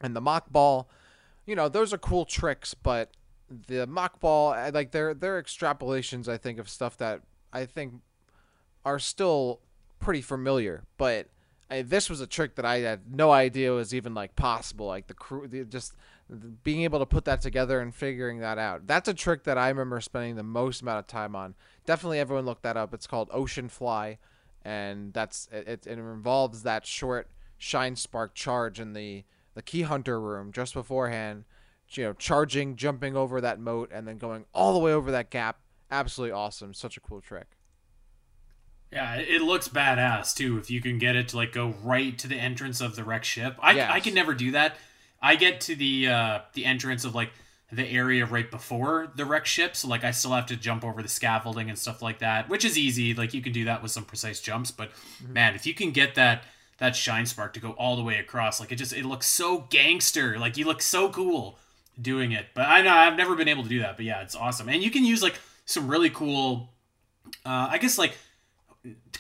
and 0.00 0.16
the 0.16 0.20
Mock 0.20 0.50
Ball 0.50 0.88
you 1.46 1.54
know, 1.54 1.68
those 1.68 1.94
are 1.94 1.98
cool 1.98 2.24
tricks, 2.24 2.74
but 2.74 3.12
the 3.48 3.86
Mock 3.86 4.20
Ball, 4.20 4.70
like 4.72 4.90
they're 4.90 5.14
they're 5.14 5.40
extrapolations, 5.40 6.28
I 6.28 6.36
think, 6.36 6.58
of 6.58 6.68
stuff 6.68 6.96
that 6.98 7.22
I 7.52 7.64
think 7.64 7.94
are 8.84 8.98
still 8.98 9.60
pretty 10.00 10.20
familiar. 10.20 10.82
But 10.98 11.28
I, 11.70 11.82
this 11.82 12.08
was 12.08 12.20
a 12.20 12.26
trick 12.26 12.54
that 12.56 12.64
I 12.64 12.78
had 12.78 13.14
no 13.14 13.32
idea 13.32 13.72
was 13.72 13.94
even 13.94 14.14
like 14.14 14.36
possible. 14.36 14.86
Like 14.86 15.08
the 15.08 15.14
crew, 15.14 15.48
the, 15.48 15.64
just 15.64 15.94
being 16.62 16.82
able 16.82 16.98
to 16.98 17.06
put 17.06 17.24
that 17.24 17.40
together 17.40 17.80
and 17.80 17.94
figuring 17.94 18.40
that 18.40 18.58
out. 18.58 18.86
That's 18.86 19.08
a 19.08 19.14
trick 19.14 19.44
that 19.44 19.58
I 19.58 19.68
remember 19.68 20.00
spending 20.00 20.36
the 20.36 20.42
most 20.42 20.82
amount 20.82 21.00
of 21.00 21.06
time 21.06 21.36
on. 21.36 21.54
Definitely, 21.84 22.18
everyone 22.18 22.46
look 22.46 22.62
that 22.62 22.76
up. 22.76 22.94
It's 22.94 23.06
called 23.06 23.28
Ocean 23.32 23.68
Fly, 23.68 24.18
and 24.64 25.12
that's 25.12 25.48
it. 25.52 25.68
It, 25.68 25.86
it 25.86 25.98
involves 25.98 26.62
that 26.62 26.86
short 26.86 27.28
shine 27.58 27.96
spark 27.96 28.34
charge 28.34 28.80
in 28.80 28.92
the 28.92 29.24
the 29.54 29.62
Kihunter 29.62 30.20
room 30.20 30.52
just 30.52 30.74
beforehand, 30.74 31.44
you 31.90 32.04
know, 32.04 32.12
charging, 32.12 32.76
jumping 32.76 33.16
over 33.16 33.40
that 33.40 33.58
moat, 33.58 33.90
and 33.92 34.06
then 34.06 34.18
going 34.18 34.44
all 34.52 34.72
the 34.74 34.78
way 34.78 34.92
over 34.92 35.10
that 35.10 35.30
gap. 35.30 35.60
Absolutely 35.90 36.32
awesome. 36.32 36.74
Such 36.74 36.96
a 36.96 37.00
cool 37.00 37.20
trick. 37.20 37.55
Yeah, 38.92 39.16
it 39.16 39.42
looks 39.42 39.68
badass 39.68 40.34
too 40.34 40.58
if 40.58 40.70
you 40.70 40.80
can 40.80 40.98
get 40.98 41.16
it 41.16 41.28
to 41.28 41.36
like 41.36 41.52
go 41.52 41.74
right 41.82 42.16
to 42.18 42.28
the 42.28 42.36
entrance 42.36 42.80
of 42.80 42.96
the 42.96 43.04
wreck 43.04 43.24
ship. 43.24 43.56
I, 43.60 43.72
yes. 43.72 43.90
I 43.92 44.00
can 44.00 44.14
never 44.14 44.32
do 44.32 44.52
that. 44.52 44.76
I 45.20 45.36
get 45.36 45.60
to 45.62 45.74
the 45.74 46.08
uh, 46.08 46.38
the 46.54 46.64
entrance 46.64 47.04
of 47.04 47.14
like 47.14 47.30
the 47.72 47.84
area 47.84 48.24
right 48.24 48.48
before 48.48 49.12
the 49.16 49.24
wreck 49.24 49.44
ship, 49.44 49.74
so 49.74 49.88
like 49.88 50.04
I 50.04 50.12
still 50.12 50.32
have 50.32 50.46
to 50.46 50.56
jump 50.56 50.84
over 50.84 51.02
the 51.02 51.08
scaffolding 51.08 51.68
and 51.68 51.78
stuff 51.78 52.00
like 52.00 52.20
that, 52.20 52.48
which 52.48 52.64
is 52.64 52.78
easy. 52.78 53.12
Like 53.12 53.34
you 53.34 53.42
can 53.42 53.52
do 53.52 53.64
that 53.64 53.82
with 53.82 53.90
some 53.90 54.04
precise 54.04 54.40
jumps, 54.40 54.70
but 54.70 54.92
mm-hmm. 54.92 55.32
man, 55.32 55.54
if 55.56 55.66
you 55.66 55.74
can 55.74 55.90
get 55.90 56.14
that 56.14 56.44
that 56.78 56.94
shine 56.94 57.26
spark 57.26 57.54
to 57.54 57.60
go 57.60 57.70
all 57.72 57.96
the 57.96 58.02
way 58.02 58.18
across. 58.18 58.60
Like 58.60 58.72
it 58.72 58.76
just 58.76 58.92
it 58.92 59.04
looks 59.04 59.26
so 59.26 59.66
gangster. 59.70 60.38
Like 60.38 60.56
you 60.56 60.64
look 60.64 60.82
so 60.82 61.08
cool 61.08 61.58
doing 62.00 62.32
it. 62.32 62.46
But 62.54 62.66
I 62.66 62.82
know 62.82 62.92
I've 62.92 63.16
never 63.16 63.34
been 63.34 63.48
able 63.48 63.62
to 63.62 63.68
do 63.68 63.80
that. 63.80 63.96
But 63.96 64.04
yeah, 64.04 64.22
it's 64.22 64.36
awesome. 64.36 64.68
And 64.68 64.82
you 64.82 64.90
can 64.90 65.04
use 65.04 65.22
like 65.22 65.38
some 65.64 65.88
really 65.88 66.10
cool 66.10 66.70
uh 67.44 67.68
I 67.70 67.78
guess 67.78 67.98
like 67.98 68.14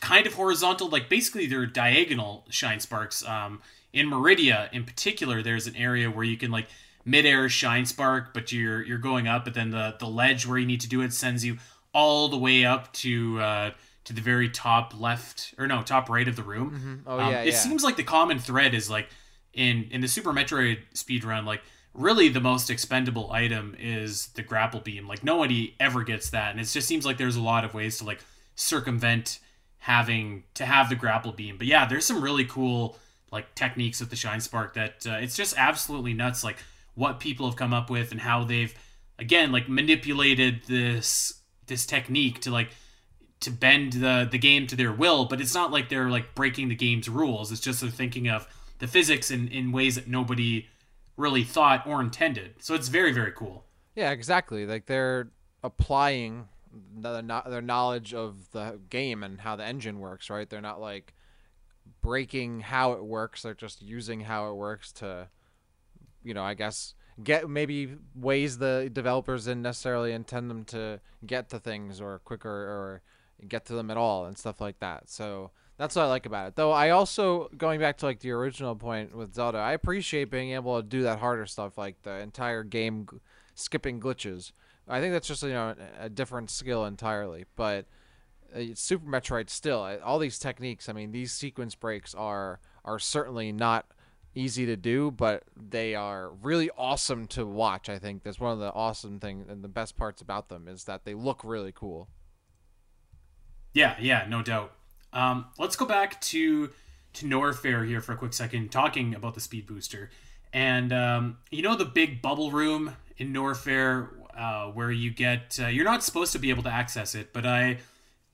kind 0.00 0.26
of 0.26 0.34
horizontal, 0.34 0.88
like 0.88 1.08
basically 1.08 1.46
they're 1.46 1.66
diagonal 1.66 2.44
shine 2.50 2.80
sparks. 2.80 3.24
Um 3.26 3.60
in 3.92 4.10
Maridia, 4.10 4.70
in 4.72 4.84
particular, 4.84 5.42
there's 5.42 5.66
an 5.66 5.74
area 5.74 6.10
where 6.10 6.24
you 6.24 6.36
can 6.36 6.50
like 6.50 6.68
midair 7.04 7.48
shine 7.48 7.86
spark, 7.86 8.34
but 8.34 8.52
you're 8.52 8.82
you're 8.82 8.98
going 8.98 9.26
up, 9.26 9.44
but 9.44 9.54
then 9.54 9.70
the 9.70 9.96
the 9.98 10.06
ledge 10.06 10.46
where 10.46 10.58
you 10.58 10.66
need 10.66 10.80
to 10.82 10.88
do 10.88 11.00
it 11.02 11.12
sends 11.12 11.44
you 11.44 11.58
all 11.92 12.28
the 12.28 12.36
way 12.36 12.64
up 12.64 12.92
to 12.92 13.40
uh 13.40 13.70
to 14.04 14.12
the 14.12 14.20
very 14.20 14.48
top 14.48 14.92
left 14.98 15.54
or 15.58 15.66
no 15.66 15.82
top 15.82 16.08
right 16.08 16.28
of 16.28 16.36
the 16.36 16.42
room. 16.42 16.70
Mm-hmm. 16.70 16.94
Oh 17.08 17.20
um, 17.20 17.32
yeah, 17.32 17.40
It 17.42 17.52
yeah. 17.52 17.58
seems 17.58 17.82
like 17.82 17.96
the 17.96 18.04
common 18.04 18.38
thread 18.38 18.74
is 18.74 18.88
like 18.90 19.08
in 19.52 19.88
in 19.90 20.00
the 20.00 20.08
Super 20.08 20.32
Metroid 20.32 20.78
speed 20.94 21.24
run, 21.24 21.44
like 21.44 21.62
really 21.94 22.28
the 22.28 22.40
most 22.40 22.70
expendable 22.70 23.32
item 23.32 23.74
is 23.78 24.28
the 24.28 24.42
grapple 24.42 24.80
beam. 24.80 25.08
Like 25.08 25.24
nobody 25.24 25.74
ever 25.80 26.04
gets 26.04 26.30
that, 26.30 26.50
and 26.52 26.60
it 26.60 26.64
just 26.64 26.86
seems 26.86 27.04
like 27.06 27.16
there's 27.18 27.36
a 27.36 27.42
lot 27.42 27.64
of 27.64 27.74
ways 27.74 27.98
to 27.98 28.04
like 28.04 28.20
circumvent 28.54 29.40
having 29.86 30.42
to 30.52 30.66
have 30.66 30.88
the 30.88 30.96
grapple 30.96 31.30
beam. 31.30 31.56
But 31.56 31.68
yeah, 31.68 31.86
there's 31.86 32.04
some 32.04 32.20
really 32.20 32.44
cool 32.44 32.98
like 33.30 33.54
techniques 33.54 34.00
with 34.00 34.10
the 34.10 34.16
shine 34.16 34.40
spark 34.40 34.74
that 34.74 35.06
uh, 35.06 35.12
it's 35.12 35.36
just 35.36 35.56
absolutely 35.56 36.12
nuts. 36.12 36.42
Like 36.42 36.56
what 36.94 37.20
people 37.20 37.46
have 37.46 37.54
come 37.54 37.72
up 37.72 37.88
with 37.88 38.10
and 38.10 38.20
how 38.20 38.42
they've 38.42 38.74
again 39.16 39.52
like 39.52 39.68
manipulated 39.68 40.62
this 40.66 41.40
this 41.68 41.86
technique 41.86 42.40
to 42.40 42.50
like 42.50 42.70
to 43.38 43.52
bend 43.52 43.92
the 43.92 44.28
the 44.28 44.38
game 44.38 44.66
to 44.66 44.74
their 44.74 44.92
will, 44.92 45.26
but 45.26 45.40
it's 45.40 45.54
not 45.54 45.70
like 45.70 45.88
they're 45.88 46.10
like 46.10 46.34
breaking 46.34 46.68
the 46.68 46.74
game's 46.74 47.08
rules. 47.08 47.52
It's 47.52 47.60
just 47.60 47.80
they're 47.80 47.88
thinking 47.88 48.28
of 48.28 48.48
the 48.80 48.88
physics 48.88 49.30
in, 49.30 49.46
in 49.46 49.70
ways 49.70 49.94
that 49.94 50.08
nobody 50.08 50.66
really 51.16 51.44
thought 51.44 51.86
or 51.86 52.00
intended. 52.00 52.56
So 52.58 52.74
it's 52.74 52.88
very 52.88 53.12
very 53.12 53.30
cool. 53.30 53.66
Yeah, 53.94 54.10
exactly. 54.10 54.66
Like 54.66 54.86
they're 54.86 55.28
applying 55.62 56.48
their 56.96 57.22
their 57.22 57.62
knowledge 57.62 58.14
of 58.14 58.50
the 58.52 58.80
game 58.90 59.22
and 59.22 59.40
how 59.40 59.56
the 59.56 59.64
engine 59.64 59.98
works, 59.98 60.30
right? 60.30 60.48
They're 60.48 60.60
not 60.60 60.80
like 60.80 61.14
breaking 62.02 62.60
how 62.60 62.92
it 62.92 63.04
works. 63.04 63.42
They're 63.42 63.54
just 63.54 63.82
using 63.82 64.20
how 64.20 64.50
it 64.50 64.54
works 64.54 64.92
to, 64.92 65.28
you 66.22 66.34
know, 66.34 66.42
I 66.42 66.54
guess 66.54 66.94
get 67.22 67.48
maybe 67.48 67.96
ways 68.14 68.58
the 68.58 68.90
developers 68.92 69.46
didn't 69.46 69.62
necessarily 69.62 70.12
intend 70.12 70.50
them 70.50 70.64
to 70.66 71.00
get 71.24 71.48
to 71.50 71.58
things 71.58 72.00
or 72.00 72.18
quicker 72.20 72.50
or 72.50 73.02
get 73.48 73.64
to 73.66 73.74
them 73.74 73.90
at 73.90 73.96
all 73.96 74.26
and 74.26 74.36
stuff 74.36 74.60
like 74.60 74.78
that. 74.80 75.08
So 75.08 75.50
that's 75.78 75.96
what 75.96 76.02
I 76.02 76.08
like 76.08 76.26
about 76.26 76.48
it. 76.48 76.56
Though 76.56 76.72
I 76.72 76.90
also 76.90 77.48
going 77.56 77.80
back 77.80 77.98
to 77.98 78.06
like 78.06 78.20
the 78.20 78.30
original 78.32 78.74
point 78.74 79.16
with 79.16 79.34
Zelda, 79.34 79.58
I 79.58 79.72
appreciate 79.72 80.30
being 80.30 80.52
able 80.52 80.80
to 80.80 80.86
do 80.86 81.02
that 81.02 81.18
harder 81.18 81.46
stuff 81.46 81.76
like 81.78 82.02
the 82.02 82.18
entire 82.18 82.62
game 82.62 83.06
skipping 83.54 84.00
glitches. 84.00 84.52
I 84.88 85.00
think 85.00 85.12
that's 85.12 85.28
just 85.28 85.42
you 85.42 85.50
know 85.50 85.74
a 85.98 86.08
different 86.08 86.50
skill 86.50 86.84
entirely. 86.84 87.44
But 87.56 87.86
uh, 88.54 88.60
Super 88.74 89.06
Metroid 89.06 89.50
still 89.50 89.98
all 90.04 90.18
these 90.18 90.38
techniques. 90.38 90.88
I 90.88 90.92
mean, 90.92 91.12
these 91.12 91.32
sequence 91.32 91.74
breaks 91.74 92.14
are 92.14 92.60
are 92.84 92.98
certainly 92.98 93.52
not 93.52 93.86
easy 94.34 94.66
to 94.66 94.76
do, 94.76 95.10
but 95.10 95.44
they 95.56 95.94
are 95.94 96.30
really 96.42 96.70
awesome 96.76 97.26
to 97.26 97.46
watch. 97.46 97.88
I 97.88 97.98
think 97.98 98.22
that's 98.22 98.38
one 98.38 98.52
of 98.52 98.58
the 98.58 98.72
awesome 98.72 99.18
things 99.18 99.48
and 99.48 99.64
the 99.64 99.68
best 99.68 99.96
parts 99.96 100.20
about 100.20 100.48
them 100.48 100.68
is 100.68 100.84
that 100.84 101.04
they 101.04 101.14
look 101.14 101.40
really 101.42 101.72
cool. 101.72 102.08
Yeah, 103.72 103.96
yeah, 104.00 104.26
no 104.28 104.42
doubt. 104.42 104.72
Um, 105.12 105.46
let's 105.58 105.76
go 105.76 105.86
back 105.86 106.20
to 106.22 106.70
to 107.14 107.26
Norfair 107.26 107.86
here 107.86 108.02
for 108.02 108.12
a 108.12 108.16
quick 108.16 108.34
second, 108.34 108.70
talking 108.70 109.14
about 109.14 109.34
the 109.34 109.40
speed 109.40 109.66
booster. 109.66 110.10
And 110.52 110.92
um, 110.92 111.38
you 111.50 111.62
know 111.62 111.74
the 111.74 111.84
big 111.84 112.22
bubble 112.22 112.50
room 112.50 112.94
in 113.16 113.32
Norfair 113.32 114.10
uh, 114.36 114.66
where 114.66 114.90
you 114.90 115.10
get 115.10 115.58
uh, 115.60 115.68
you're 115.68 115.84
not 115.84 116.04
supposed 116.04 116.32
to 116.32 116.38
be 116.38 116.50
able 116.50 116.62
to 116.64 116.72
access 116.72 117.14
it, 117.14 117.32
but 117.32 117.46
I, 117.46 117.78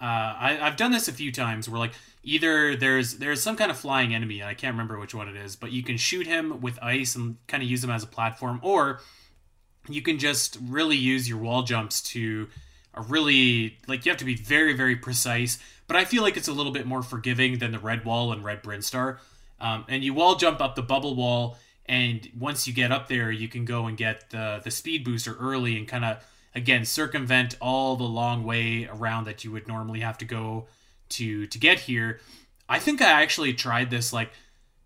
uh, 0.00 0.04
I 0.04 0.58
I've 0.60 0.76
done 0.76 0.92
this 0.92 1.08
a 1.08 1.12
few 1.12 1.30
times 1.30 1.68
where 1.68 1.78
like 1.78 1.92
either 2.22 2.76
there's 2.76 3.14
there's 3.18 3.42
some 3.42 3.56
kind 3.56 3.70
of 3.70 3.76
flying 3.76 4.14
enemy 4.14 4.40
and 4.40 4.48
I 4.48 4.54
can't 4.54 4.74
remember 4.74 4.98
which 4.98 5.14
one 5.14 5.28
it 5.28 5.36
is, 5.36 5.56
but 5.56 5.72
you 5.72 5.82
can 5.82 5.96
shoot 5.96 6.26
him 6.26 6.60
with 6.60 6.78
ice 6.82 7.14
and 7.14 7.36
kind 7.46 7.62
of 7.62 7.68
use 7.68 7.84
him 7.84 7.90
as 7.90 8.02
a 8.02 8.08
platform, 8.08 8.60
or 8.62 9.00
you 9.88 10.02
can 10.02 10.18
just 10.18 10.58
really 10.62 10.96
use 10.96 11.28
your 11.28 11.38
wall 11.38 11.62
jumps 11.62 12.02
to 12.02 12.48
a 12.94 13.02
really 13.02 13.78
like 13.86 14.04
you 14.04 14.10
have 14.10 14.18
to 14.18 14.24
be 14.24 14.34
very 14.34 14.76
very 14.76 14.96
precise. 14.96 15.58
But 15.86 15.96
I 15.96 16.04
feel 16.04 16.22
like 16.22 16.36
it's 16.36 16.48
a 16.48 16.52
little 16.52 16.72
bit 16.72 16.86
more 16.86 17.02
forgiving 17.02 17.58
than 17.58 17.72
the 17.72 17.78
red 17.78 18.04
wall 18.04 18.32
and 18.32 18.44
red 18.44 18.62
Brinstar. 18.62 19.18
Um, 19.60 19.84
and 19.88 20.02
you 20.02 20.14
wall 20.14 20.34
jump 20.34 20.60
up 20.60 20.74
the 20.74 20.82
bubble 20.82 21.14
wall 21.14 21.56
and 21.92 22.30
once 22.40 22.66
you 22.66 22.72
get 22.72 22.90
up 22.90 23.06
there 23.06 23.30
you 23.30 23.48
can 23.48 23.66
go 23.66 23.86
and 23.86 23.98
get 23.98 24.30
the 24.30 24.60
the 24.64 24.70
speed 24.70 25.04
booster 25.04 25.36
early 25.38 25.76
and 25.76 25.86
kind 25.86 26.06
of 26.06 26.16
again 26.54 26.86
circumvent 26.86 27.54
all 27.60 27.96
the 27.96 28.04
long 28.04 28.44
way 28.44 28.88
around 28.90 29.24
that 29.24 29.44
you 29.44 29.52
would 29.52 29.68
normally 29.68 30.00
have 30.00 30.16
to 30.16 30.24
go 30.24 30.66
to 31.10 31.46
to 31.46 31.58
get 31.58 31.80
here. 31.80 32.20
I 32.68 32.78
think 32.78 33.02
i 33.02 33.22
actually 33.22 33.52
tried 33.52 33.90
this 33.90 34.12
like 34.12 34.30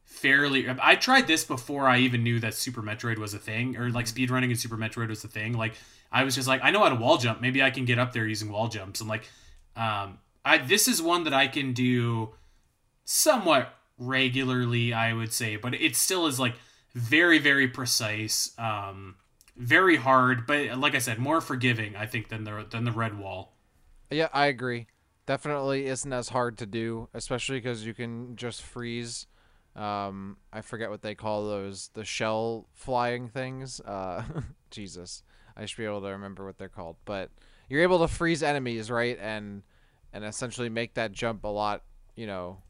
fairly 0.04 0.66
i 0.82 0.96
tried 0.96 1.26
this 1.26 1.44
before 1.44 1.86
i 1.86 1.98
even 1.98 2.22
knew 2.22 2.40
that 2.40 2.54
super 2.54 2.82
metroid 2.82 3.18
was 3.18 3.34
a 3.34 3.38
thing 3.38 3.76
or 3.76 3.90
like 3.90 4.06
speed 4.06 4.30
running 4.30 4.50
in 4.50 4.56
super 4.56 4.76
metroid 4.76 5.08
was 5.08 5.22
a 5.22 5.28
thing. 5.28 5.52
Like 5.52 5.74
i 6.10 6.24
was 6.24 6.34
just 6.34 6.48
like 6.48 6.60
i 6.64 6.72
know 6.72 6.80
how 6.80 6.88
to 6.88 6.96
wall 6.96 7.18
jump. 7.18 7.40
Maybe 7.40 7.62
i 7.62 7.70
can 7.70 7.84
get 7.84 8.00
up 8.00 8.12
there 8.12 8.26
using 8.26 8.50
wall 8.50 8.66
jumps. 8.66 9.00
And 9.00 9.08
like 9.08 9.28
um 9.76 10.18
i 10.44 10.58
this 10.58 10.88
is 10.88 11.00
one 11.00 11.22
that 11.22 11.34
i 11.34 11.46
can 11.46 11.72
do 11.72 12.34
somewhat 13.04 13.72
regularly 13.98 14.92
i 14.92 15.10
would 15.12 15.32
say 15.32 15.56
but 15.56 15.72
it 15.72 15.96
still 15.96 16.26
is 16.26 16.38
like 16.38 16.54
very 16.96 17.38
very 17.38 17.68
precise 17.68 18.52
um 18.58 19.16
very 19.54 19.96
hard 19.96 20.46
but 20.46 20.78
like 20.78 20.94
i 20.94 20.98
said 20.98 21.18
more 21.18 21.42
forgiving 21.42 21.94
i 21.94 22.06
think 22.06 22.30
than 22.30 22.44
the 22.44 22.66
than 22.70 22.84
the 22.84 22.90
red 22.90 23.18
wall. 23.18 23.52
Yeah 24.10 24.28
i 24.32 24.46
agree. 24.46 24.86
Definitely 25.26 25.86
isn't 25.86 26.12
as 26.12 26.30
hard 26.30 26.56
to 26.56 26.64
do 26.64 27.08
especially 27.12 27.58
because 27.58 27.84
you 27.84 27.92
can 27.92 28.34
just 28.34 28.62
freeze 28.62 29.26
um 29.74 30.38
i 30.54 30.62
forget 30.62 30.88
what 30.88 31.02
they 31.02 31.14
call 31.14 31.46
those 31.46 31.90
the 31.92 32.04
shell 32.04 32.66
flying 32.72 33.28
things. 33.28 33.78
Uh 33.80 34.22
jesus. 34.70 35.22
I 35.54 35.66
should 35.66 35.76
be 35.76 35.84
able 35.84 36.00
to 36.00 36.08
remember 36.08 36.46
what 36.46 36.56
they're 36.56 36.70
called 36.70 36.96
but 37.04 37.28
you're 37.68 37.82
able 37.82 37.98
to 37.98 38.08
freeze 38.08 38.42
enemies 38.42 38.90
right? 38.90 39.18
And 39.20 39.62
and 40.14 40.24
essentially 40.24 40.70
make 40.70 40.94
that 40.94 41.12
jump 41.12 41.44
a 41.44 41.48
lot 41.48 41.82
you 42.14 42.26
know 42.26 42.62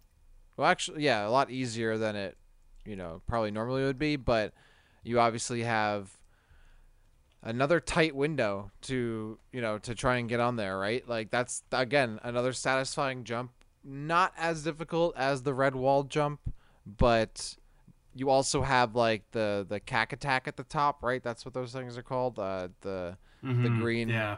well 0.57 0.67
actually 0.67 1.05
yeah 1.05 1.29
a 1.29 1.31
lot 1.31 1.49
easier 1.49 1.97
than 1.97 2.17
it 2.17 2.37
you 2.87 2.97
know 2.97 3.23
probably 3.27 3.51
normally 3.51 3.83
would 3.83 3.99
be, 3.99 4.17
but 4.17 4.53
you 5.03 5.21
obviously 5.21 5.63
have 5.63 6.17
another 7.43 7.79
tight 7.79 8.15
window 8.15 8.71
to 8.83 9.39
you 9.53 9.61
know 9.61 9.79
to 9.79 9.95
try 9.95 10.17
and 10.17 10.29
get 10.29 10.41
on 10.41 10.57
there, 10.57 10.79
right? 10.79 11.07
Like 11.09 11.31
that's 11.31 11.63
again 11.73 12.21
another 12.23 12.53
satisfying 12.53 13.25
jump, 13.25 13.53
not 13.85 14.33
as 14.37 14.63
difficult 14.63 15.15
as 15.17 15.43
the 15.43 15.55
red 15.55 15.75
wall 15.75 16.03
jump, 16.03 16.41
but 16.85 17.57
you 18.15 18.31
also 18.31 18.63
have 18.63 18.95
like 18.95 19.31
the 19.33 19.67
the 19.69 19.81
Cacatac 19.81 20.49
at 20.49 20.57
the 20.57 20.65
top, 20.65 21.03
right? 21.03 21.23
That's 21.23 21.45
what 21.45 21.55
those 21.55 21.73
things 21.73 21.97
are 21.99 22.03
called. 22.03 22.39
Uh, 22.39 22.69
the 22.81 23.17
mm-hmm, 23.45 23.63
the 23.63 23.71
green 23.71 24.09
yeah. 24.09 24.37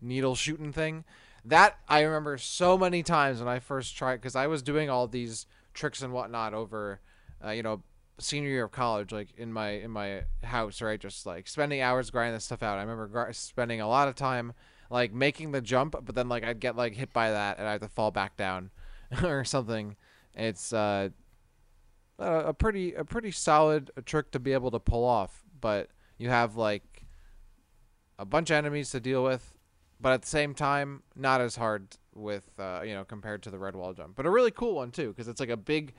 needle 0.00 0.34
shooting 0.34 0.72
thing. 0.72 1.04
That 1.44 1.78
I 1.88 2.02
remember 2.02 2.38
so 2.38 2.78
many 2.78 3.02
times 3.02 3.40
when 3.40 3.48
I 3.48 3.58
first 3.58 3.96
tried 3.96 4.16
because 4.16 4.36
I 4.36 4.46
was 4.46 4.62
doing 4.62 4.88
all 4.88 5.08
these 5.08 5.46
tricks 5.74 6.02
and 6.02 6.12
whatnot 6.12 6.54
over 6.54 7.00
uh, 7.44 7.50
you 7.50 7.62
know, 7.62 7.82
senior 8.18 8.48
year 8.48 8.64
of 8.64 8.72
college, 8.72 9.12
like 9.12 9.28
in 9.36 9.52
my 9.52 9.70
in 9.70 9.90
my 9.90 10.24
house, 10.42 10.80
right, 10.80 11.00
just 11.00 11.26
like 11.26 11.48
spending 11.48 11.80
hours 11.80 12.10
grinding 12.10 12.34
this 12.34 12.44
stuff 12.44 12.62
out. 12.62 12.78
I 12.78 12.82
remember 12.82 13.06
gr- 13.06 13.32
spending 13.32 13.80
a 13.80 13.88
lot 13.88 14.08
of 14.08 14.14
time 14.14 14.52
like 14.90 15.12
making 15.12 15.52
the 15.52 15.60
jump, 15.60 15.96
but 16.04 16.14
then 16.14 16.28
like 16.28 16.44
I'd 16.44 16.60
get 16.60 16.76
like 16.76 16.94
hit 16.94 17.12
by 17.12 17.30
that 17.30 17.58
and 17.58 17.66
I 17.66 17.72
have 17.72 17.80
to 17.80 17.88
fall 17.88 18.10
back 18.10 18.36
down 18.36 18.70
or 19.24 19.44
something. 19.44 19.96
It's 20.34 20.72
uh, 20.72 21.10
a 22.18 22.54
pretty 22.54 22.94
a 22.94 23.04
pretty 23.04 23.30
solid 23.30 23.90
trick 24.04 24.30
to 24.32 24.38
be 24.38 24.52
able 24.52 24.70
to 24.70 24.78
pull 24.78 25.04
off, 25.04 25.42
but 25.60 25.88
you 26.18 26.28
have 26.28 26.56
like 26.56 27.04
a 28.18 28.24
bunch 28.24 28.50
of 28.50 28.56
enemies 28.56 28.90
to 28.90 29.00
deal 29.00 29.24
with, 29.24 29.54
but 30.00 30.12
at 30.12 30.22
the 30.22 30.28
same 30.28 30.54
time, 30.54 31.02
not 31.16 31.40
as 31.40 31.56
hard 31.56 31.96
with 32.14 32.48
uh, 32.58 32.82
you 32.84 32.94
know 32.94 33.04
compared 33.04 33.42
to 33.42 33.50
the 33.50 33.58
red 33.58 33.74
wall 33.74 33.92
jump, 33.92 34.14
but 34.14 34.26
a 34.26 34.30
really 34.30 34.50
cool 34.50 34.74
one 34.74 34.90
too 34.90 35.08
because 35.08 35.28
it's 35.28 35.40
like 35.40 35.48
a 35.48 35.56
big 35.56 35.94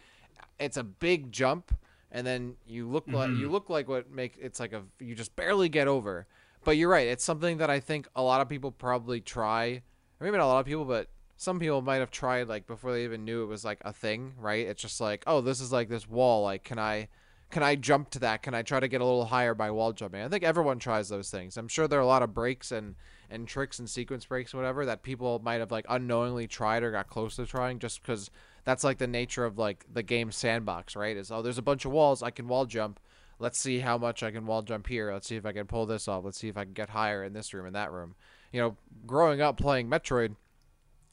it's 0.64 0.78
a 0.78 0.84
big 0.84 1.32
jump, 1.32 1.76
and 2.12 2.26
then 2.26 2.56
you 2.66 2.88
look 2.88 3.06
mm-hmm. 3.06 3.16
like 3.16 3.30
you 3.32 3.50
look 3.50 3.70
like 3.70 3.88
what 3.88 4.12
make 4.12 4.38
it's 4.40 4.60
like 4.60 4.74
a 4.74 4.84
you 5.00 5.16
just 5.16 5.36
barely 5.36 5.70
get 5.70 5.88
over. 5.88 6.28
But 6.64 6.78
you're 6.78 6.90
right. 6.90 7.08
It's 7.08 7.24
something 7.24 7.58
that 7.58 7.70
I 7.70 7.80
think 7.80 8.08
a 8.16 8.22
lot 8.22 8.42
of 8.42 8.48
people 8.48 8.72
probably 8.72 9.20
try. 9.20 9.82
Maybe 10.20 10.38
not 10.38 10.46
a 10.46 10.48
lot 10.48 10.62
of 10.62 10.66
people, 10.66 10.86
but 10.86 11.10
some 11.36 11.60
people 11.60 11.82
might 11.82 11.98
have 11.98 12.12
tried 12.12 12.48
like 12.48 12.68
before 12.68 12.94
they 12.94 13.04
even 13.04 13.26
knew 13.26 13.44
it 13.44 13.48
was 13.48 13.66
like 13.66 13.80
a 13.84 13.92
thing, 13.92 14.34
right? 14.40 14.66
It's 14.66 14.82
just 14.82 15.02
like, 15.02 15.24
oh, 15.28 15.42
this 15.42 15.60
is 15.60 15.74
like 15.74 15.90
this 15.90 16.08
wall. 16.08 16.44
Like, 16.44 16.64
can 16.64 16.80
I, 16.80 17.10
can 17.52 17.64
I 17.64 17.76
jump 17.76 18.12
to 18.12 18.20
that? 18.20 18.44
Can 18.44 18.54
I 18.54 18.62
try 18.62 18.80
to 18.80 18.88
get 18.88 19.02
a 19.02 19.06
little 19.06 19.26
higher 19.26 19.54
by 19.54 19.72
wall 19.72 19.92
jumping? 19.92 20.22
I 20.22 20.30
think 20.30 20.46
everyone 20.46 20.80
tries 20.80 21.10
those 21.10 21.30
things. 21.30 21.58
I'm 21.58 21.68
sure 21.68 21.88
there 21.88 22.00
are 22.00 22.04
a 22.04 22.08
lot 22.08 22.24
of 22.24 22.34
breaks 22.34 22.72
and 22.72 22.96
and 23.30 23.48
tricks 23.48 23.80
and 23.80 23.90
sequence 23.90 24.26
breaks, 24.26 24.54
whatever, 24.54 24.86
that 24.86 25.02
people 25.02 25.40
might 25.44 25.60
have 25.60 25.72
like 25.72 25.86
unknowingly 25.90 26.48
tried 26.48 26.84
or 26.84 26.92
got 26.92 27.08
close 27.08 27.36
to 27.38 27.46
trying 27.46 27.80
just 27.80 28.02
because 28.02 28.30
that's 28.66 28.84
like 28.84 28.98
the 28.98 29.08
nature 29.08 29.46
of 29.46 29.58
like 29.58 29.86
the 29.92 30.04
game 30.04 30.32
sandbox, 30.32 30.96
right? 30.96 31.18
Is 31.18 31.32
oh, 31.32 31.42
there's 31.42 31.58
a 31.58 31.64
bunch 31.64 31.86
of 31.86 31.92
walls, 31.92 32.24
I 32.24 32.32
can 32.32 32.48
wall 32.48 32.66
jump. 32.66 33.00
Let's 33.40 33.60
see 33.60 33.80
how 33.80 33.98
much 33.98 34.24
I 34.24 34.32
can 34.32 34.46
wall 34.46 34.62
jump 34.62 34.88
here. 34.88 35.12
Let's 35.12 35.28
see 35.28 35.36
if 35.36 35.46
I 35.46 35.52
can 35.52 35.68
pull 35.68 35.86
this 35.86 36.08
off. 36.08 36.24
Let's 36.24 36.40
see 36.40 36.48
if 36.48 36.58
I 36.58 36.64
can 36.64 36.74
get 36.74 36.90
higher 36.90 37.24
in 37.24 37.34
this 37.34 37.54
room 37.54 37.66
in 37.66 37.74
that 37.74 37.92
room. 37.92 38.16
You 38.52 38.62
know, 38.62 38.78
growing 39.06 39.42
up 39.42 39.58
playing 39.58 39.90
Metroid, 39.90 40.36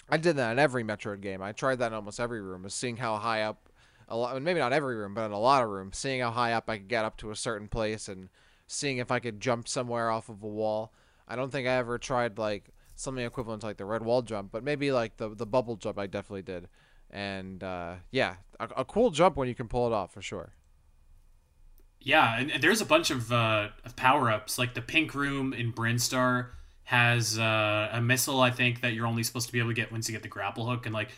I 0.09 0.17
did 0.17 0.37
that 0.37 0.53
in 0.53 0.59
every 0.59 0.85
Metroid 0.85 1.23
game. 1.23 1.43
I 1.43 1.53
tried 1.53 1.79
that 1.79 1.89
in 1.89 1.95
almost 1.95 2.21
every 2.21 2.41
room, 2.41 2.63
was 2.63 2.75
seeing 2.75 2.99
how 2.99 3.17
high 3.17 3.43
up 3.43 3.69
a 4.09 4.17
lot 4.17 4.41
maybe 4.43 4.59
not 4.59 4.73
every 4.73 4.97
room, 4.97 5.15
but 5.15 5.27
in 5.27 5.33
a 5.33 5.39
lot 5.39 5.63
of 5.63 5.71
rooms, 5.71 5.97
seeing 5.97 6.21
how 6.21 6.31
high 6.31 6.53
up 6.53 6.69
I 6.69 6.79
could 6.79 6.89
get 6.89 7.05
up 7.05 7.17
to 7.19 7.31
a 7.31 7.37
certain 7.37 7.69
place 7.69 8.09
and 8.09 8.29
seeing 8.67 8.99
if 8.99 9.11
I 9.11 9.21
could 9.21 9.41
jump 9.41 9.69
somewhere 9.69 10.11
off 10.11 10.29
of 10.29 10.43
a 10.43 10.49
wall. 10.49 10.93
I 11.29 11.37
don't 11.37 11.51
think 11.51 11.67
I 11.67 11.77
ever 11.77 11.97
tried 11.97 12.37
like 12.37 12.71
something 12.97 13.25
equivalent 13.25 13.61
to 13.63 13.69
like 13.69 13.77
the 13.77 13.85
red 13.85 14.03
wall 14.03 14.23
jump, 14.23 14.51
but 14.53 14.65
maybe 14.65 14.93
like 14.93 15.17
the 15.17 15.29
the 15.35 15.47
bubble 15.47 15.77
jump 15.77 15.99
I 15.99 16.07
definitely 16.07 16.43
did 16.43 16.69
and 17.11 17.63
uh, 17.63 17.95
yeah, 18.11 18.37
a, 18.59 18.69
a, 18.79 18.85
cool 18.85 19.11
jump 19.11 19.37
when 19.37 19.49
you 19.49 19.55
can 19.55 19.69
pull 19.69 19.87
it 19.87 19.93
off 19.93 20.13
for 20.13 20.23
sure. 20.23 20.53
Yeah, 22.01 22.39
and, 22.39 22.51
and 22.51 22.63
there's 22.63 22.81
a 22.81 22.87
bunch 22.87 23.11
of, 23.11 23.33
uh, 23.33 23.69
of 23.85 23.97
power 23.97 24.31
ups. 24.31 24.59
Like 24.59 24.75
the 24.75 24.83
pink 24.83 25.15
room 25.15 25.53
in 25.53 25.73
Brinstar 25.73 26.51
has 26.85 27.39
uh, 27.39 27.91
a 27.93 28.01
missile, 28.01 28.41
I 28.41 28.51
think, 28.51 28.81
that 28.81 28.95
you're 28.95 29.07
only 29.07 29.23
supposed 29.23 29.47
to 29.47 29.53
be 29.53 29.59
able 29.59 29.71
to 29.71 29.75
get 29.75 29.93
once 29.93 30.09
you 30.09 30.13
get 30.13 30.23
the 30.23 30.29
grapple 30.29 30.67
hook. 30.67 30.87
And 30.87 30.95
like, 30.95 31.11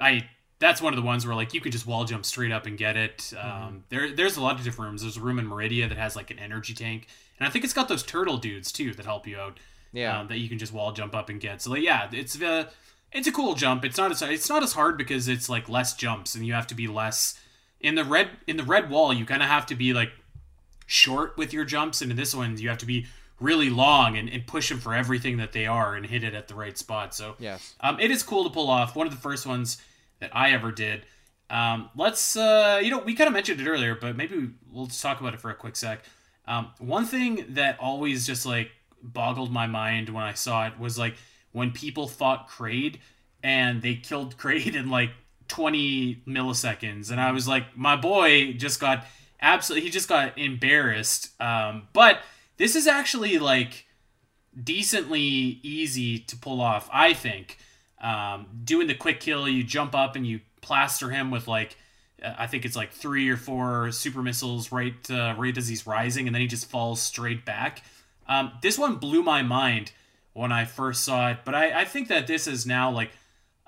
I 0.00 0.28
that's 0.60 0.82
one 0.82 0.92
of 0.92 0.96
the 0.98 1.04
ones 1.04 1.26
where 1.26 1.34
like 1.34 1.54
you 1.54 1.60
could 1.60 1.72
just 1.72 1.86
wall 1.86 2.04
jump 2.04 2.24
straight 2.24 2.52
up 2.52 2.66
and 2.66 2.78
get 2.78 2.96
it. 2.96 3.18
Mm-hmm. 3.18 3.66
Um, 3.66 3.84
there, 3.88 4.14
there's 4.14 4.36
a 4.36 4.42
lot 4.42 4.58
of 4.58 4.64
different 4.64 4.90
rooms. 4.90 5.02
There's 5.02 5.16
a 5.16 5.20
room 5.20 5.38
in 5.38 5.46
Maridia 5.46 5.88
that 5.88 5.98
has 5.98 6.14
like 6.14 6.30
an 6.30 6.38
energy 6.38 6.74
tank, 6.74 7.08
and 7.38 7.48
I 7.48 7.50
think 7.50 7.64
it's 7.64 7.74
got 7.74 7.88
those 7.88 8.02
turtle 8.02 8.36
dudes 8.36 8.70
too 8.70 8.92
that 8.94 9.04
help 9.04 9.26
you 9.26 9.38
out. 9.38 9.58
Yeah, 9.92 10.20
um, 10.20 10.28
that 10.28 10.38
you 10.38 10.48
can 10.48 10.58
just 10.58 10.72
wall 10.72 10.92
jump 10.92 11.16
up 11.16 11.30
and 11.30 11.40
get. 11.40 11.60
So 11.62 11.70
like, 11.70 11.82
yeah, 11.82 12.08
it's 12.12 12.34
the 12.34 12.46
uh, 12.46 12.64
it's 13.12 13.26
a 13.26 13.32
cool 13.32 13.54
jump. 13.54 13.84
It's 13.84 13.98
not 13.98 14.10
as 14.10 14.22
it's 14.22 14.48
not 14.48 14.62
as 14.62 14.72
hard 14.72 14.96
because 14.96 15.28
it's 15.28 15.48
like 15.48 15.68
less 15.68 15.94
jumps 15.94 16.34
and 16.34 16.46
you 16.46 16.52
have 16.52 16.66
to 16.68 16.74
be 16.74 16.86
less 16.86 17.38
in 17.80 17.94
the 17.94 18.04
red 18.04 18.30
in 18.46 18.56
the 18.56 18.62
red 18.62 18.90
wall. 18.90 19.12
You 19.12 19.24
kind 19.26 19.42
of 19.42 19.48
have 19.48 19.66
to 19.66 19.74
be 19.74 19.92
like 19.92 20.12
short 20.86 21.36
with 21.36 21.52
your 21.52 21.64
jumps, 21.64 22.02
and 22.02 22.10
in 22.10 22.16
this 22.16 22.34
one 22.34 22.56
you 22.58 22.68
have 22.68 22.78
to 22.78 22.86
be 22.86 23.06
really 23.40 23.70
long 23.70 24.18
and, 24.18 24.28
and 24.28 24.46
push 24.46 24.68
them 24.68 24.78
for 24.78 24.94
everything 24.94 25.38
that 25.38 25.52
they 25.52 25.66
are 25.66 25.94
and 25.94 26.04
hit 26.06 26.22
it 26.22 26.34
at 26.34 26.46
the 26.46 26.54
right 26.54 26.76
spot. 26.76 27.14
So 27.14 27.36
yes, 27.38 27.74
um, 27.80 27.98
it 27.98 28.10
is 28.10 28.22
cool 28.22 28.44
to 28.44 28.50
pull 28.50 28.68
off. 28.68 28.94
One 28.94 29.06
of 29.06 29.12
the 29.12 29.20
first 29.20 29.46
ones 29.46 29.78
that 30.20 30.30
I 30.34 30.52
ever 30.52 30.70
did. 30.70 31.04
Um, 31.48 31.90
let's 31.96 32.36
uh, 32.36 32.80
you 32.82 32.90
know 32.90 32.98
we 32.98 33.14
kind 33.14 33.26
of 33.28 33.34
mentioned 33.34 33.60
it 33.60 33.68
earlier, 33.68 33.96
but 33.96 34.16
maybe 34.16 34.50
we'll 34.70 34.86
just 34.86 35.02
talk 35.02 35.20
about 35.20 35.34
it 35.34 35.40
for 35.40 35.50
a 35.50 35.54
quick 35.54 35.74
sec. 35.74 36.04
Um, 36.46 36.70
one 36.78 37.04
thing 37.04 37.44
that 37.50 37.78
always 37.80 38.26
just 38.26 38.46
like 38.46 38.70
boggled 39.02 39.50
my 39.50 39.66
mind 39.66 40.10
when 40.10 40.22
I 40.22 40.34
saw 40.34 40.66
it 40.66 40.78
was 40.78 40.98
like 40.98 41.14
when 41.52 41.70
people 41.70 42.06
fought 42.06 42.48
Kraid 42.48 42.96
and 43.42 43.82
they 43.82 43.94
killed 43.94 44.36
Kraid 44.36 44.74
in 44.76 44.90
like 44.90 45.10
20 45.48 46.22
milliseconds. 46.26 47.10
And 47.10 47.20
I 47.20 47.32
was 47.32 47.48
like, 47.48 47.76
my 47.76 47.96
boy 47.96 48.52
just 48.52 48.80
got 48.80 49.04
absolutely, 49.40 49.86
he 49.86 49.90
just 49.90 50.08
got 50.08 50.36
embarrassed. 50.38 51.40
Um, 51.40 51.88
but 51.92 52.20
this 52.56 52.76
is 52.76 52.86
actually 52.86 53.38
like, 53.38 53.86
decently 54.62 55.22
easy 55.62 56.18
to 56.18 56.36
pull 56.36 56.60
off. 56.60 56.88
I 56.92 57.12
think 57.12 57.58
um, 58.00 58.46
doing 58.64 58.86
the 58.86 58.94
quick 58.94 59.20
kill, 59.20 59.48
you 59.48 59.62
jump 59.62 59.94
up 59.94 60.16
and 60.16 60.26
you 60.26 60.40
plaster 60.60 61.10
him 61.10 61.30
with 61.30 61.48
like 61.48 61.76
I 62.22 62.46
think 62.46 62.64
it's 62.66 62.76
like 62.76 62.92
three 62.92 63.30
or 63.30 63.36
four 63.36 63.92
super 63.92 64.22
missiles 64.22 64.70
right 64.72 65.10
uh, 65.10 65.34
right 65.38 65.56
as 65.56 65.68
he's 65.68 65.86
rising, 65.86 66.26
and 66.26 66.34
then 66.34 66.40
he 66.40 66.48
just 66.48 66.66
falls 66.66 67.00
straight 67.00 67.44
back. 67.44 67.82
Um, 68.28 68.52
this 68.62 68.78
one 68.78 68.96
blew 68.96 69.22
my 69.22 69.42
mind 69.42 69.92
when 70.40 70.52
I 70.52 70.64
first 70.64 71.04
saw 71.04 71.28
it, 71.28 71.40
but 71.44 71.54
I, 71.54 71.82
I 71.82 71.84
think 71.84 72.08
that 72.08 72.26
this 72.26 72.46
is 72.46 72.64
now 72.64 72.90
like 72.90 73.10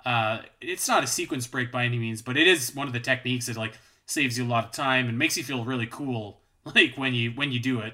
uh, 0.03 0.39
it's 0.59 0.87
not 0.87 1.03
a 1.03 1.07
sequence 1.07 1.45
break 1.45 1.71
by 1.71 1.85
any 1.85 1.99
means, 1.99 2.23
but 2.23 2.35
it 2.35 2.47
is 2.47 2.73
one 2.73 2.87
of 2.87 2.93
the 2.93 2.99
techniques 2.99 3.45
that 3.45 3.55
like 3.55 3.73
saves 4.07 4.39
you 4.39 4.43
a 4.43 4.47
lot 4.47 4.65
of 4.65 4.71
time 4.71 5.07
and 5.07 5.17
makes 5.19 5.37
you 5.37 5.43
feel 5.43 5.63
really 5.63 5.85
cool 5.85 6.41
like 6.65 6.95
when 6.95 7.13
you 7.13 7.29
when 7.31 7.51
you 7.51 7.59
do 7.59 7.79
it. 7.79 7.93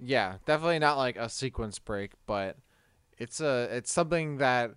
Yeah, 0.00 0.38
definitely 0.46 0.80
not 0.80 0.98
like 0.98 1.16
a 1.16 1.28
sequence 1.28 1.78
break, 1.78 2.10
but 2.26 2.56
it's 3.18 3.40
a 3.40 3.68
it's 3.70 3.92
something 3.92 4.38
that 4.38 4.72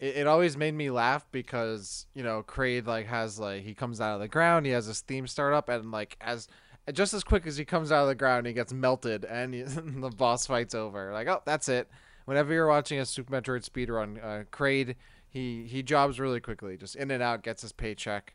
it, 0.00 0.16
it 0.16 0.26
always 0.26 0.56
made 0.56 0.74
me 0.74 0.90
laugh 0.90 1.24
because 1.30 2.06
you 2.12 2.24
know 2.24 2.42
Kraid 2.42 2.88
like 2.88 3.06
has 3.06 3.38
like 3.38 3.62
he 3.62 3.72
comes 3.72 4.00
out 4.00 4.14
of 4.14 4.20
the 4.20 4.26
ground, 4.26 4.66
he 4.66 4.72
has 4.72 4.86
his 4.86 5.00
theme 5.00 5.28
start 5.28 5.54
up, 5.54 5.68
and 5.68 5.92
like 5.92 6.16
as 6.20 6.48
just 6.92 7.14
as 7.14 7.22
quick 7.22 7.46
as 7.46 7.56
he 7.56 7.64
comes 7.64 7.92
out 7.92 8.02
of 8.02 8.08
the 8.08 8.16
ground, 8.16 8.48
he 8.48 8.52
gets 8.52 8.72
melted, 8.72 9.24
and 9.24 9.54
he, 9.54 9.62
the 9.62 10.10
boss 10.10 10.44
fight's 10.44 10.74
over. 10.74 11.12
Like 11.12 11.28
oh, 11.28 11.40
that's 11.46 11.68
it. 11.68 11.88
Whenever 12.28 12.52
you're 12.52 12.66
watching 12.66 12.98
a 12.98 13.06
Super 13.06 13.40
Metroid 13.40 13.66
speedrun, 13.66 14.22
uh, 14.22 14.44
Kraid 14.52 14.96
he 15.26 15.64
he 15.64 15.82
jobs 15.82 16.20
really 16.20 16.40
quickly, 16.40 16.76
just 16.76 16.94
in 16.94 17.10
and 17.10 17.22
out, 17.22 17.42
gets 17.42 17.62
his 17.62 17.72
paycheck, 17.72 18.34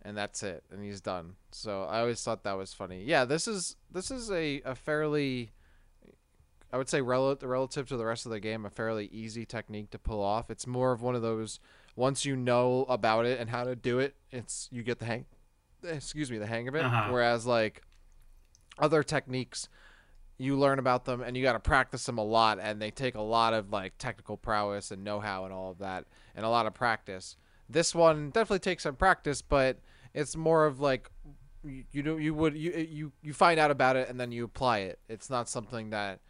and 0.00 0.16
that's 0.16 0.42
it, 0.42 0.64
and 0.70 0.82
he's 0.82 1.02
done. 1.02 1.34
So 1.52 1.82
I 1.82 2.00
always 2.00 2.22
thought 2.22 2.42
that 2.44 2.56
was 2.56 2.72
funny. 2.72 3.04
Yeah, 3.04 3.26
this 3.26 3.46
is 3.46 3.76
this 3.92 4.10
is 4.10 4.30
a, 4.30 4.62
a 4.64 4.74
fairly 4.74 5.52
I 6.72 6.78
would 6.78 6.88
say 6.88 7.02
rel- 7.02 7.36
relative 7.42 7.86
to 7.88 7.98
the 7.98 8.06
rest 8.06 8.24
of 8.24 8.32
the 8.32 8.40
game, 8.40 8.64
a 8.64 8.70
fairly 8.70 9.10
easy 9.12 9.44
technique 9.44 9.90
to 9.90 9.98
pull 9.98 10.22
off. 10.22 10.50
It's 10.50 10.66
more 10.66 10.92
of 10.92 11.02
one 11.02 11.14
of 11.14 11.20
those 11.20 11.60
once 11.96 12.24
you 12.24 12.34
know 12.34 12.86
about 12.88 13.26
it 13.26 13.38
and 13.38 13.50
how 13.50 13.64
to 13.64 13.76
do 13.76 13.98
it, 13.98 14.14
it's 14.30 14.70
you 14.72 14.82
get 14.82 15.00
the 15.00 15.04
hang. 15.04 15.26
Excuse 15.84 16.30
me, 16.30 16.38
the 16.38 16.46
hang 16.46 16.66
of 16.66 16.74
it. 16.74 16.82
Uh-huh. 16.82 17.12
Whereas 17.12 17.44
like 17.44 17.82
other 18.78 19.02
techniques, 19.02 19.68
you 20.38 20.56
learn 20.56 20.78
about 20.78 21.04
them 21.04 21.20
and 21.20 21.36
you 21.36 21.42
got 21.42 21.54
to 21.54 21.60
practice 21.60 22.06
them 22.06 22.16
a 22.16 22.24
lot, 22.24 22.58
and 22.60 22.80
they 22.80 22.90
take 22.90 23.16
a 23.16 23.20
lot 23.20 23.52
of 23.52 23.72
like 23.72 23.98
technical 23.98 24.36
prowess 24.36 24.90
and 24.90 25.02
know-how 25.02 25.44
and 25.44 25.52
all 25.52 25.72
of 25.72 25.78
that, 25.78 26.06
and 26.34 26.46
a 26.46 26.48
lot 26.48 26.66
of 26.66 26.74
practice. 26.74 27.36
This 27.68 27.94
one 27.94 28.30
definitely 28.30 28.60
takes 28.60 28.84
some 28.84 28.96
practice, 28.96 29.42
but 29.42 29.78
it's 30.14 30.36
more 30.36 30.64
of 30.64 30.80
like 30.80 31.10
you, 31.64 31.84
you 31.92 32.02
know 32.02 32.16
you 32.16 32.32
would 32.34 32.56
you 32.56 32.72
you 32.72 33.12
you 33.20 33.32
find 33.32 33.58
out 33.60 33.70
about 33.70 33.96
it 33.96 34.08
and 34.08 34.18
then 34.18 34.32
you 34.32 34.44
apply 34.44 34.78
it. 34.78 35.00
It's 35.08 35.28
not 35.28 35.48
something 35.48 35.90
that 35.90 36.20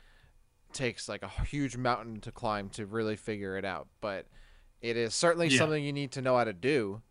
takes 0.73 1.09
like 1.09 1.23
a 1.23 1.29
huge 1.45 1.77
mountain 1.77 2.21
to 2.21 2.33
climb 2.33 2.71
to 2.71 2.87
really 2.87 3.17
figure 3.17 3.57
it 3.57 3.65
out, 3.65 3.89
but 4.01 4.27
it 4.81 4.97
is 4.97 5.15
certainly 5.15 5.49
yeah. 5.49 5.59
something 5.59 5.85
you 5.85 5.93
need 5.93 6.13
to 6.13 6.23
know 6.23 6.37
how 6.37 6.45
to 6.45 6.53
do. 6.53 7.03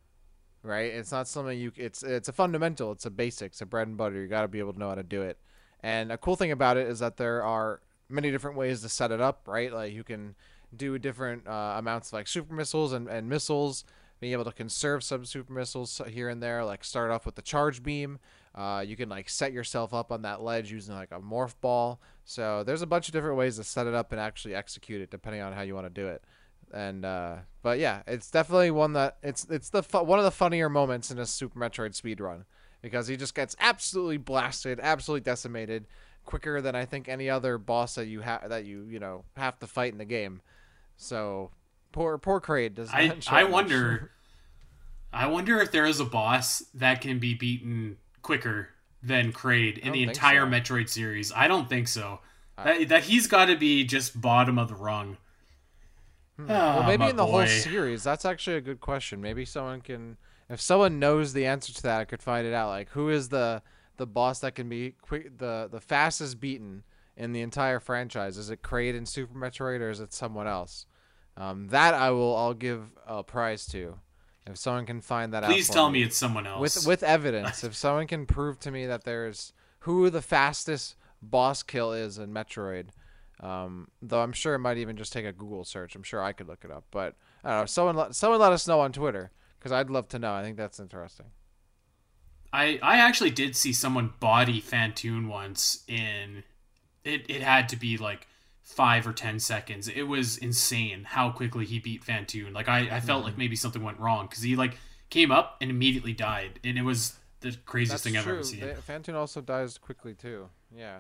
Right? 0.64 0.92
It's 0.92 1.12
not 1.12 1.28
something 1.28 1.58
you 1.58 1.72
it's 1.76 2.04
it's 2.04 2.28
a 2.28 2.34
fundamental, 2.34 2.92
it's 2.92 3.06
a 3.06 3.12
basic, 3.12 3.52
it's 3.52 3.62
a 3.62 3.66
bread 3.66 3.88
and 3.88 3.96
butter. 3.96 4.22
You 4.22 4.28
got 4.28 4.42
to 4.42 4.48
be 4.48 4.60
able 4.60 4.74
to 4.74 4.80
know 4.80 4.90
how 4.90 4.96
to 4.96 5.04
do 5.04 5.22
it. 5.22 5.38
And 5.82 6.12
a 6.12 6.18
cool 6.18 6.36
thing 6.36 6.52
about 6.52 6.78
it 6.78 6.88
is 6.88 7.00
that 7.00 7.18
there 7.18 7.44
are 7.44 7.82
many 8.10 8.32
different 8.32 8.58
ways 8.58 8.82
to 8.82 8.90
set 8.90 9.12
it 9.12 9.22
up, 9.22 9.48
right? 9.48 9.72
Like 9.72 9.94
you 9.94 10.04
can 10.04 10.36
do 10.76 10.98
different 10.98 11.48
uh, 11.48 11.76
amounts 11.78 12.10
of 12.10 12.14
like 12.14 12.28
super 12.28 12.54
missiles 12.54 12.94
and, 12.94 13.08
and 13.08 13.30
missiles, 13.30 13.84
being 14.20 14.34
able 14.34 14.46
to 14.46 14.52
conserve 14.52 15.04
some 15.04 15.26
super 15.26 15.54
missiles 15.54 16.02
here 16.08 16.30
and 16.30 16.42
there, 16.42 16.66
like 16.66 16.84
start 16.84 17.12
off 17.12 17.26
with 17.26 17.36
the 17.36 17.42
charge 17.42 17.84
beam. 17.84 18.20
Uh, 18.56 18.84
you 18.86 18.96
can 18.96 19.08
like 19.08 19.30
set 19.30 19.54
yourself 19.54 19.94
up 19.94 20.12
on 20.12 20.24
that 20.24 20.42
ledge 20.42 20.72
using 20.72 20.96
like 20.96 21.12
a 21.12 21.20
morph 21.20 21.54
ball. 21.62 22.02
So 22.26 22.64
there's 22.64 22.82
a 22.82 22.88
bunch 22.88 23.08
of 23.08 23.14
different 23.14 23.38
ways 23.38 23.58
to 23.58 23.64
set 23.64 23.86
it 23.86 23.94
up 23.94 24.12
and 24.12 24.20
actually 24.20 24.56
execute 24.56 25.02
it, 25.02 25.12
depending 25.12 25.42
on 25.42 25.54
how 25.54 25.62
you 25.62 25.76
want 25.76 25.86
to 25.86 25.94
do 25.94 26.08
it. 26.08 26.24
And 26.74 27.06
uh, 27.06 27.38
but 27.62 27.80
yeah, 27.80 28.02
it's 28.08 28.30
definitely 28.30 28.72
one 28.72 28.94
that 28.94 29.18
it's 29.24 29.46
it's 29.50 29.70
the 29.70 29.84
one 29.84 30.20
of 30.20 30.26
the 30.26 30.32
funnier 30.32 30.68
moments 30.68 31.12
in 31.12 31.20
a 31.20 31.26
Super 31.26 31.58
Metroid 31.58 31.96
speed 31.96 32.20
run 32.20 32.46
because 32.88 33.08
he 33.08 33.18
just 33.18 33.36
gets 33.36 33.56
absolutely 33.60 34.18
blasted, 34.18 34.80
absolutely 34.82 35.22
decimated, 35.22 35.86
quicker 36.26 36.62
than 36.62 36.76
I 36.76 36.86
think 36.86 37.08
any 37.08 37.30
other 37.30 37.58
boss 37.58 37.96
that 37.96 38.08
you 38.08 38.22
have 38.22 38.50
that 38.50 38.66
you 38.66 38.86
you 38.90 39.00
know 39.00 39.24
have 39.36 39.60
to 39.60 39.68
fight 39.68 39.92
in 39.92 39.98
the 39.98 40.06
game. 40.06 40.42
So 40.98 41.52
poor 41.92 42.18
poor 42.18 42.42
Kraid 42.42 42.76
does. 42.76 42.90
I 42.92 43.18
I 43.28 43.44
wonder. 43.44 44.12
I 45.14 45.28
wonder 45.28 45.60
if 45.60 45.72
there 45.72 45.86
is 45.86 46.00
a 46.00 46.06
boss 46.06 46.64
that 46.74 47.00
can 47.02 47.18
be 47.18 47.34
beaten 47.34 47.98
quicker 48.22 48.70
than 49.02 49.32
Kraid 49.32 49.78
in 49.78 49.94
the 49.94 50.04
entire 50.04 50.46
so. 50.46 50.52
Metroid 50.52 50.90
series. 50.90 51.32
I 51.32 51.48
don't 51.48 51.70
think 51.70 51.88
so. 51.88 52.20
that, 52.58 52.90
that 52.90 53.04
he's 53.04 53.26
got 53.28 53.46
to 53.46 53.56
be 53.56 53.84
just 53.86 54.20
bottom 54.20 54.60
of 54.60 54.68
the 54.68 54.76
rung. 54.76 55.18
Hmm. 56.36 56.52
Oh, 56.52 56.56
well, 56.56 56.84
maybe 56.84 57.06
in 57.06 57.16
the 57.16 57.26
boy. 57.26 57.46
whole 57.46 57.48
series. 57.48 58.04
That's 58.04 58.26
actually 58.26 58.58
a 58.58 58.62
good 58.62 58.82
question. 58.82 59.22
Maybe 59.22 59.46
someone 59.46 59.82
can, 59.82 60.18
if 60.50 60.62
someone 60.62 61.00
knows 61.00 61.34
the 61.34 61.46
answer 61.46 61.74
to 61.74 61.84
that, 61.84 62.00
I 62.00 62.06
could 62.06 62.22
find 62.22 62.48
it 62.48 62.54
out. 62.54 62.70
Like, 62.70 62.90
who 62.90 63.10
is 63.10 63.30
the 63.30 63.62
the 63.98 64.08
boss 64.08 64.40
that 64.40 64.56
can 64.56 64.70
be 64.70 64.96
quick, 65.02 65.38
the 65.38 65.68
the 65.72 65.82
fastest 65.82 66.40
beaten 66.40 66.84
in 67.16 67.34
the 67.34 67.42
entire 67.42 67.80
franchise? 67.80 68.38
Is 68.38 68.50
it 68.50 68.62
Kraid 68.62 68.96
in 68.96 69.06
Super 69.06 69.38
Metroid, 69.38 69.82
or 69.82 69.90
is 69.90 70.00
it 70.00 70.14
someone 70.14 70.48
else? 70.48 70.86
Um, 71.36 71.68
that 71.70 71.94
I 71.94 72.12
will. 72.12 72.36
I'll 72.36 72.54
give 72.54 72.92
a 73.06 73.24
prize 73.24 73.66
to. 73.68 74.00
If 74.46 74.58
someone 74.58 74.86
can 74.86 75.02
find 75.02 75.34
that 75.34 75.44
Please 75.44 75.50
out, 75.50 75.56
please 75.56 75.70
tell 75.70 75.90
me. 75.90 76.00
me 76.00 76.06
it's 76.06 76.18
someone 76.18 76.48
else 76.48 76.62
with 76.62 76.88
with 76.88 77.04
evidence. 77.04 77.64
if 77.66 77.76
someone 77.76 78.08
can 78.08 78.26
prove 78.26 78.60
to 78.62 78.72
me 78.72 78.86
that 78.86 79.04
there's 79.04 79.52
who 79.80 80.10
the 80.10 80.22
fastest 80.22 80.96
boss 81.22 81.64
kill 81.64 81.92
is 81.92 82.18
in 82.18 82.32
Metroid, 82.32 82.88
um, 83.42 83.90
though 84.02 84.22
I'm 84.22 84.32
sure 84.32 84.56
it 84.56 84.60
might 84.60 84.78
even 84.78 84.96
just 84.96 85.12
take 85.12 85.26
a 85.26 85.34
Google 85.34 85.66
search. 85.66 85.96
I'm 85.96 86.04
sure 86.04 86.24
I 86.24 86.32
could 86.32 86.48
look 86.48 86.64
it 86.64 86.72
up, 86.72 86.86
but 86.92 87.16
I 87.44 87.50
don't 87.50 87.60
know. 87.60 87.66
Someone 87.66 87.96
let, 87.98 88.16
someone 88.16 88.40
let 88.40 88.54
us 88.54 88.68
know 88.68 88.80
on 88.80 88.94
Twitter 88.94 89.32
because 89.68 89.78
I'd 89.78 89.90
love 89.90 90.08
to 90.10 90.20
know. 90.20 90.34
I 90.34 90.44
think 90.44 90.56
that's 90.56 90.80
interesting. 90.80 91.28
I 92.54 92.80
I 92.82 92.98
actually 92.98 93.32
did 93.32 93.56
see 93.56 93.74
someone 93.74 94.14
body 94.20 94.62
Phantoon 94.62 95.28
once 95.28 95.84
in 95.88 96.44
it. 97.04 97.30
It 97.30 97.42
had 97.42 97.68
to 97.70 97.76
be 97.76 97.98
like 97.98 98.28
five 98.64 99.06
or 99.06 99.12
ten 99.12 99.40
seconds. 99.40 99.90
It 99.90 100.04
was 100.04 100.38
insane 100.38 101.04
how 101.04 101.32
quickly 101.32 101.66
he 101.66 101.80
beat 101.80 102.04
Phantoon. 102.04 102.54
Like 102.54 102.70
I, 102.70 102.80
I 102.80 103.00
felt 103.02 103.20
mm-hmm. 103.20 103.26
like 103.26 103.38
maybe 103.38 103.58
something 103.58 103.84
went 103.84 104.00
wrong 104.00 104.28
because 104.28 104.44
he 104.44 104.56
like 104.56 104.78
came 105.10 105.32
up 105.32 105.58
and 105.60 105.70
immediately 105.70 106.14
died, 106.14 106.60
and 106.64 106.78
it 106.78 106.84
was 106.84 107.18
the 107.42 107.56
craziest 107.66 107.92
That's 107.92 108.04
thing 108.04 108.14
true. 108.14 108.22
I've 108.22 108.28
ever 108.40 108.44
seen. 108.44 108.76
Phantoon 108.82 109.16
also 109.16 109.42
dies 109.42 109.78
quickly 109.78 110.14
too. 110.14 110.48
Yeah. 110.74 111.00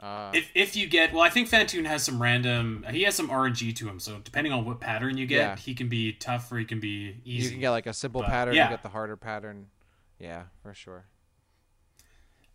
Uh, 0.00 0.30
if, 0.32 0.50
if 0.54 0.76
you 0.76 0.86
get 0.86 1.12
well, 1.12 1.22
I 1.22 1.28
think 1.28 1.48
Phantoon 1.48 1.84
has 1.84 2.04
some 2.04 2.22
random. 2.22 2.86
He 2.90 3.02
has 3.02 3.16
some 3.16 3.28
RNG 3.28 3.74
to 3.76 3.88
him, 3.88 3.98
so 3.98 4.18
depending 4.22 4.52
on 4.52 4.64
what 4.64 4.80
pattern 4.80 5.16
you 5.16 5.26
get, 5.26 5.36
yeah. 5.36 5.56
he 5.56 5.74
can 5.74 5.88
be 5.88 6.12
tough 6.12 6.52
or 6.52 6.58
he 6.58 6.64
can 6.64 6.78
be 6.78 7.16
easy. 7.24 7.44
You 7.46 7.50
can 7.50 7.60
get 7.60 7.70
like 7.70 7.86
a 7.86 7.92
simple 7.92 8.20
but, 8.20 8.30
pattern. 8.30 8.54
Yeah. 8.54 8.64
You 8.64 8.70
get 8.70 8.82
the 8.82 8.90
harder 8.90 9.16
pattern. 9.16 9.66
Yeah, 10.20 10.44
for 10.62 10.72
sure. 10.72 11.06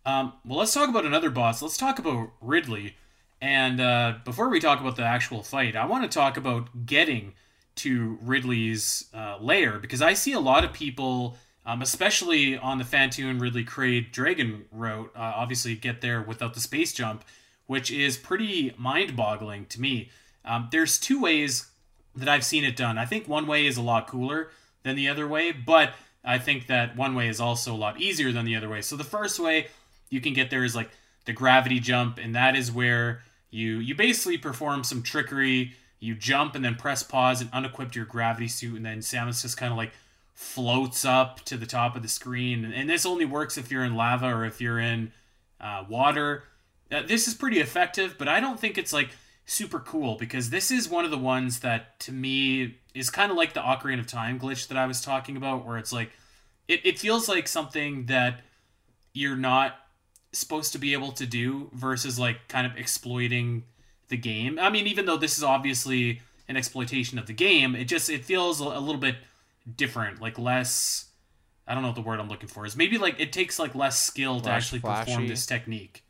Um, 0.06 0.34
well, 0.44 0.58
let's 0.58 0.72
talk 0.72 0.88
about 0.88 1.04
another 1.04 1.30
boss. 1.30 1.62
Let's 1.62 1.76
talk 1.76 1.98
about 1.98 2.30
Ridley. 2.40 2.96
And 3.40 3.80
uh, 3.80 4.14
before 4.24 4.48
we 4.48 4.60
talk 4.60 4.80
about 4.80 4.96
the 4.96 5.04
actual 5.04 5.42
fight, 5.42 5.76
I 5.76 5.86
want 5.86 6.10
to 6.10 6.14
talk 6.14 6.36
about 6.36 6.86
getting 6.86 7.34
to 7.76 8.18
Ridley's 8.22 9.06
uh, 9.12 9.38
lair 9.40 9.78
because 9.78 10.00
I 10.00 10.14
see 10.14 10.32
a 10.32 10.40
lot 10.40 10.64
of 10.64 10.72
people, 10.72 11.36
um, 11.66 11.82
especially 11.82 12.56
on 12.56 12.78
the 12.78 12.84
Phantoon 12.84 13.38
Ridley 13.38 13.64
Kraid 13.64 14.12
Draygon 14.12 14.64
route, 14.70 15.10
uh, 15.16 15.32
obviously 15.36 15.74
get 15.74 16.00
there 16.00 16.22
without 16.22 16.54
the 16.54 16.60
space 16.60 16.92
jump, 16.92 17.24
which 17.66 17.90
is 17.90 18.16
pretty 18.16 18.74
mind 18.76 19.16
boggling 19.16 19.66
to 19.66 19.80
me. 19.80 20.10
Um, 20.44 20.68
there's 20.70 20.98
two 20.98 21.20
ways 21.20 21.66
that 22.14 22.28
I've 22.28 22.44
seen 22.44 22.64
it 22.64 22.76
done. 22.76 22.98
I 22.98 23.06
think 23.06 23.26
one 23.26 23.46
way 23.46 23.66
is 23.66 23.76
a 23.76 23.82
lot 23.82 24.06
cooler 24.06 24.50
than 24.82 24.96
the 24.96 25.08
other 25.08 25.26
way, 25.26 25.52
but 25.52 25.94
I 26.24 26.38
think 26.38 26.66
that 26.66 26.96
one 26.96 27.14
way 27.14 27.28
is 27.28 27.40
also 27.40 27.74
a 27.74 27.76
lot 27.76 28.00
easier 28.00 28.32
than 28.32 28.44
the 28.44 28.56
other 28.56 28.68
way. 28.68 28.82
So 28.82 28.96
the 28.96 29.04
first 29.04 29.40
way 29.40 29.68
you 30.10 30.20
can 30.20 30.32
get 30.32 30.50
there 30.50 30.64
is 30.64 30.76
like 30.76 30.90
the 31.24 31.32
gravity 31.32 31.80
jump, 31.80 32.18
and 32.18 32.34
that 32.34 32.54
is 32.54 32.70
where 32.70 33.22
you 33.50 33.78
you 33.78 33.94
basically 33.94 34.38
perform 34.38 34.84
some 34.84 35.02
trickery. 35.02 35.72
You 36.00 36.14
jump 36.14 36.54
and 36.54 36.62
then 36.64 36.74
press 36.74 37.02
pause 37.02 37.40
and 37.40 37.50
unequip 37.52 37.94
your 37.94 38.04
gravity 38.04 38.48
suit, 38.48 38.76
and 38.76 38.84
then 38.84 38.98
Samus 38.98 39.40
just 39.40 39.56
kind 39.56 39.72
of 39.72 39.78
like 39.78 39.92
floats 40.34 41.04
up 41.04 41.40
to 41.44 41.56
the 41.56 41.66
top 41.66 41.96
of 41.96 42.02
the 42.02 42.08
screen. 42.08 42.64
And 42.64 42.90
this 42.90 43.06
only 43.06 43.24
works 43.24 43.56
if 43.56 43.70
you're 43.70 43.84
in 43.84 43.94
lava 43.94 44.26
or 44.26 44.44
if 44.44 44.60
you're 44.60 44.80
in 44.80 45.12
uh, 45.60 45.84
water. 45.88 46.44
Uh, 46.90 47.02
this 47.06 47.26
is 47.26 47.34
pretty 47.34 47.60
effective, 47.60 48.16
but 48.18 48.28
I 48.28 48.40
don't 48.40 48.58
think 48.58 48.76
it's 48.76 48.92
like 48.92 49.10
super 49.46 49.78
cool 49.78 50.16
because 50.16 50.50
this 50.50 50.70
is 50.70 50.88
one 50.88 51.04
of 51.04 51.10
the 51.10 51.18
ones 51.18 51.60
that 51.60 52.00
to 52.00 52.12
me 52.12 52.78
is 52.94 53.10
kind 53.10 53.30
of 53.30 53.36
like 53.36 53.52
the 53.52 53.60
Ocarina 53.60 54.00
of 54.00 54.06
Time 54.06 54.38
glitch 54.38 54.68
that 54.68 54.76
I 54.76 54.86
was 54.86 55.00
talking 55.00 55.36
about, 55.36 55.64
where 55.64 55.78
it's 55.78 55.92
like 55.92 56.10
it, 56.68 56.84
it 56.84 56.98
feels 56.98 57.28
like 57.28 57.48
something 57.48 58.06
that 58.06 58.40
you're 59.12 59.36
not 59.36 59.76
supposed 60.32 60.72
to 60.72 60.78
be 60.78 60.92
able 60.92 61.12
to 61.12 61.26
do 61.26 61.70
versus 61.72 62.18
like 62.18 62.48
kind 62.48 62.66
of 62.66 62.76
exploiting 62.76 63.64
the 64.08 64.16
game. 64.16 64.58
I 64.58 64.68
mean, 64.70 64.86
even 64.86 65.06
though 65.06 65.16
this 65.16 65.38
is 65.38 65.44
obviously 65.44 66.20
an 66.48 66.56
exploitation 66.56 67.18
of 67.18 67.26
the 67.26 67.32
game, 67.32 67.74
it 67.74 67.84
just 67.84 68.10
it 68.10 68.24
feels 68.24 68.60
a 68.60 68.64
little 68.64 69.00
bit 69.00 69.16
different, 69.76 70.20
like 70.20 70.38
less. 70.38 71.06
I 71.66 71.72
don't 71.72 71.82
know 71.82 71.88
what 71.88 71.94
the 71.94 72.02
word 72.02 72.20
I'm 72.20 72.28
looking 72.28 72.48
for 72.48 72.66
is. 72.66 72.76
Maybe 72.76 72.98
like 72.98 73.18
it 73.18 73.32
takes 73.32 73.58
like 73.58 73.74
less 73.74 74.00
skill 74.00 74.40
to 74.40 74.50
actually 74.50 74.80
flashy. 74.80 75.10
perform 75.10 75.28
this 75.28 75.46
technique. 75.46 76.04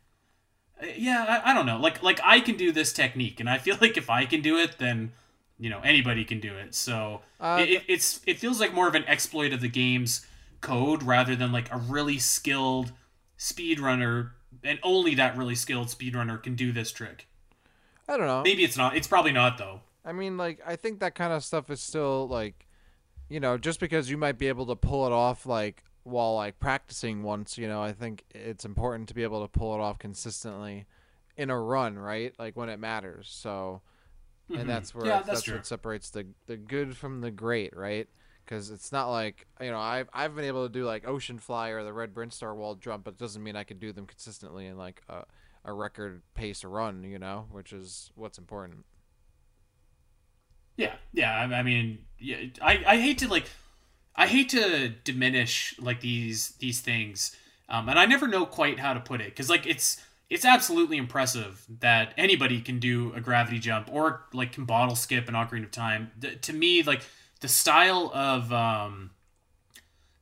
Uh, 0.81 0.87
yeah, 0.97 1.41
I, 1.43 1.51
I 1.51 1.53
don't 1.53 1.65
know. 1.65 1.77
Like 1.77 2.03
like 2.03 2.19
I 2.23 2.39
can 2.39 2.57
do 2.57 2.71
this 2.71 2.91
technique, 2.93 3.39
and 3.39 3.49
I 3.49 3.57
feel 3.57 3.77
like 3.81 3.97
if 3.97 4.09
I 4.09 4.25
can 4.25 4.41
do 4.41 4.57
it, 4.57 4.77
then 4.77 5.13
you 5.57 5.69
know 5.69 5.79
anybody 5.83 6.25
can 6.25 6.39
do 6.39 6.55
it. 6.55 6.75
So 6.75 7.21
Uh, 7.39 7.59
it, 7.61 7.69
it, 7.69 7.83
it's 7.87 8.21
it 8.25 8.39
feels 8.39 8.59
like 8.59 8.73
more 8.73 8.87
of 8.87 8.95
an 8.95 9.05
exploit 9.05 9.53
of 9.53 9.61
the 9.61 9.69
game's 9.69 10.25
code 10.61 11.03
rather 11.03 11.35
than 11.35 11.51
like 11.51 11.71
a 11.71 11.77
really 11.77 12.17
skilled 12.19 12.91
speedrunner, 13.37 14.31
and 14.63 14.79
only 14.83 15.15
that 15.15 15.37
really 15.37 15.55
skilled 15.55 15.87
speedrunner 15.87 16.41
can 16.41 16.55
do 16.55 16.71
this 16.71 16.91
trick. 16.91 17.27
I 18.07 18.17
don't 18.17 18.27
know. 18.27 18.43
Maybe 18.43 18.63
it's 18.63 18.77
not. 18.77 18.95
It's 18.95 19.07
probably 19.07 19.31
not 19.31 19.57
though. 19.57 19.81
I 20.03 20.11
mean, 20.11 20.37
like, 20.37 20.59
I 20.65 20.75
think 20.75 20.99
that 20.99 21.15
kind 21.15 21.33
of 21.33 21.43
stuff 21.43 21.71
is 21.71 21.81
still 21.81 22.27
like, 22.27 22.67
you 23.29 23.39
know, 23.39 23.57
just 23.57 23.79
because 23.79 24.09
you 24.09 24.17
might 24.17 24.37
be 24.37 24.47
able 24.47 24.65
to 24.67 24.75
pull 24.75 25.05
it 25.07 25.11
off 25.11 25.45
like 25.45 25.83
while 26.03 26.35
like 26.35 26.59
practicing 26.59 27.23
once, 27.23 27.57
you 27.57 27.67
know, 27.67 27.81
I 27.81 27.91
think 27.91 28.23
it's 28.33 28.65
important 28.65 29.07
to 29.09 29.15
be 29.15 29.23
able 29.23 29.41
to 29.41 29.47
pull 29.47 29.73
it 29.73 29.79
off 29.81 29.97
consistently 29.97 30.85
in 31.35 31.49
a 31.49 31.59
run, 31.59 31.97
right? 31.97 32.33
Like 32.37 32.55
when 32.55 32.69
it 32.69 32.79
matters. 32.79 33.27
So, 33.29 33.81
Mhm. 34.49 34.59
and 34.61 34.69
that's 34.69 34.93
where 34.93 35.07
yeah, 35.07 35.17
that's, 35.23 35.27
that's, 35.45 35.51
what 35.51 35.65
separates 35.65 36.11
the 36.11 36.27
the 36.45 36.55
good 36.57 36.95
from 36.95 37.21
the 37.21 37.31
great, 37.31 37.75
right? 37.75 38.07
Because 38.45 38.69
it's 38.69 38.91
not 38.91 39.09
like 39.09 39.47
you 39.59 39.71
know 39.71 39.79
I've 39.79 40.07
I've 40.13 40.35
been 40.35 40.45
able 40.45 40.67
to 40.67 40.71
do 40.71 40.85
like 40.85 41.07
Ocean 41.07 41.39
Fly 41.39 41.69
or 41.69 41.83
the 41.83 41.91
Red 41.93 42.13
Brinstar 42.13 42.55
Wall 42.55 42.75
Jump, 42.75 43.05
but 43.05 43.15
it 43.15 43.17
doesn't 43.17 43.41
mean 43.41 43.55
I 43.55 43.63
could 43.63 43.79
do 43.79 43.91
them 43.91 44.05
consistently 44.05 44.67
in 44.67 44.77
like 44.77 45.01
a 45.09 45.23
a 45.63 45.73
record 45.73 46.21
pace 46.35 46.63
run, 46.63 47.03
you 47.03 47.17
know, 47.17 47.47
which 47.49 47.73
is 47.73 48.11
what's 48.13 48.37
important. 48.37 48.85
Yeah, 50.77 50.93
yeah. 51.13 51.33
I, 51.35 51.43
I 51.59 51.63
mean, 51.63 51.99
yeah. 52.19 52.37
I, 52.61 52.83
I 52.85 52.97
hate 52.97 53.19
to 53.19 53.27
like, 53.27 53.45
I 54.15 54.27
hate 54.27 54.49
to 54.49 54.89
diminish 55.03 55.75
like 55.79 56.01
these 56.01 56.51
these 56.59 56.79
things, 56.81 57.35
um, 57.69 57.89
and 57.89 57.99
I 57.99 58.05
never 58.05 58.27
know 58.27 58.45
quite 58.45 58.79
how 58.79 58.93
to 58.93 58.99
put 58.99 59.21
it 59.21 59.27
because 59.27 59.49
like 59.49 59.65
it's 59.65 60.01
it's 60.29 60.45
absolutely 60.45 60.97
impressive 60.97 61.63
that 61.79 62.13
anybody 62.17 62.61
can 62.61 62.79
do 62.79 63.13
a 63.13 63.21
gravity 63.21 63.59
jump 63.59 63.89
or 63.91 64.25
like 64.33 64.53
can 64.53 64.65
bottle 64.65 64.95
skip 64.95 65.27
an 65.27 65.35
Ocarina 65.35 65.65
of 65.65 65.71
Time. 65.71 66.11
Th- 66.19 66.39
to 66.41 66.53
me, 66.53 66.81
like 66.83 67.01
the 67.41 67.47
style 67.47 68.11
of 68.13 68.51
um, 68.53 69.11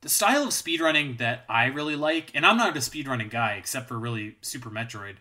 the 0.00 0.08
style 0.08 0.42
of 0.44 0.50
speedrunning 0.50 1.18
that 1.18 1.44
I 1.48 1.66
really 1.66 1.96
like, 1.96 2.30
and 2.34 2.44
I'm 2.44 2.56
not 2.56 2.76
a 2.76 2.80
speedrunning 2.80 3.30
guy 3.30 3.54
except 3.54 3.88
for 3.88 3.98
really 3.98 4.36
Super 4.42 4.70
Metroid, 4.70 5.16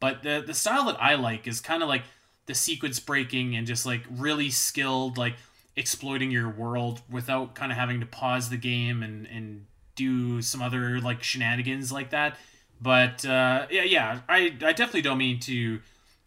but 0.00 0.22
the 0.22 0.42
the 0.46 0.54
style 0.54 0.84
that 0.86 1.02
I 1.02 1.14
like 1.14 1.46
is 1.46 1.60
kind 1.60 1.82
of 1.82 1.88
like 1.88 2.02
the 2.48 2.54
sequence 2.54 2.98
breaking 2.98 3.54
and 3.54 3.66
just 3.66 3.86
like 3.86 4.02
really 4.10 4.50
skilled 4.50 5.18
like 5.18 5.36
exploiting 5.76 6.30
your 6.30 6.48
world 6.48 7.02
without 7.08 7.54
kind 7.54 7.70
of 7.70 7.78
having 7.78 8.00
to 8.00 8.06
pause 8.06 8.48
the 8.48 8.56
game 8.56 9.02
and 9.02 9.26
and 9.26 9.66
do 9.94 10.40
some 10.40 10.62
other 10.62 11.00
like 11.00 11.22
shenanigans 11.22 11.92
like 11.92 12.10
that. 12.10 12.36
But 12.80 13.24
uh 13.24 13.66
yeah 13.70 13.84
yeah 13.84 14.20
i 14.28 14.52
i 14.64 14.72
definitely 14.72 15.02
don't 15.02 15.18
mean 15.18 15.38
to 15.40 15.80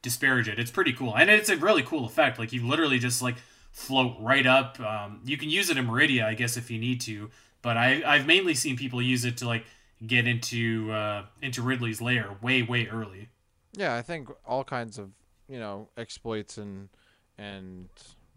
disparage 0.03 0.47
it. 0.47 0.59
It's 0.59 0.71
pretty 0.71 0.93
cool. 0.93 1.15
And 1.15 1.29
it's 1.29 1.49
a 1.49 1.57
really 1.57 1.83
cool 1.83 2.05
effect. 2.05 2.39
Like 2.39 2.53
you 2.53 2.65
literally 2.65 2.99
just 2.99 3.21
like 3.21 3.35
float 3.71 4.15
right 4.19 4.45
up. 4.45 4.79
Um 4.79 5.21
you 5.25 5.37
can 5.37 5.49
use 5.49 5.69
it 5.71 5.77
in 5.77 5.87
maridia 5.87 6.25
i 6.25 6.35
guess 6.35 6.55
if 6.55 6.69
you 6.69 6.79
need 6.79 7.01
to. 7.01 7.31
But 7.63 7.77
i 7.77 8.03
i've 8.05 8.27
mainly 8.27 8.53
seen 8.53 8.77
people 8.77 9.01
use 9.01 9.25
it 9.25 9.37
to 9.37 9.47
like 9.47 9.65
get 10.05 10.27
into 10.27 10.91
uh 10.91 11.25
into 11.41 11.63
ridley's 11.63 11.99
lair 11.99 12.37
way 12.43 12.61
way 12.61 12.87
early. 12.87 13.29
Yeah, 13.73 13.95
I 13.95 14.03
think 14.03 14.29
all 14.45 14.63
kinds 14.63 14.99
of 14.99 15.09
you 15.51 15.59
know 15.59 15.89
exploits 15.97 16.57
and 16.57 16.89
and 17.37 17.89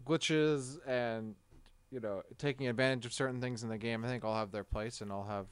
glitches 0.05 0.77
and 0.85 1.35
you 1.91 1.99
know 1.99 2.21
taking 2.37 2.67
advantage 2.67 3.05
of 3.05 3.13
certain 3.13 3.39
things 3.39 3.63
in 3.63 3.69
the 3.69 3.77
game. 3.77 4.03
I 4.03 4.07
think 4.07 4.25
all 4.25 4.35
have 4.35 4.51
their 4.51 4.65
place 4.65 5.01
and 5.01 5.11
all 5.11 5.25
have 5.25 5.47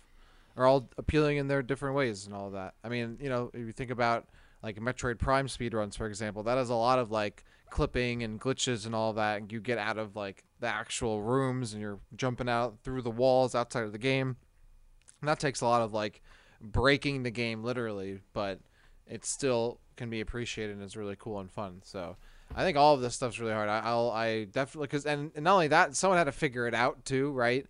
are 0.56 0.66
all 0.66 0.90
appealing 0.98 1.38
in 1.38 1.48
their 1.48 1.64
different 1.64 1.96
ways 1.96 2.26
and 2.26 2.36
all 2.36 2.52
that. 2.52 2.76
I 2.84 2.90
mean, 2.90 3.18
you 3.20 3.30
know, 3.30 3.50
if 3.54 3.60
you 3.62 3.72
think 3.72 3.90
about 3.90 4.28
like 4.62 4.80
Metroid 4.80 5.18
Prime 5.18 5.48
speedruns, 5.48 5.98
for 5.98 6.06
example, 6.06 6.44
that 6.44 6.58
has 6.58 6.70
a 6.70 6.76
lot 6.76 7.00
of 7.00 7.10
like 7.10 7.44
clipping 7.70 8.24
and 8.24 8.40
glitches 8.40 8.86
and 8.86 8.94
all 8.94 9.14
that, 9.14 9.42
and 9.42 9.52
you 9.52 9.60
get 9.60 9.78
out 9.78 9.98
of 9.98 10.16
like 10.16 10.44
the 10.60 10.68
actual 10.68 11.22
rooms 11.22 11.74
and 11.74 11.82
you're 11.82 12.00
jumping 12.16 12.50
out 12.50 12.78
through 12.84 13.02
the 13.02 13.10
walls 13.10 13.56
outside 13.56 13.84
of 13.84 13.94
the 13.94 13.98
game. 13.98 14.36
And 15.22 15.30
that 15.30 15.40
takes 15.40 15.62
a 15.62 15.66
lot 15.66 15.82
of 15.82 15.94
like 15.94 16.22
breaking 16.62 17.24
the 17.24 17.32
game 17.32 17.64
literally, 17.64 18.20
but 18.34 18.60
it's 19.08 19.30
still 19.30 19.80
can 19.96 20.10
be 20.10 20.22
appreciated 20.22 20.76
and 20.76 20.84
is 20.84 20.96
really 20.98 21.16
cool 21.18 21.40
and 21.40 21.52
fun. 21.52 21.82
So 21.84 22.16
I 22.56 22.64
think 22.64 22.78
all 22.78 22.94
of 22.94 23.02
this 23.02 23.16
stuff's 23.16 23.40
really 23.40 23.54
hard. 23.54 23.70
I, 23.70 23.80
I'll 23.80 24.12
I 24.12 24.46
definitely 24.46 24.88
because 24.88 25.06
and, 25.06 25.32
and 25.36 25.44
not 25.44 25.54
only 25.54 25.68
that, 25.70 25.96
someone 25.96 26.18
had 26.18 26.26
to 26.26 26.32
figure 26.32 26.68
it 26.68 26.74
out 26.74 27.06
too, 27.06 27.32
right? 27.32 27.66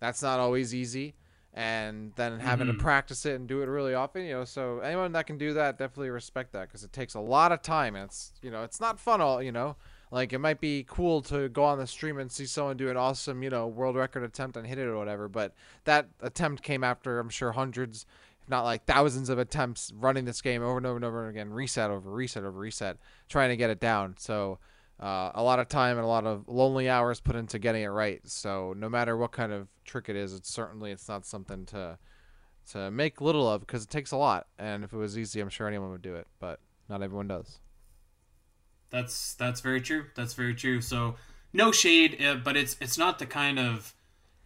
That's 0.00 0.22
not 0.22 0.40
always 0.40 0.74
easy. 0.74 1.14
And 1.54 2.12
then 2.16 2.38
having 2.38 2.66
Mhm. 2.66 2.72
to 2.76 2.82
practice 2.82 3.24
it 3.24 3.34
and 3.34 3.48
do 3.48 3.62
it 3.62 3.66
really 3.66 3.94
often, 3.94 4.24
you 4.26 4.34
know. 4.34 4.44
So 4.44 4.80
anyone 4.80 5.12
that 5.12 5.26
can 5.26 5.38
do 5.38 5.54
that, 5.54 5.78
definitely 5.78 6.10
respect 6.10 6.52
that 6.52 6.68
because 6.68 6.84
it 6.84 6.92
takes 6.92 7.14
a 7.14 7.20
lot 7.20 7.50
of 7.50 7.62
time 7.62 7.94
and 7.96 8.04
it's 8.04 8.32
you 8.42 8.50
know 8.50 8.62
it's 8.62 8.78
not 8.80 8.98
fun 9.00 9.20
all 9.22 9.42
you 9.42 9.52
know. 9.52 9.76
Like 10.12 10.32
it 10.34 10.38
might 10.38 10.60
be 10.60 10.84
cool 10.86 11.22
to 11.22 11.48
go 11.48 11.64
on 11.64 11.78
the 11.78 11.86
stream 11.86 12.18
and 12.18 12.30
see 12.30 12.44
someone 12.46 12.76
do 12.76 12.90
an 12.90 12.96
awesome 12.98 13.42
you 13.42 13.48
know 13.50 13.66
world 13.66 13.96
record 13.96 14.22
attempt 14.22 14.56
and 14.58 14.66
hit 14.66 14.76
it 14.78 14.86
or 14.86 14.98
whatever, 14.98 15.28
but 15.28 15.54
that 15.84 16.08
attempt 16.20 16.62
came 16.62 16.84
after 16.84 17.18
I'm 17.18 17.30
sure 17.30 17.52
hundreds 17.52 18.04
not 18.48 18.64
like 18.64 18.84
thousands 18.84 19.28
of 19.28 19.38
attempts 19.38 19.92
running 19.94 20.24
this 20.24 20.40
game 20.40 20.62
over 20.62 20.76
and 20.76 20.86
over 20.86 20.96
and 20.96 21.04
over 21.04 21.28
again, 21.28 21.50
reset 21.50 21.90
over 21.90 22.10
reset 22.10 22.44
over 22.44 22.58
reset, 22.58 22.96
trying 23.28 23.50
to 23.50 23.56
get 23.56 23.70
it 23.70 23.80
down. 23.80 24.14
So 24.18 24.58
uh, 25.00 25.30
a 25.34 25.42
lot 25.42 25.58
of 25.58 25.68
time 25.68 25.96
and 25.96 26.04
a 26.04 26.08
lot 26.08 26.26
of 26.26 26.48
lonely 26.48 26.88
hours 26.88 27.20
put 27.20 27.36
into 27.36 27.58
getting 27.58 27.82
it 27.82 27.88
right. 27.88 28.20
So 28.24 28.74
no 28.76 28.88
matter 28.88 29.16
what 29.16 29.32
kind 29.32 29.52
of 29.52 29.68
trick 29.84 30.08
it 30.08 30.16
is, 30.16 30.32
it's 30.34 30.50
certainly 30.50 30.90
it's 30.92 31.08
not 31.08 31.26
something 31.26 31.66
to 31.66 31.98
to 32.72 32.90
make 32.90 33.20
little 33.20 33.48
of 33.48 33.60
because 33.60 33.84
it 33.84 33.90
takes 33.90 34.10
a 34.10 34.16
lot. 34.16 34.46
And 34.58 34.84
if 34.84 34.92
it 34.92 34.96
was 34.96 35.16
easy, 35.16 35.40
I'm 35.40 35.48
sure 35.48 35.68
anyone 35.68 35.90
would 35.90 36.02
do 36.02 36.14
it, 36.14 36.26
but 36.40 36.60
not 36.88 37.02
everyone 37.02 37.28
does. 37.28 37.58
That's 38.90 39.34
that's 39.34 39.60
very 39.60 39.80
true. 39.80 40.06
That's 40.14 40.34
very 40.34 40.54
true. 40.54 40.80
So 40.80 41.16
no 41.52 41.72
shade, 41.72 42.22
uh, 42.22 42.36
but 42.36 42.56
it's 42.56 42.76
it's 42.80 42.96
not 42.96 43.18
the 43.18 43.26
kind 43.26 43.58
of 43.58 43.94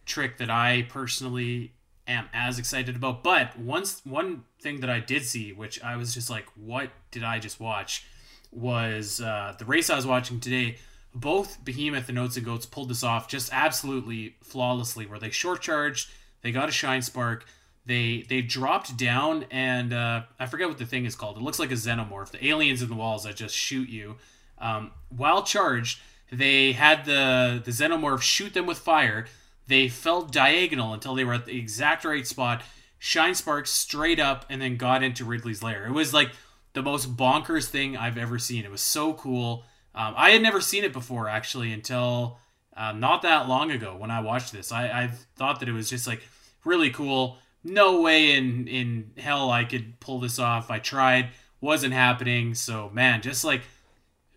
trick 0.05 0.37
that 0.37 0.49
I 0.49 0.83
personally 0.89 1.73
am 2.11 2.29
as 2.33 2.59
excited 2.59 2.95
about. 2.95 3.23
But 3.23 3.57
once 3.57 4.01
one 4.05 4.43
thing 4.61 4.81
that 4.81 4.89
I 4.89 4.99
did 4.99 5.25
see, 5.25 5.51
which 5.53 5.81
I 5.83 5.95
was 5.95 6.13
just 6.13 6.29
like, 6.29 6.45
what 6.55 6.89
did 7.11 7.23
I 7.23 7.39
just 7.39 7.59
watch? 7.59 8.05
Was 8.51 9.21
uh, 9.21 9.55
the 9.57 9.65
race 9.65 9.89
I 9.89 9.95
was 9.95 10.05
watching 10.05 10.39
today. 10.39 10.77
Both 11.13 11.63
Behemoth 11.65 12.07
and 12.07 12.17
Oats 12.17 12.37
and 12.37 12.45
Goats 12.45 12.65
pulled 12.65 12.89
this 12.89 13.03
off 13.03 13.27
just 13.27 13.49
absolutely 13.51 14.35
flawlessly. 14.41 15.05
Where 15.05 15.19
they 15.19 15.29
short 15.29 15.61
charged, 15.61 16.09
they 16.41 16.51
got 16.51 16.69
a 16.69 16.71
shine 16.71 17.01
spark, 17.01 17.45
they 17.85 18.25
they 18.29 18.41
dropped 18.41 18.95
down, 18.97 19.45
and 19.49 19.93
uh, 19.93 20.21
I 20.39 20.45
forget 20.45 20.67
what 20.67 20.77
the 20.77 20.85
thing 20.85 21.05
is 21.05 21.15
called. 21.15 21.37
It 21.37 21.43
looks 21.43 21.59
like 21.59 21.71
a 21.71 21.75
xenomorph. 21.75 22.31
The 22.31 22.45
aliens 22.47 22.81
in 22.81 22.89
the 22.89 22.95
walls 22.95 23.23
that 23.23 23.35
just 23.35 23.55
shoot 23.55 23.89
you. 23.89 24.17
Um, 24.57 24.91
while 25.09 25.43
charged, 25.43 25.99
they 26.31 26.73
had 26.73 27.05
the 27.05 27.61
the 27.63 27.71
xenomorph 27.71 28.21
shoot 28.21 28.53
them 28.53 28.65
with 28.65 28.77
fire. 28.77 29.25
They 29.67 29.87
fell 29.87 30.23
diagonal 30.23 30.93
until 30.93 31.15
they 31.15 31.23
were 31.23 31.33
at 31.33 31.45
the 31.45 31.57
exact 31.57 32.03
right 32.05 32.25
spot. 32.27 32.63
Shine 32.99 33.35
sparks 33.35 33.71
straight 33.71 34.19
up, 34.19 34.45
and 34.49 34.61
then 34.61 34.77
got 34.77 35.01
into 35.01 35.25
Ridley's 35.25 35.63
lair. 35.63 35.85
It 35.85 35.91
was 35.91 36.13
like 36.13 36.31
the 36.73 36.83
most 36.83 37.15
bonkers 37.15 37.67
thing 37.67 37.97
I've 37.97 38.17
ever 38.17 38.39
seen. 38.39 38.65
It 38.65 38.71
was 38.71 38.81
so 38.81 39.13
cool. 39.13 39.63
Um, 39.93 40.13
I 40.15 40.31
had 40.31 40.41
never 40.41 40.61
seen 40.61 40.83
it 40.83 40.93
before 40.93 41.27
actually 41.27 41.71
until 41.73 42.39
uh, 42.75 42.93
not 42.93 43.23
that 43.23 43.49
long 43.49 43.71
ago 43.71 43.95
when 43.97 44.11
I 44.11 44.21
watched 44.21 44.53
this. 44.53 44.71
I, 44.71 44.87
I 44.87 45.11
thought 45.35 45.59
that 45.59 45.69
it 45.69 45.73
was 45.73 45.89
just 45.89 46.07
like 46.07 46.21
really 46.63 46.89
cool. 46.89 47.37
No 47.63 48.01
way 48.01 48.35
in 48.35 48.67
in 48.67 49.11
hell 49.17 49.51
I 49.51 49.65
could 49.65 49.99
pull 49.99 50.19
this 50.19 50.39
off. 50.39 50.71
I 50.71 50.79
tried, 50.79 51.29
wasn't 51.59 51.93
happening. 51.93 52.55
So 52.55 52.89
man, 52.93 53.21
just 53.21 53.43
like 53.43 53.61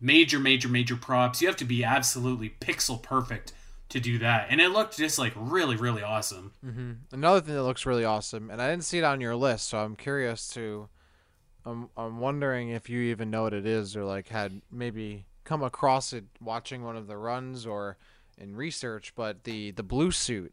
major, 0.01 0.39
major, 0.39 0.69
major 0.69 0.97
props. 0.97 1.41
You 1.41 1.49
have 1.49 1.57
to 1.59 1.65
be 1.65 1.85
absolutely 1.85 2.55
pixel 2.61 3.01
perfect 3.01 3.53
to 3.95 4.01
do 4.01 4.19
that, 4.19 4.49
and 4.51 4.61
it 4.61 4.71
looked 4.71 4.97
just 4.97 5.21
like 5.21 5.33
really, 5.37 5.77
really 5.77 6.03
awesome. 6.03 6.51
Mm-hmm. 6.67 6.93
Another 7.13 7.41
thing 7.41 7.55
that 7.55 7.63
looks 7.63 7.87
really 7.87 8.05
awesome, 8.05 8.51
and 8.51 8.61
I 8.61 8.69
didn't 8.69 8.83
see 8.83 8.99
it 8.99 9.05
on 9.05 9.21
your 9.21 9.37
list, 9.37 9.69
so 9.69 9.79
I'm 9.79 9.95
curious 9.95 10.49
to. 10.51 10.89
I'm 11.65 11.89
I'm 11.97 12.19
wondering 12.19 12.71
if 12.71 12.91
you 12.91 13.01
even 13.01 13.31
know 13.31 13.45
what 13.45 13.55
it 13.55 13.67
is, 13.67 13.97
or 13.97 14.05
like 14.05 14.29
had 14.29 14.63
maybe 14.71 15.27
come 15.45 15.63
across 15.63 16.13
it 16.13 16.25
watching 16.41 16.83
one 16.83 16.97
of 16.97 17.07
the 17.07 17.17
runs 17.17 17.67
or 17.67 17.97
in 18.37 18.57
research. 18.57 19.15
But 19.15 19.45
the 19.45 19.71
the 19.71 19.85
blue 19.85 20.11
suit 20.11 20.53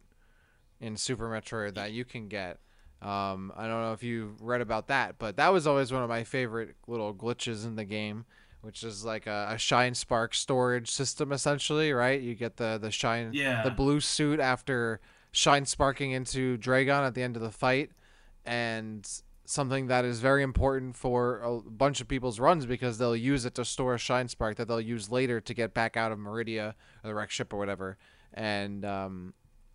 in 0.80 0.96
Super 0.96 1.28
Metroid 1.28 1.74
that 1.74 1.92
you 1.92 2.06
can 2.06 2.28
get. 2.28 2.60
Um, 3.02 3.52
I 3.58 3.68
don't 3.68 3.82
know 3.82 3.94
if 3.94 4.04
you 4.04 4.36
read 4.40 4.62
about 4.62 4.88
that, 4.90 5.16
but 5.18 5.36
that 5.38 5.52
was 5.52 5.66
always 5.66 5.92
one 5.92 6.04
of 6.04 6.10
my 6.10 6.24
favorite 6.24 6.76
little 6.86 7.16
glitches 7.16 7.66
in 7.66 7.76
the 7.76 7.86
game, 7.86 8.26
which 8.62 8.84
is 8.84 9.04
like 9.04 9.28
a, 9.28 9.50
a 9.52 9.58
shine 9.58 9.94
spark 9.94 10.34
storage 10.34 10.90
system 10.90 11.32
essentially, 11.32 11.92
right? 11.94 12.22
You 12.22 12.36
get 12.36 12.58
the 12.58 12.78
the 12.82 12.92
shine 12.92 13.32
Yeah. 13.34 13.64
the 13.64 13.72
blue 13.72 14.00
suit 14.00 14.40
after 14.40 15.00
shine 15.32 15.66
sparking 15.66 16.12
into 16.12 16.58
Draygon 16.58 17.06
at 17.06 17.16
the 17.16 17.24
end 17.24 17.36
of 17.36 17.42
the 17.42 17.52
fight, 17.52 17.92
and 18.46 19.08
something 19.46 19.88
that 19.88 20.06
is 20.06 20.20
very 20.20 20.44
important 20.44 20.96
for 20.96 21.40
a 21.42 21.60
bunch 21.70 22.00
of 22.00 22.08
people's 22.08 22.40
runs 22.40 22.66
because 22.66 22.98
they'll 22.98 23.16
use 23.16 23.44
it 23.46 23.54
to 23.56 23.66
store 23.66 23.96
a 23.96 23.98
shine 23.98 24.28
spark 24.28 24.56
that 24.56 24.68
they'll 24.68 24.80
use 24.80 25.12
later 25.12 25.42
to 25.42 25.54
get 25.54 25.74
back 25.74 25.98
out 25.98 26.12
of 26.12 26.18
Maridia 26.20 26.70
or 27.04 27.08
the 27.10 27.14
wreck 27.14 27.30
ship 27.32 27.52
or 27.54 27.58
whatever, 27.58 27.98
and 28.34 28.86
um, 28.86 29.34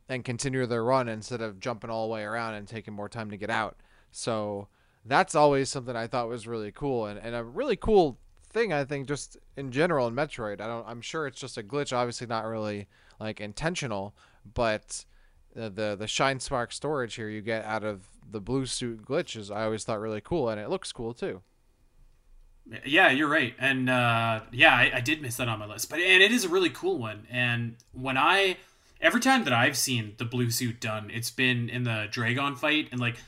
and 0.08 0.24
continue 0.24 0.64
their 0.66 0.84
run 0.84 1.08
instead 1.08 1.40
of 1.42 1.58
jumping 1.60 1.90
all 1.90 2.06
the 2.06 2.12
way 2.14 2.22
around 2.22 2.54
and 2.54 2.66
taking 2.68 2.94
more 2.94 3.08
time 3.08 3.30
to 3.30 3.36
get 3.36 3.50
out. 3.50 3.76
So 4.12 4.68
that's 5.04 5.34
always 5.34 5.68
something 5.68 5.94
I 5.94 6.06
thought 6.06 6.28
was 6.28 6.46
really 6.46 6.72
cool 6.72 7.06
and, 7.06 7.18
and 7.18 7.34
a 7.34 7.44
really 7.44 7.76
cool 7.76 8.18
thing 8.56 8.72
I 8.72 8.84
think 8.84 9.06
just 9.06 9.36
in 9.56 9.70
general 9.70 10.06
in 10.06 10.14
Metroid. 10.14 10.60
I 10.60 10.66
don't 10.66 10.86
I'm 10.88 11.00
sure 11.00 11.26
it's 11.26 11.38
just 11.38 11.58
a 11.58 11.62
glitch, 11.62 11.94
obviously 11.94 12.26
not 12.26 12.46
really 12.46 12.86
like 13.20 13.40
intentional, 13.40 14.14
but 14.54 15.04
the 15.54 15.96
the, 15.98 16.06
shine 16.06 16.40
spark 16.40 16.72
storage 16.72 17.14
here 17.14 17.28
you 17.28 17.40
get 17.40 17.64
out 17.64 17.84
of 17.84 18.06
the 18.30 18.40
blue 18.40 18.66
suit 18.66 19.06
glitches 19.06 19.54
I 19.54 19.64
always 19.64 19.84
thought 19.84 20.00
really 20.00 20.20
cool 20.20 20.48
and 20.48 20.60
it 20.60 20.68
looks 20.68 20.92
cool 20.92 21.14
too. 21.14 21.42
Yeah, 22.84 23.10
you're 23.12 23.28
right, 23.28 23.54
and 23.60 23.88
uh, 23.88 24.40
yeah, 24.50 24.74
I, 24.74 24.90
I 24.94 25.00
did 25.00 25.22
miss 25.22 25.36
that 25.36 25.48
on 25.48 25.60
my 25.60 25.66
list, 25.66 25.88
but 25.88 26.00
and 26.00 26.20
it 26.20 26.32
is 26.32 26.44
a 26.44 26.48
really 26.48 26.70
cool 26.70 26.98
one. 26.98 27.24
And 27.30 27.76
when 27.92 28.16
I 28.16 28.56
every 29.00 29.20
time 29.20 29.44
that 29.44 29.52
I've 29.52 29.76
seen 29.76 30.14
the 30.16 30.24
blue 30.24 30.50
suit 30.50 30.80
done, 30.80 31.08
it's 31.14 31.30
been 31.30 31.68
in 31.68 31.84
the 31.84 32.08
Draygon 32.10 32.56
fight, 32.58 32.88
and 32.90 33.00
like 33.00 33.18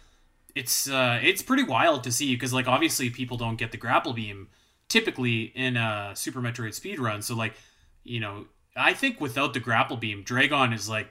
it's 0.56 0.90
uh, 0.90 1.20
it's 1.22 1.40
pretty 1.40 1.62
wild 1.62 2.02
to 2.04 2.10
see 2.10 2.34
because 2.34 2.52
like 2.52 2.66
obviously 2.66 3.10
people 3.10 3.36
don't 3.36 3.56
get 3.56 3.70
the 3.70 3.76
grapple 3.76 4.12
beam 4.12 4.48
typically 4.88 5.42
in 5.42 5.76
a 5.76 6.12
Super 6.14 6.40
Metroid 6.40 6.74
speed 6.74 6.98
run, 6.98 7.22
so 7.22 7.34
like 7.34 7.54
you 8.04 8.20
know 8.20 8.46
I 8.76 8.94
think 8.94 9.20
without 9.20 9.54
the 9.54 9.60
grapple 9.60 9.96
beam, 9.96 10.24
Draygon 10.24 10.74
is 10.74 10.88
like 10.88 11.08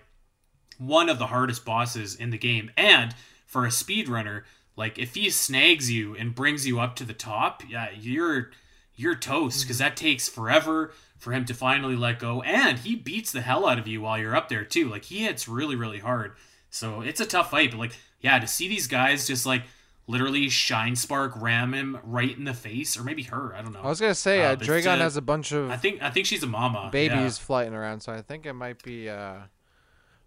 one 0.78 1.10
of 1.10 1.20
the 1.20 1.28
hardest 1.28 1.66
bosses 1.66 2.16
in 2.16 2.30
the 2.30 2.38
game, 2.38 2.72
and 2.78 3.14
for 3.46 3.66
a 3.66 3.70
speedrunner, 3.70 4.44
like 4.76 4.98
if 4.98 5.16
he 5.16 5.30
snags 5.30 5.92
you 5.92 6.16
and 6.16 6.36
brings 6.36 6.66
you 6.66 6.80
up 6.80 6.96
to 6.98 7.04
the 7.04 7.14
top, 7.14 7.64
yeah, 7.68 7.90
you're 8.00 8.52
you're 8.96 9.16
toast 9.16 9.62
because 9.62 9.78
mm-hmm. 9.78 9.90
that 9.90 9.98
takes 9.98 10.28
forever 10.28 10.92
for 11.18 11.34
him 11.34 11.46
to 11.46 11.54
finally 11.54 11.96
let 11.96 12.20
go, 12.20 12.42
and 12.44 12.80
he 12.80 12.96
beats 12.96 13.32
the 13.32 13.42
hell 13.42 13.68
out 13.68 13.80
of 13.80 13.88
you 13.88 14.02
while 14.02 14.18
you're 14.18 14.36
up 14.36 14.50
there 14.50 14.64
too. 14.64 14.90
Like 14.90 15.06
he 15.06 15.26
hits 15.26 15.48
really 15.48 15.76
really 15.76 16.00
hard, 16.00 16.34
so 16.70 17.02
it's 17.02 17.22
a 17.22 17.26
tough 17.26 17.52
fight. 17.52 17.72
But 17.72 17.80
like 17.80 17.94
yeah, 18.22 18.40
to 18.40 18.48
see 18.48 18.68
these 18.68 18.88
guys 18.88 19.28
just 19.28 19.46
like 19.46 19.64
literally 20.08 20.50
shine 20.50 20.96
spark 20.96 21.34
ram 21.36 21.74
him 21.74 22.00
right 22.04 22.38
in 22.38 22.46
the 22.46 22.54
face 22.54 22.98
or 22.98 23.04
maybe 23.04 23.24
her 23.24 23.54
i 23.54 23.62
don't 23.62 23.74
know. 23.74 23.82
I 23.82 23.88
was 23.88 24.00
gonna 24.00 24.16
say 24.16 24.44
uh, 24.44 24.54
uh 24.54 24.56
Draygon 24.56 24.98
has 25.00 25.18
a 25.18 25.22
bunch 25.22 25.52
of 25.52 25.70
i 25.70 25.78
think 25.78 26.02
i 26.02 26.10
think 26.10 26.26
she's 26.26 26.44
a 26.44 26.48
mama 26.48 26.90
babies 26.92 27.38
yeah. 27.38 27.46
flying 27.46 27.74
around 27.74 28.02
so 28.02 28.14
i 28.14 28.22
think 28.22 28.46
it 28.46 28.54
might 28.54 28.82
be 28.84 29.10
uh, 29.10 29.36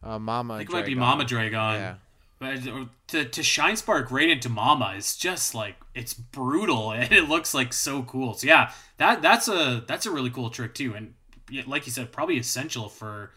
uh 0.03 0.19
mama 0.19 0.55
i 0.55 0.59
think 0.59 0.71
it 0.71 0.73
might 0.73 0.87
be 0.87 0.95
mama 0.95 1.25
draygon. 1.25 1.75
Yeah. 1.75 1.95
But 2.41 2.63
to, 3.09 3.27
to 3.27 3.43
shine 3.43 3.77
spark 3.77 4.11
right 4.11 4.31
into 4.31 4.49
mama 4.49 4.95
is 4.97 5.15
just 5.15 5.55
like 5.55 5.77
it's 5.95 6.15
brutal 6.15 6.91
and 6.95 7.13
it 7.13 7.29
looks 7.29 7.53
like 7.53 7.73
so 7.73 8.03
cool. 8.03 8.35
So 8.35 8.47
yeah 8.47 8.73
that 8.97 9.23
that's 9.23 9.47
a 9.47 9.85
that's 9.87 10.07
a 10.07 10.11
really 10.11 10.31
cool 10.31 10.51
trick 10.51 10.75
too 10.75 10.95
and 10.95 11.15
like 11.67 11.87
you 11.87 11.93
said 11.93 12.13
probably 12.13 12.39
essential 12.39 12.89
for 12.89 13.33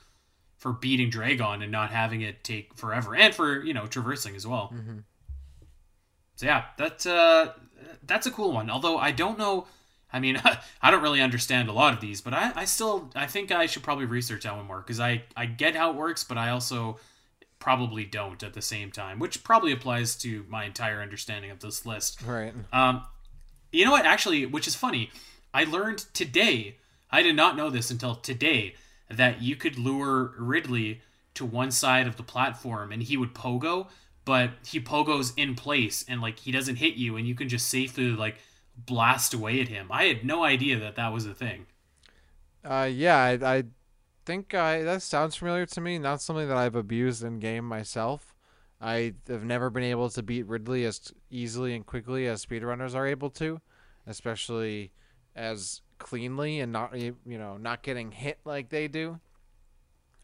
for 0.57 0.71
beating 0.71 1.11
draygon 1.11 1.61
and 1.61 1.71
not 1.71 1.91
having 1.91 2.21
it 2.21 2.43
take 2.43 2.73
forever 2.75 3.13
and 3.13 3.35
for 3.35 3.61
you 3.63 3.73
know 3.73 3.85
traversing 3.85 4.35
as 4.35 4.47
well. 4.47 4.71
Mm-hmm. 4.73 4.99
So 6.43 6.47
yeah 6.47 6.65
that's 6.77 7.05
uh 7.05 7.53
that's 8.05 8.27
a 8.27 8.31
cool 8.31 8.51
one 8.51 8.69
although 8.69 8.97
i 8.97 9.11
don't 9.11 9.39
know 9.39 9.65
i 10.11 10.19
mean 10.19 10.39
i 10.81 10.91
don't 10.91 11.01
really 11.01 11.21
understand 11.21 11.69
a 11.69 11.73
lot 11.73 11.93
of 11.93 12.01
these 12.01 12.21
but 12.21 12.33
i 12.33 12.51
i 12.55 12.65
still 12.65 13.09
i 13.15 13.25
think 13.25 13.51
i 13.51 13.65
should 13.65 13.83
probably 13.83 14.05
research 14.05 14.43
that 14.43 14.55
one 14.55 14.67
more 14.67 14.79
because 14.79 14.99
i 14.99 15.23
i 15.35 15.45
get 15.45 15.75
how 15.75 15.89
it 15.89 15.95
works 15.95 16.23
but 16.23 16.37
i 16.37 16.49
also 16.49 16.99
probably 17.63 18.03
don't 18.03 18.43
at 18.43 18.53
the 18.53 18.61
same 18.61 18.91
time, 18.91 19.19
which 19.19 19.41
probably 19.41 19.71
applies 19.71 20.17
to 20.17 20.45
my 20.49 20.65
entire 20.65 21.01
understanding 21.01 21.49
of 21.49 21.61
this 21.61 21.85
list. 21.85 22.21
Right. 22.21 22.53
Um, 22.73 23.05
you 23.71 23.85
know 23.85 23.91
what? 23.91 24.05
Actually, 24.05 24.45
which 24.45 24.67
is 24.67 24.75
funny, 24.75 25.11
I 25.53 25.63
learned 25.63 25.99
today. 26.13 26.75
I 27.09 27.23
did 27.23 27.37
not 27.37 27.55
know 27.55 27.69
this 27.69 27.89
until 27.89 28.15
today 28.15 28.75
that 29.09 29.41
you 29.41 29.55
could 29.55 29.79
lure 29.79 30.33
Ridley 30.37 30.99
to 31.35 31.45
one 31.45 31.71
side 31.71 32.05
of 32.05 32.17
the 32.17 32.23
platform 32.23 32.91
and 32.91 33.01
he 33.01 33.15
would 33.15 33.33
pogo, 33.33 33.87
but 34.26 34.51
he 34.65 34.80
pogos 34.80 35.34
in 35.38 35.55
place 35.55 36.05
and 36.07 36.21
like 36.21 36.39
he 36.39 36.51
doesn't 36.51 36.78
hit 36.78 36.95
you 36.95 37.17
and 37.17 37.28
you 37.28 37.36
can 37.36 37.49
just 37.49 37.67
safely 37.67 38.11
like 38.11 38.38
blast 38.78 39.34
away 39.34 39.61
at 39.61 39.67
him. 39.67 39.88
I 39.91 40.05
had 40.05 40.26
no 40.26 40.43
idea 40.43 40.80
that 40.80 40.95
that 40.95 41.13
was 41.13 41.26
a 41.26 41.34
thing. 41.34 41.67
Uh, 42.63 42.89
yeah, 42.91 43.17
I, 43.17 43.57
I 43.57 43.63
think 44.26 44.53
I 44.53 44.84
that 44.84 45.01
sounds 45.01 45.36
familiar 45.36 45.65
to 45.65 45.82
me. 45.82 45.99
Not 45.99 46.21
something 46.21 46.47
that 46.47 46.57
I've 46.57 46.76
abused 46.76 47.24
in 47.24 47.39
game 47.39 47.65
myself. 47.65 48.34
I 48.80 49.13
have 49.28 49.45
never 49.45 49.69
been 49.69 49.84
able 49.84 50.09
to 50.09 50.24
beat 50.24 50.47
Ridley 50.47 50.86
as 50.86 51.13
easily 51.30 51.74
and 51.74 51.86
quickly 51.86 52.28
as 52.28 52.45
speedrunners 52.45 52.95
are 52.95 53.07
able 53.07 53.30
to, 53.32 53.61
especially 54.05 54.91
as 55.36 55.82
cleanly 55.99 56.59
and 56.59 56.71
not 56.71 56.97
you 56.97 57.15
know 57.26 57.57
not 57.57 57.82
getting 57.84 58.11
hit 58.11 58.39
like 58.45 58.69
they 58.69 58.88
do. 58.88 59.19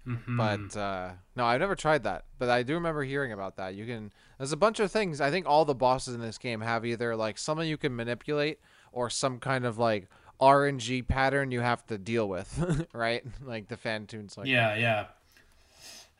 Mm-hmm. 0.07 0.37
But 0.37 0.77
uh, 0.79 1.11
no, 1.35 1.45
I've 1.45 1.59
never 1.59 1.75
tried 1.75 2.03
that. 2.03 2.25
But 2.37 2.49
I 2.49 2.63
do 2.63 2.73
remember 2.73 3.03
hearing 3.03 3.31
about 3.31 3.57
that. 3.57 3.75
You 3.75 3.85
can. 3.85 4.11
There's 4.37 4.51
a 4.51 4.57
bunch 4.57 4.79
of 4.79 4.91
things. 4.91 5.21
I 5.21 5.31
think 5.31 5.45
all 5.45 5.65
the 5.65 5.75
bosses 5.75 6.15
in 6.15 6.21
this 6.21 6.37
game 6.37 6.61
have 6.61 6.85
either 6.85 7.15
like 7.15 7.37
something 7.37 7.67
you 7.67 7.77
can 7.77 7.95
manipulate 7.95 8.59
or 8.91 9.09
some 9.09 9.39
kind 9.39 9.65
of 9.65 9.77
like 9.77 10.07
RNG 10.39 11.07
pattern 11.07 11.51
you 11.51 11.59
have 11.61 11.85
to 11.87 11.97
deal 11.97 12.27
with, 12.27 12.87
right? 12.93 13.23
Like 13.45 13.67
the 13.67 13.77
Phantoons. 13.77 14.37
Like 14.37 14.47
yeah, 14.47 14.69
that. 14.69 14.79
yeah. 14.79 15.05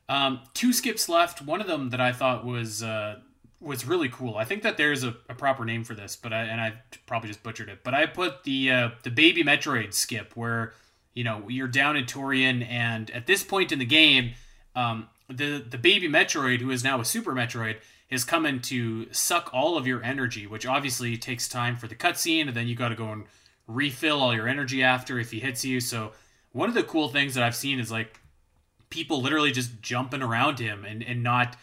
Um, 0.10 0.42
two 0.54 0.74
skips 0.74 1.08
left. 1.08 1.42
One 1.42 1.62
of 1.62 1.68
them 1.68 1.92
that 1.92 2.02
I 2.02 2.12
thought 2.12 2.46
was 2.46 2.82
uh, 2.82 3.20
was 3.62 3.86
really 3.86 4.10
cool. 4.10 4.36
I 4.36 4.46
think 4.46 4.64
that 4.64 4.78
there's 4.78 5.04
a, 5.04 5.16
a, 5.30 5.36
proper 5.36 5.66
name 5.66 5.84
for 5.84 5.94
this, 5.94 6.16
but 6.16 6.34
I 6.34 6.44
and 6.44 6.60
I 6.60 6.74
probably 7.06 7.28
just 7.28 7.44
butchered 7.44 7.70
it. 7.70 7.84
But 7.84 7.94
I 7.94 8.06
put 8.08 8.44
the 8.44 8.72
uh, 8.72 8.90
the 9.04 9.12
baby 9.12 9.44
Metroid 9.44 9.94
skip 9.94 10.36
where 10.36 10.74
you 11.14 11.24
know 11.24 11.43
you're 11.49 11.68
down 11.68 11.95
in 11.95 12.05
Tourian, 12.05 12.66
and 12.68 13.10
at 13.12 13.28
this 13.28 13.43
point 13.43 13.72
in 13.72 13.80
the 13.80 13.86
game, 13.86 14.32
um, 14.76 15.07
the 15.28 15.64
the 15.68 15.78
baby 15.78 16.07
Metroid, 16.07 16.62
who 16.62 16.72
is 16.72 16.84
now 16.84 16.99
a 16.99 17.05
Super 17.05 17.34
Metroid, 17.34 17.78
is 18.10 18.24
coming 18.24 18.60
to 18.62 19.12
suck 19.14 19.49
all 19.53 19.78
of 19.78 19.86
your 19.86 20.03
energy, 20.03 20.47
which 20.47 20.66
obviously 20.66 21.18
takes 21.18 21.47
time 21.47 21.78
for 21.78 21.88
the 21.88 21.95
cutscene, 21.95 22.47
and 22.47 22.55
then 22.55 22.68
you 22.68 22.76
got 22.76 22.89
to 22.89 22.95
go 22.95 23.12
and 23.12 23.26
refill 23.68 24.20
all 24.20 24.34
your 24.34 24.47
energy 24.47 24.84
after 24.84 25.20
if 25.20 25.32
he 25.32 25.39
hits 25.39 25.64
you. 25.64 25.80
So 25.80 26.12
one 26.51 26.70
of 26.70 26.76
the 26.76 26.84
cool 26.84 27.10
things 27.10 27.36
that 27.36 27.43
I've 27.43 27.55
seen 27.55 27.80
is 27.80 27.91
like 27.91 28.20
people 28.89 29.22
literally 29.22 29.51
just 29.51 29.82
jumping 29.82 30.24
around 30.24 30.60
him 30.60 30.86
and, 30.86 31.03
and 31.03 31.22
not 31.24 31.55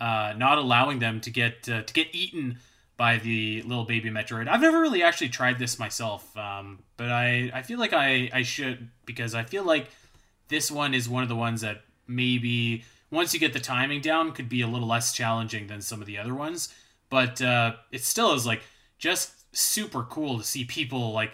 uh, 0.00 0.34
not 0.36 0.58
allowing 0.58 0.98
them 0.98 1.20
to 1.20 1.30
get 1.30 1.68
uh, 1.68 1.82
to 1.82 1.94
get 1.94 2.08
eaten 2.12 2.58
by 2.96 3.18
the 3.18 3.62
little 3.62 3.84
baby 3.84 4.10
Metroid. 4.10 4.48
I've 4.48 4.60
never 4.60 4.80
really 4.80 5.02
actually 5.02 5.30
tried 5.30 5.58
this 5.58 5.78
myself, 5.78 6.36
um, 6.36 6.80
but 6.96 7.10
I, 7.10 7.50
I 7.54 7.62
feel 7.62 7.78
like 7.78 7.92
I, 7.92 8.30
I 8.32 8.42
should 8.42 8.90
because 9.06 9.34
I 9.34 9.44
feel 9.44 9.64
like 9.64 9.88
this 10.48 10.70
one 10.70 10.94
is 10.94 11.08
one 11.08 11.22
of 11.22 11.28
the 11.28 11.36
ones 11.36 11.62
that 11.62 11.82
maybe 12.06 12.84
once 13.10 13.32
you 13.32 13.40
get 13.40 13.52
the 13.52 13.60
timing 13.60 14.00
down 14.00 14.32
could 14.32 14.48
be 14.48 14.62
a 14.62 14.66
little 14.66 14.88
less 14.88 15.12
challenging 15.12 15.66
than 15.66 15.80
some 15.80 16.00
of 16.00 16.06
the 16.06 16.18
other 16.18 16.34
ones. 16.34 16.74
But 17.10 17.42
uh, 17.42 17.74
it 17.90 18.02
still 18.02 18.32
is 18.34 18.46
like 18.46 18.62
just 18.98 19.32
super 19.56 20.02
cool 20.04 20.38
to 20.38 20.44
see 20.44 20.64
people 20.64 21.12
like 21.12 21.32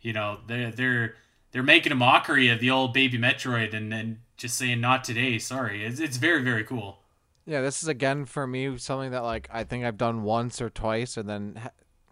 you 0.00 0.12
know 0.12 0.38
they're 0.46 0.70
they're 0.70 1.14
they're 1.52 1.62
making 1.62 1.92
a 1.92 1.96
mockery 1.96 2.48
of 2.48 2.60
the 2.60 2.70
old 2.70 2.92
baby 2.92 3.18
Metroid 3.18 3.74
and 3.74 3.92
and 3.92 4.18
just 4.36 4.56
saying 4.56 4.80
not 4.80 5.04
today. 5.04 5.38
Sorry, 5.38 5.84
it's 5.84 6.00
it's 6.00 6.16
very 6.16 6.42
very 6.42 6.64
cool. 6.64 7.00
Yeah, 7.48 7.62
this 7.62 7.82
is 7.82 7.88
again 7.88 8.26
for 8.26 8.46
me 8.46 8.76
something 8.76 9.12
that 9.12 9.22
like 9.22 9.48
I 9.50 9.64
think 9.64 9.84
I've 9.84 9.96
done 9.96 10.22
once 10.22 10.60
or 10.60 10.68
twice, 10.68 11.16
and 11.16 11.26
then 11.26 11.58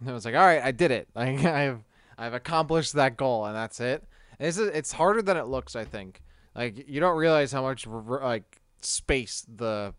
I 0.05 0.11
was 0.11 0.25
like, 0.25 0.33
all 0.33 0.41
right, 0.41 0.63
I 0.63 0.71
did 0.71 0.89
it. 0.89 1.09
Like 1.15 1.45
I've 1.45 1.83
I've 2.17 2.33
accomplished 2.33 2.93
that 2.93 3.17
goal, 3.17 3.45
and 3.45 3.55
that's 3.55 3.79
it. 3.79 4.03
It's 4.39 4.57
it's 4.57 4.93
harder 4.93 5.21
than 5.21 5.37
it 5.37 5.45
looks. 5.45 5.75
I 5.75 5.85
think. 5.85 6.23
Like 6.55 6.89
you 6.89 6.99
don't 6.99 7.17
realize 7.17 7.51
how 7.51 7.61
much 7.61 7.85
like 7.85 8.61
space 8.81 9.45
the 9.47 9.93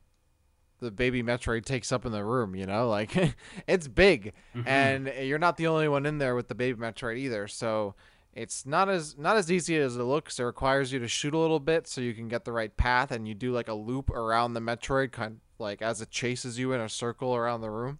the 0.80 0.90
baby 0.90 1.22
Metroid 1.22 1.64
takes 1.64 1.92
up 1.92 2.04
in 2.04 2.12
the 2.12 2.24
room, 2.24 2.54
you 2.54 2.66
know? 2.66 2.88
Like 2.88 3.16
it's 3.66 3.88
big 3.88 4.32
mm-hmm. 4.54 4.68
and 4.68 5.12
you're 5.22 5.38
not 5.38 5.56
the 5.56 5.66
only 5.66 5.88
one 5.88 6.06
in 6.06 6.18
there 6.18 6.34
with 6.34 6.48
the 6.48 6.54
baby 6.54 6.78
Metroid 6.78 7.18
either. 7.18 7.48
So 7.48 7.94
it's 8.38 8.64
not 8.64 8.88
as 8.88 9.18
not 9.18 9.36
as 9.36 9.50
easy 9.50 9.76
as 9.76 9.96
it 9.96 10.02
looks. 10.02 10.38
It 10.38 10.44
requires 10.44 10.92
you 10.92 10.98
to 11.00 11.08
shoot 11.08 11.34
a 11.34 11.38
little 11.38 11.60
bit 11.60 11.86
so 11.88 12.00
you 12.00 12.14
can 12.14 12.28
get 12.28 12.44
the 12.44 12.52
right 12.52 12.74
path 12.76 13.10
and 13.10 13.26
you 13.26 13.34
do 13.34 13.52
like 13.52 13.68
a 13.68 13.74
loop 13.74 14.10
around 14.10 14.54
the 14.54 14.60
Metroid 14.60 15.10
kind 15.10 15.34
of 15.34 15.40
like 15.58 15.82
as 15.82 16.00
it 16.00 16.10
chases 16.10 16.58
you 16.58 16.72
in 16.72 16.80
a 16.80 16.88
circle 16.88 17.34
around 17.34 17.60
the 17.60 17.70
room. 17.70 17.98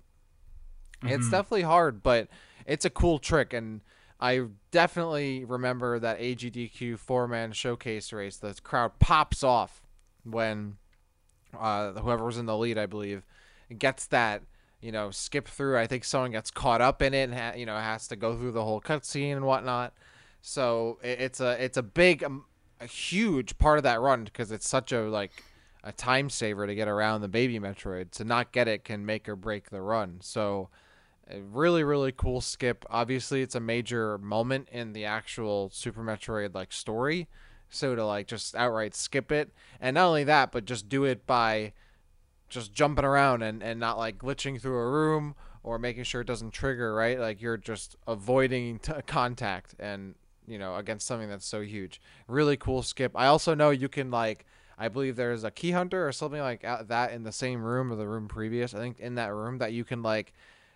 Mm-hmm. 1.02 1.14
It's 1.14 1.28
definitely 1.28 1.62
hard, 1.62 2.02
but 2.02 2.28
it's 2.66 2.84
a 2.84 2.90
cool 2.90 3.18
trick 3.18 3.52
and 3.52 3.80
I 4.20 4.42
definitely 4.70 5.44
remember 5.44 5.98
that 5.98 6.20
AGDQ 6.20 6.98
four 6.98 7.26
man 7.26 7.52
showcase 7.52 8.12
race. 8.12 8.36
The 8.36 8.54
crowd 8.62 8.98
pops 9.00 9.42
off 9.42 9.82
when 10.24 10.76
uh, 11.58 11.92
whoever 11.94 12.24
was 12.24 12.38
in 12.38 12.46
the 12.46 12.56
lead, 12.56 12.78
I 12.78 12.86
believe, 12.86 13.24
gets 13.76 14.06
that 14.06 14.42
you 14.80 14.92
know 14.92 15.10
skip 15.10 15.48
through. 15.48 15.78
I 15.78 15.86
think 15.86 16.04
someone 16.04 16.30
gets 16.30 16.50
caught 16.50 16.80
up 16.80 17.02
in 17.02 17.14
it 17.14 17.24
and 17.24 17.34
ha- 17.34 17.52
you 17.56 17.66
know 17.66 17.76
has 17.76 18.08
to 18.08 18.16
go 18.16 18.36
through 18.36 18.52
the 18.52 18.64
whole 18.64 18.80
cutscene 18.80 19.36
and 19.36 19.44
whatnot. 19.44 19.94
So 20.40 20.98
it's 21.02 21.40
a 21.40 21.62
it's 21.62 21.76
a 21.76 21.82
big, 21.82 22.24
um, 22.24 22.44
a 22.80 22.86
huge 22.86 23.58
part 23.58 23.78
of 23.78 23.84
that 23.84 24.00
run 24.00 24.24
because 24.24 24.50
it's 24.50 24.68
such 24.68 24.92
a 24.92 25.02
like 25.02 25.44
a 25.84 25.92
time 25.92 26.30
saver 26.30 26.66
to 26.66 26.74
get 26.74 26.88
around 26.88 27.20
the 27.20 27.28
baby 27.28 27.58
Metroid. 27.58 28.10
To 28.12 28.24
not 28.24 28.52
get 28.52 28.68
it 28.68 28.84
can 28.84 29.04
make 29.04 29.28
or 29.28 29.36
break 29.36 29.70
the 29.70 29.82
run. 29.82 30.18
So 30.20 30.68
really 31.50 31.84
really 31.84 32.12
cool 32.12 32.40
skip. 32.40 32.84
Obviously, 32.88 33.42
it's 33.42 33.54
a 33.54 33.60
major 33.60 34.18
moment 34.18 34.68
in 34.70 34.92
the 34.92 35.04
actual 35.04 35.70
Super 35.70 36.02
Metroid 36.02 36.54
like 36.54 36.72
story 36.72 37.28
so 37.70 37.94
to 37.94 38.04
like 38.04 38.26
just 38.26 38.54
outright 38.54 38.94
skip 38.94 39.30
it, 39.30 39.52
and 39.80 39.94
not 39.94 40.08
only 40.08 40.24
that, 40.24 40.52
but 40.52 40.64
just 40.64 40.88
do 40.88 41.04
it 41.04 41.26
by 41.26 41.72
just 42.48 42.72
jumping 42.72 43.04
around 43.04 43.42
and, 43.42 43.62
and 43.62 43.78
not 43.78 43.98
like 43.98 44.18
glitching 44.18 44.60
through 44.60 44.78
a 44.78 44.90
room 44.90 45.34
or 45.62 45.78
making 45.78 46.04
sure 46.04 46.22
it 46.22 46.26
doesn't 46.26 46.52
trigger, 46.52 46.94
right? 46.94 47.18
Like 47.18 47.42
you're 47.42 47.58
just 47.58 47.96
avoiding 48.06 48.78
t- 48.78 48.92
contact 49.06 49.74
and 49.78 50.14
you 50.48 50.58
know 50.58 50.76
against 50.76 51.06
something 51.06 51.28
that's 51.28 51.46
so 51.46 51.60
huge. 51.60 52.00
Really 52.26 52.56
cool 52.56 52.82
skip. 52.82 53.12
I 53.14 53.26
also 53.26 53.54
know 53.54 53.70
you 53.70 53.88
can 53.88 54.10
like 54.10 54.44
I 54.78 54.88
believe 54.88 55.16
there's 55.16 55.44
a 55.44 55.50
Kihunter 55.50 56.06
or 56.06 56.12
something 56.12 56.40
like 56.40 56.62
that 56.62 57.12
in 57.12 57.24
the 57.24 57.32
same 57.32 57.62
room 57.62 57.92
or 57.92 57.96
the 57.96 58.06
room 58.06 58.28
previous. 58.28 58.74
I 58.74 58.78
think 58.78 59.00
in 59.00 59.16
that 59.16 59.32
room 59.32 59.58
that 59.58 59.72
you 59.72 59.84
can 59.84 60.02
like 60.02 60.32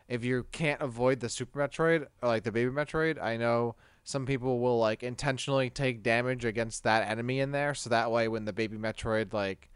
if 0.08 0.24
you 0.24 0.46
can't 0.52 0.80
avoid 0.82 1.20
the 1.20 1.28
Super 1.28 1.60
Metroid 1.60 2.06
or 2.20 2.28
like 2.28 2.42
the 2.42 2.52
Baby 2.52 2.70
Metroid, 2.70 3.22
I 3.22 3.36
know 3.36 3.76
some 4.04 4.26
people 4.26 4.58
will 4.58 4.78
like 4.78 5.02
intentionally 5.02 5.70
take 5.70 6.02
damage 6.02 6.44
against 6.44 6.82
that 6.82 7.08
enemy 7.08 7.40
in 7.40 7.52
there, 7.52 7.74
so 7.74 7.90
that 7.90 8.10
way 8.10 8.28
when 8.28 8.44
the 8.44 8.52
Baby 8.52 8.76
Metroid 8.76 9.32
like 9.32 9.70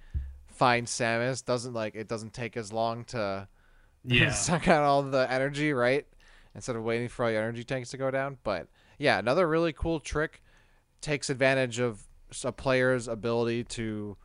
finds 0.46 0.90
Samus, 0.90 1.44
doesn't 1.44 1.74
like 1.74 1.94
it 1.94 2.08
doesn't 2.08 2.32
take 2.32 2.56
as 2.56 2.72
long 2.72 3.04
to 3.04 3.46
yeah. 4.04 4.32
suck 4.32 4.66
out 4.68 4.82
all 4.82 5.02
the 5.02 5.30
energy, 5.30 5.72
right? 5.72 6.06
Instead 6.56 6.74
of 6.74 6.82
waiting 6.82 7.06
for 7.08 7.26
all 7.26 7.30
your 7.30 7.42
energy 7.42 7.62
tanks 7.62 7.90
to 7.90 7.98
go 7.98 8.10
down. 8.10 8.38
But 8.42 8.66
yeah, 8.98 9.18
another 9.18 9.46
really 9.46 9.74
cool 9.74 10.00
trick 10.00 10.42
takes 11.02 11.28
advantage 11.28 11.78
of 11.78 12.02
a 12.42 12.50
player's 12.50 13.06
ability 13.06 13.62
to 13.64 14.16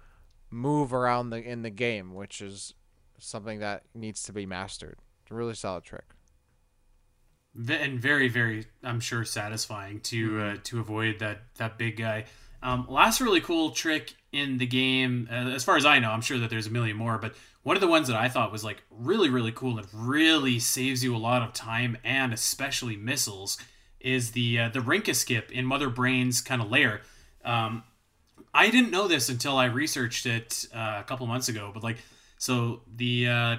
move 0.50 0.94
around 0.94 1.30
the 1.30 1.44
in 1.44 1.62
the 1.62 1.70
game, 1.70 2.16
which 2.16 2.42
is 2.42 2.74
something 3.20 3.60
that 3.60 3.84
needs 3.94 4.24
to 4.24 4.34
be 4.34 4.46
mastered. 4.46 4.98
It's 5.24 5.32
a 5.32 5.36
really 5.36 5.56
solid 5.56 5.84
trick. 5.84 6.06
And 7.54 8.00
very, 8.00 8.30
very, 8.30 8.66
I'm 8.82 9.02
sure, 9.02 9.26
satisfying 9.26 10.00
to 10.00 10.30
mm-hmm. 10.30 10.58
uh, 10.58 10.62
to 10.64 10.80
avoid 10.80 11.20
that 11.20 11.42
that 11.56 11.78
big 11.78 11.98
guy. 11.98 12.26
Um, 12.64 12.86
last 12.90 13.22
really 13.22 13.42
cool 13.42 13.72
trick 13.72 14.14
in 14.32 14.58
the 14.58 14.66
game, 14.66 15.28
uh, 15.32 15.50
as 15.50 15.64
far 15.64 15.78
as 15.78 15.86
I 15.86 16.00
know, 16.00 16.12
I'm 16.12 16.22
sure 16.22 16.40
that 16.40 16.50
there's 16.50 16.68
a 16.68 16.72
million 16.72 16.96
more, 16.96 17.18
but 17.18 17.34
one 17.64 17.76
of 17.76 17.82
the 17.82 17.88
ones 17.88 18.08
that 18.08 18.18
I 18.18 18.30
thought 18.30 18.52
was 18.52 18.64
like 18.64 18.84
really, 18.90 19.30
really 19.30 19.52
cool 19.52 19.78
and 19.78 19.88
really 19.94 20.60
saves 20.60 21.04
you 21.04 21.16
a 21.16 21.18
lot 21.18 21.42
of 21.42 21.54
time 21.54 21.98
and 22.04 22.34
especially 22.34 22.96
missiles 22.96 23.58
is 24.00 24.32
the 24.32 24.60
uh, 24.60 24.70
the 24.70 24.82
Rinka 24.82 25.14
skip 25.14 25.52
in 25.52 25.66
Mother 25.66 25.90
Brain's 25.90 26.42
kind 26.42 26.62
of 26.62 26.72
lair. 26.72 27.02
Um, 27.46 27.84
I 28.54 28.70
didn't 28.70 28.92
know 28.92 29.08
this 29.08 29.30
until 29.30 29.58
I 29.58 29.66
researched 29.66 30.26
it 30.26 30.66
uh, 30.76 30.98
a 31.00 31.04
couple 31.04 31.26
months 31.28 31.50
ago, 31.50 31.72
but 31.74 31.84
like, 31.84 31.98
so 32.38 32.82
the 32.96 33.28
uh, 33.28 33.58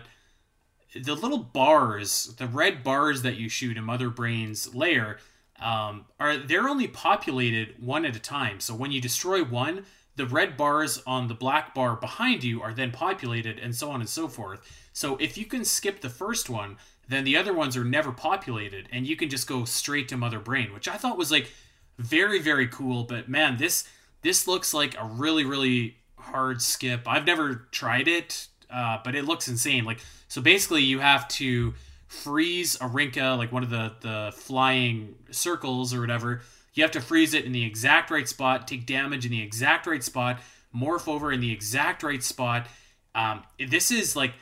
the 1.01 1.15
little 1.15 1.39
bars, 1.39 2.35
the 2.39 2.47
red 2.47 2.83
bars 2.83 3.23
that 3.23 3.37
you 3.37 3.49
shoot 3.49 3.77
in 3.77 3.85
Mother 3.85 4.11
Brain's 4.11 4.75
lair, 4.75 5.19
um, 5.63 6.07
are 6.19 6.37
they're 6.37 6.69
only 6.69 6.89
populated 6.89 7.75
one 7.79 8.05
at 8.05 8.17
a 8.17 8.21
time. 8.21 8.61
So 8.61 8.75
when 8.75 8.93
you 8.93 9.01
destroy 9.01 9.45
one, 9.45 9.85
the 10.17 10.27
red 10.27 10.57
bars 10.57 11.03
on 11.07 11.29
the 11.29 11.35
black 11.35 11.75
bar 11.75 11.97
behind 11.97 12.45
you 12.45 12.61
are 12.63 12.75
then 12.75 12.91
populated, 12.91 13.59
and 13.59 13.75
so 13.75 13.91
on 13.91 14.01
and 14.01 14.09
so 14.09 14.29
forth. 14.29 14.61
So 14.93 15.17
if 15.17 15.39
you 15.39 15.47
can 15.47 15.65
skip 15.65 16.01
the 16.01 16.11
first 16.11 16.51
one, 16.51 16.77
then 17.09 17.25
the 17.25 17.37
other 17.37 17.53
ones 17.53 17.77
are 17.77 17.85
never 17.85 18.13
populated, 18.13 18.89
and 18.93 19.07
you 19.07 19.17
can 19.17 19.29
just 19.29 19.47
go 19.49 19.65
straight 19.65 20.09
to 20.09 20.17
Mother 20.17 20.41
Brain, 20.41 20.73
which 20.73 20.89
I 20.89 20.97
thought 20.97 21.19
was 21.19 21.31
like 21.31 21.51
very 21.99 22.41
very 22.41 22.69
cool. 22.69 23.05
But 23.05 23.29
man, 23.29 23.57
this 23.57 23.89
this 24.23 24.47
looks 24.47 24.73
like 24.73 24.97
a 24.99 25.05
really, 25.05 25.45
really 25.45 25.97
hard 26.17 26.63
skip. 26.63 27.03
I've 27.07 27.27
never 27.27 27.67
tried 27.73 28.09
it, 28.09 28.49
uh, 28.71 28.99
but 29.05 29.15
it 29.15 29.25
looks 29.25 29.49
insane. 29.49 29.85
Like 29.85 30.01
so, 30.29 30.41
basically, 30.41 30.83
you 30.83 31.01
have 31.01 31.29
to 31.29 31.75
freeze 32.13 32.77
a 32.81 32.87
Rinka, 32.87 33.37
like 33.39 33.53
one 33.53 33.63
of 33.63 33.71
the 33.71 33.93
the 34.01 34.33
flying 34.37 35.15
circles 35.31 35.95
or 35.95 36.01
whatever. 36.01 36.43
You 36.75 36.83
have 36.83 36.93
to 36.93 37.01
freeze 37.01 37.35
it 37.35 37.45
in 37.45 37.53
the 37.53 37.65
exact 37.65 38.11
right 38.11 38.29
spot, 38.29 38.69
take 38.69 38.87
damage 38.87 39.25
in 39.25 39.31
the 39.31 39.43
exact 39.43 39.87
right 39.87 40.05
spot, 40.05 40.41
morph 40.75 41.09
over 41.09 41.33
in 41.33 41.41
the 41.41 41.53
exact 41.53 42.03
right 42.03 42.23
spot. 42.23 42.67
Um, 43.15 43.43
this 43.59 43.91
is 43.91 44.17
like, 44.17 44.33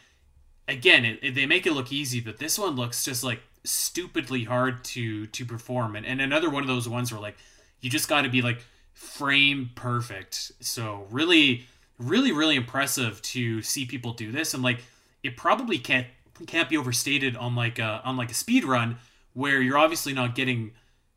again, 0.69 1.05
it, 1.05 1.19
it, 1.23 1.35
they 1.35 1.47
make 1.47 1.67
it 1.67 1.73
look 1.73 1.93
easy, 1.93 2.21
but 2.21 2.39
this 2.39 2.59
one 2.59 2.77
looks 2.77 3.05
just 3.05 3.25
like 3.25 3.41
stupidly 3.65 4.45
hard 4.45 4.85
to 4.85 5.27
to 5.29 5.45
perform. 5.45 5.97
And, 5.97 6.05
and 6.05 6.21
another 6.21 6.51
one 6.51 6.63
of 6.63 6.69
those 6.69 6.89
ones 6.89 7.13
where 7.13 7.21
like 7.21 7.37
you 7.81 7.89
just 7.89 8.09
got 8.09 8.23
to 8.23 8.29
be 8.29 8.43
like 8.43 8.61
frame 8.95 9.71
perfect. 9.75 10.53
So 10.61 11.07
really, 11.11 11.67
really, 11.99 12.33
really 12.33 12.57
impressive 12.57 13.23
to 13.23 13.63
see 13.63 13.87
people 13.87 14.13
do 14.13 14.33
this, 14.33 14.55
and 14.55 14.63
like 14.63 14.83
it 15.23 15.37
probably 15.37 15.79
can't 15.79 16.07
can't 16.47 16.69
be 16.69 16.77
overstated 16.77 17.37
on 17.37 17.55
like 17.55 17.79
a 17.79 18.01
on 18.05 18.17
like 18.17 18.31
a 18.31 18.35
speed 18.35 18.65
run 18.65 18.99
where 19.33 19.61
you're 19.61 19.79
obviously 19.79 20.13
not 20.13 20.35
getting 20.35 20.73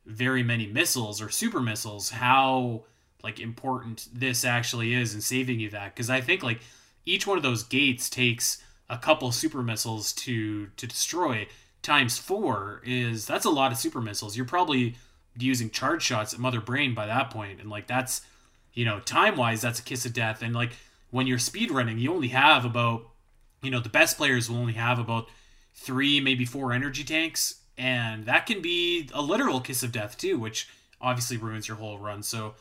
very 0.06 0.44
many 0.44 0.68
missiles 0.68 1.22
or 1.22 1.30
super 1.30 1.60
missiles. 1.60 2.12
How 2.12 2.84
like 3.24 3.40
important 3.40 4.08
this 4.14 4.44
actually 4.44 4.94
is 4.94 5.16
in 5.16 5.22
saving 5.22 5.60
you 5.60 5.70
that 5.70 5.96
because 5.96 6.10
I 6.10 6.22
think 6.22 6.44
like 6.44 6.62
each 7.06 7.26
one 7.26 7.38
of 7.38 7.44
those 7.44 7.64
gates 7.64 8.10
takes 8.10 8.62
a 8.90 8.98
couple 8.98 9.32
super 9.32 9.64
missiles 9.64 10.14
to 10.14 10.68
to 10.78 10.88
destroy 10.88 11.48
times 11.82 12.18
four 12.18 12.82
is 12.86 13.26
that's 13.26 13.46
a 13.46 13.50
lot 13.50 13.72
of 13.72 13.78
super 13.78 14.02
missiles. 14.02 14.36
You're 14.36 14.46
probably 14.46 14.96
using 15.38 15.70
charge 15.70 16.04
shots 16.04 16.34
at 16.34 16.40
Mother 16.40 16.62
Brain 16.62 16.94
by 16.94 17.06
that 17.08 17.30
point, 17.30 17.60
and 17.60 17.70
like 17.70 17.88
that's 17.88 18.22
you 18.74 18.86
know 18.86 19.00
time 19.00 19.36
wise 19.36 19.62
that's 19.62 19.80
a 19.80 19.84
kiss 19.84 20.06
of 20.06 20.14
death. 20.14 20.42
And 20.42 20.54
like 20.54 20.72
when 21.12 21.28
you're 21.28 21.40
speed 21.40 21.72
running, 21.72 22.00
you 22.00 22.14
only 22.14 22.30
have 22.30 22.66
about 22.66 23.08
you 23.64 23.72
know 23.72 23.80
the 23.80 23.90
best 23.90 24.18
players 24.18 24.50
will 24.50 24.58
only 24.58 24.74
have 24.74 25.00
about 25.00 25.28
three 25.74 26.20
maybe 26.20 26.46
four 26.46 26.74
energy 26.74 27.04
tanks, 27.04 27.62
and 27.78 28.26
that 28.26 28.46
can 28.46 28.62
be 28.62 29.10
a 29.14 29.22
literal 29.22 29.62
kiss 29.62 29.84
of 29.84 29.92
death 29.92 30.18
too, 30.18 30.38
which 30.38 30.70
obviously 31.02 31.38
ruins 31.38 31.68
your 31.68 31.78
whole 31.78 31.98
run. 31.98 32.24
So 32.24 32.56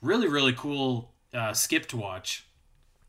really 0.00 0.28
really 0.28 0.52
cool 0.52 1.12
uh, 1.32 1.52
skip 1.52 1.86
to 1.86 1.96
watch. 1.96 2.46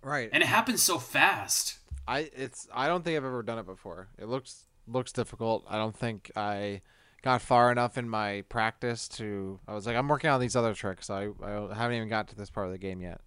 Right. 0.01 0.29
And 0.31 0.43
it 0.43 0.47
happens 0.47 0.83
so 0.83 0.99
fast. 0.99 1.77
I 2.07 2.29
it's 2.35 2.67
I 2.73 2.87
don't 2.87 3.03
think 3.03 3.17
I've 3.17 3.25
ever 3.25 3.43
done 3.43 3.59
it 3.59 3.65
before. 3.65 4.09
It 4.17 4.27
looks 4.27 4.65
looks 4.87 5.11
difficult. 5.11 5.65
I 5.67 5.77
don't 5.77 5.95
think 5.95 6.31
I 6.35 6.81
got 7.23 7.41
far 7.41 7.71
enough 7.71 7.97
in 7.97 8.07
my 8.07 8.43
practice 8.47 9.07
to 9.09 9.59
I 9.67 9.73
was 9.73 9.85
like 9.85 9.95
I'm 9.95 10.07
working 10.07 10.29
on 10.29 10.39
these 10.39 10.55
other 10.55 10.73
tricks. 10.73 11.09
I 11.09 11.29
I 11.43 11.73
haven't 11.73 11.97
even 11.97 12.09
got 12.09 12.29
to 12.29 12.35
this 12.35 12.49
part 12.49 12.67
of 12.67 12.71
the 12.71 12.77
game 12.77 13.01
yet. 13.01 13.21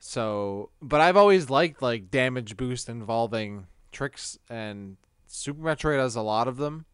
So, 0.00 0.70
but 0.80 1.00
I've 1.02 1.16
always 1.16 1.50
liked 1.50 1.82
like 1.82 2.10
damage 2.10 2.56
boost 2.56 2.88
involving 2.88 3.66
tricks 3.92 4.38
and 4.48 4.96
Super 5.26 5.62
Metroid 5.62 5.98
has 5.98 6.16
a 6.16 6.22
lot 6.22 6.48
of 6.48 6.56
them. 6.56 6.86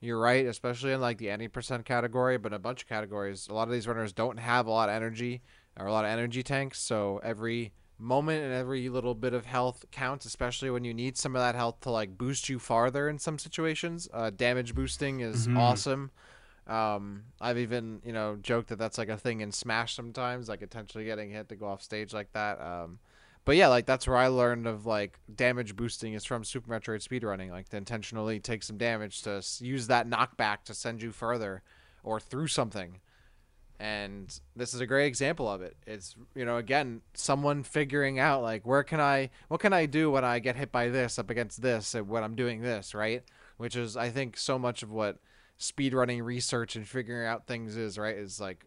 You're 0.00 0.18
right, 0.18 0.46
especially 0.46 0.92
in 0.92 1.00
like 1.00 1.18
the 1.18 1.30
any 1.30 1.46
percent 1.48 1.84
category, 1.84 2.38
but 2.38 2.52
a 2.52 2.58
bunch 2.58 2.82
of 2.82 2.88
categories. 2.88 3.48
A 3.48 3.54
lot 3.54 3.68
of 3.68 3.72
these 3.72 3.86
runners 3.86 4.12
don't 4.12 4.38
have 4.38 4.66
a 4.66 4.70
lot 4.70 4.88
of 4.88 4.94
energy 4.94 5.42
or 5.78 5.86
a 5.86 5.92
lot 5.92 6.04
of 6.04 6.10
energy 6.10 6.42
tanks, 6.42 6.80
so 6.80 7.20
every 7.22 7.72
moment 7.98 8.44
and 8.44 8.52
every 8.52 8.88
little 8.88 9.14
bit 9.14 9.34
of 9.34 9.44
health 9.44 9.84
counts, 9.90 10.24
especially 10.24 10.70
when 10.70 10.84
you 10.84 10.94
need 10.94 11.18
some 11.18 11.34
of 11.34 11.42
that 11.42 11.54
health 11.54 11.80
to 11.80 11.90
like 11.90 12.16
boost 12.16 12.48
you 12.48 12.58
farther 12.58 13.08
in 13.08 13.18
some 13.18 13.38
situations. 13.38 14.08
Uh, 14.12 14.30
damage 14.30 14.74
boosting 14.74 15.20
is 15.20 15.46
mm-hmm. 15.46 15.58
awesome. 15.58 16.10
Um, 16.68 17.24
I've 17.40 17.58
even 17.58 18.00
you 18.04 18.12
know 18.12 18.36
joked 18.40 18.68
that 18.68 18.78
that's 18.78 18.98
like 18.98 19.08
a 19.08 19.16
thing 19.16 19.40
in 19.40 19.52
Smash 19.52 19.94
sometimes, 19.94 20.48
like 20.48 20.62
intentionally 20.62 21.06
getting 21.06 21.30
hit 21.30 21.48
to 21.48 21.56
go 21.56 21.66
off 21.66 21.82
stage 21.82 22.12
like 22.12 22.32
that. 22.32 22.60
Um, 22.60 22.98
but 23.44 23.56
yeah, 23.56 23.68
like 23.68 23.86
that's 23.86 24.06
where 24.06 24.16
I 24.16 24.26
learned 24.26 24.66
of 24.66 24.84
like 24.84 25.18
damage 25.34 25.74
boosting 25.74 26.14
is 26.14 26.24
from 26.24 26.44
Super 26.44 26.70
Metroid 26.70 27.06
speedrunning, 27.06 27.50
like 27.50 27.68
to 27.70 27.76
intentionally 27.76 28.40
take 28.40 28.62
some 28.62 28.76
damage 28.76 29.22
to 29.22 29.42
use 29.60 29.86
that 29.86 30.08
knockback 30.08 30.64
to 30.64 30.74
send 30.74 31.02
you 31.02 31.12
further 31.12 31.62
or 32.02 32.20
through 32.20 32.48
something 32.48 33.00
and 33.80 34.40
this 34.56 34.74
is 34.74 34.80
a 34.80 34.86
great 34.86 35.06
example 35.06 35.48
of 35.48 35.62
it 35.62 35.76
it's 35.86 36.16
you 36.34 36.44
know 36.44 36.56
again 36.56 37.00
someone 37.14 37.62
figuring 37.62 38.18
out 38.18 38.42
like 38.42 38.66
where 38.66 38.82
can 38.82 39.00
i 39.00 39.30
what 39.48 39.60
can 39.60 39.72
i 39.72 39.86
do 39.86 40.10
when 40.10 40.24
i 40.24 40.38
get 40.38 40.56
hit 40.56 40.72
by 40.72 40.88
this 40.88 41.18
up 41.18 41.30
against 41.30 41.62
this 41.62 41.94
and 41.94 42.08
when 42.08 42.24
i'm 42.24 42.34
doing 42.34 42.60
this 42.60 42.94
right 42.94 43.22
which 43.56 43.76
is 43.76 43.96
i 43.96 44.08
think 44.08 44.36
so 44.36 44.58
much 44.58 44.82
of 44.82 44.90
what 44.90 45.18
speedrunning 45.58 46.22
research 46.24 46.76
and 46.76 46.86
figuring 46.86 47.26
out 47.26 47.46
things 47.46 47.76
is 47.76 47.98
right 47.98 48.16
is 48.16 48.40
like 48.40 48.66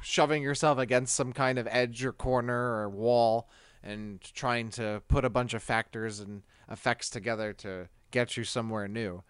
shoving 0.00 0.42
yourself 0.42 0.78
against 0.78 1.14
some 1.14 1.32
kind 1.32 1.58
of 1.58 1.66
edge 1.70 2.04
or 2.04 2.12
corner 2.12 2.76
or 2.76 2.88
wall 2.88 3.48
and 3.82 4.20
trying 4.34 4.68
to 4.68 5.02
put 5.08 5.24
a 5.24 5.30
bunch 5.30 5.54
of 5.54 5.62
factors 5.62 6.20
and 6.20 6.42
effects 6.70 7.10
together 7.10 7.52
to 7.52 7.88
get 8.10 8.36
you 8.36 8.44
somewhere 8.44 8.86
new 8.86 9.22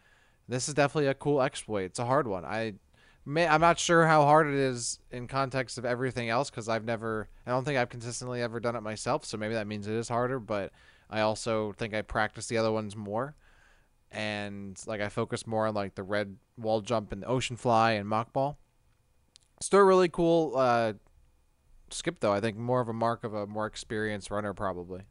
this 0.49 0.69
is 0.69 0.75
definitely 0.75 1.09
a 1.09 1.15
cool 1.15 1.41
exploit 1.41 1.85
it's 1.85 1.99
a 1.99 2.05
hard 2.05 2.27
one 2.27 2.45
i 2.45 2.75
may, 3.27 3.47
I'm 3.47 3.61
not 3.61 3.79
sure 3.79 4.07
how 4.07 4.23
hard 4.23 4.47
it 4.47 4.55
is 4.55 5.01
in 5.11 5.27
context 5.27 5.77
of 5.77 5.85
everything 5.85 6.31
else 6.31 6.49
because 6.49 6.69
I've 6.69 6.85
never, 6.85 7.29
I 7.47 7.51
don't 7.51 7.65
think 7.65 7.77
I've 7.77 7.91
consistently 7.91 8.41
ever 8.41 8.61
done 8.61 8.77
it 8.77 8.83
myself. 8.83 9.25
So 9.25 9.37
maybe 9.37 9.55
that 9.55 9.67
means 9.67 9.87
it 9.87 9.95
is 9.95 10.09
harder, 10.09 10.39
but 10.39 10.73
I 11.11 11.21
also 11.21 11.73
think 11.73 11.93
I 11.93 12.03
practice 12.03 12.47
the 12.47 12.57
other 12.57 12.73
ones 12.73 12.97
more. 12.97 13.35
And 14.13 14.81
like 14.87 15.01
I 15.01 15.09
focus 15.09 15.47
more 15.47 15.67
on 15.67 15.75
like 15.75 15.95
the 15.95 16.03
red 16.03 16.37
wall 16.57 16.81
jump 16.81 17.13
and 17.13 17.23
the 17.23 17.27
ocean 17.27 17.57
fly 17.57 17.93
and 17.93 18.09
mock 18.09 18.33
ball. 18.33 18.59
Still 19.61 19.81
really 19.81 20.09
cool 20.09 20.55
uh, 20.57 20.95
skip 21.91 22.21
though. 22.21 22.33
I 22.33 22.41
think 22.41 22.57
more 22.57 22.81
of 22.81 22.89
a 22.89 22.93
mark 22.93 23.25
of 23.25 23.35
a 23.35 23.47
more 23.47 23.67
experienced 23.67 24.31
runner 24.31 24.55
probably. 24.55 25.03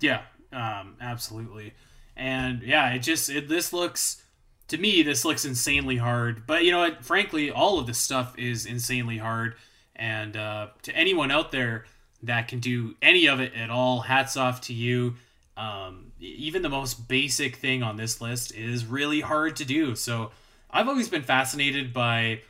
Yeah, 0.00 0.22
um, 0.52 0.96
absolutely. 1.00 1.74
And 2.16 2.62
yeah, 2.62 2.90
it 2.90 3.00
just 3.00 3.30
it 3.30 3.48
this 3.48 3.72
looks 3.72 4.22
to 4.68 4.78
me, 4.78 5.02
this 5.02 5.24
looks 5.24 5.44
insanely 5.44 5.96
hard. 5.96 6.46
But 6.46 6.64
you 6.64 6.70
know 6.70 6.80
what? 6.80 7.04
Frankly, 7.04 7.50
all 7.50 7.78
of 7.78 7.86
this 7.86 7.98
stuff 7.98 8.38
is 8.38 8.66
insanely 8.66 9.18
hard. 9.18 9.54
And 9.96 10.36
uh, 10.36 10.68
to 10.82 10.94
anyone 10.94 11.30
out 11.30 11.50
there 11.50 11.86
that 12.22 12.48
can 12.48 12.60
do 12.60 12.94
any 13.02 13.26
of 13.26 13.40
it 13.40 13.54
at 13.54 13.70
all, 13.70 14.00
hats 14.00 14.36
off 14.36 14.60
to 14.62 14.74
you. 14.74 15.14
Um, 15.58 16.12
even 16.20 16.62
the 16.62 16.68
most 16.68 17.08
basic 17.08 17.56
thing 17.56 17.82
on 17.82 17.96
this 17.96 18.20
list 18.20 18.54
is 18.54 18.86
really 18.86 19.20
hard 19.20 19.56
to 19.56 19.64
do. 19.64 19.96
So 19.96 20.30
I've 20.70 20.88
always 20.88 21.08
been 21.08 21.22
fascinated 21.22 21.92
by 21.92 22.42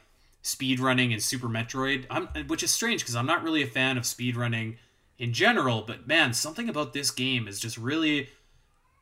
speedrunning 0.45 1.13
and 1.13 1.23
Super 1.23 1.49
Metroid, 1.49 2.05
I'm, 2.11 2.27
which 2.47 2.63
is 2.63 2.71
strange 2.71 3.01
because 3.01 3.17
I'm 3.17 3.27
not 3.27 3.43
really 3.43 3.63
a 3.63 3.67
fan 3.67 3.97
of 3.97 4.05
speedrunning 4.05 4.77
in 5.19 5.33
general, 5.33 5.83
but 5.87 6.07
man, 6.07 6.35
something 6.35 6.69
about 6.69 6.93
this 6.93 7.11
game 7.11 7.49
is 7.49 7.59
just 7.59 7.79
really, 7.79 8.29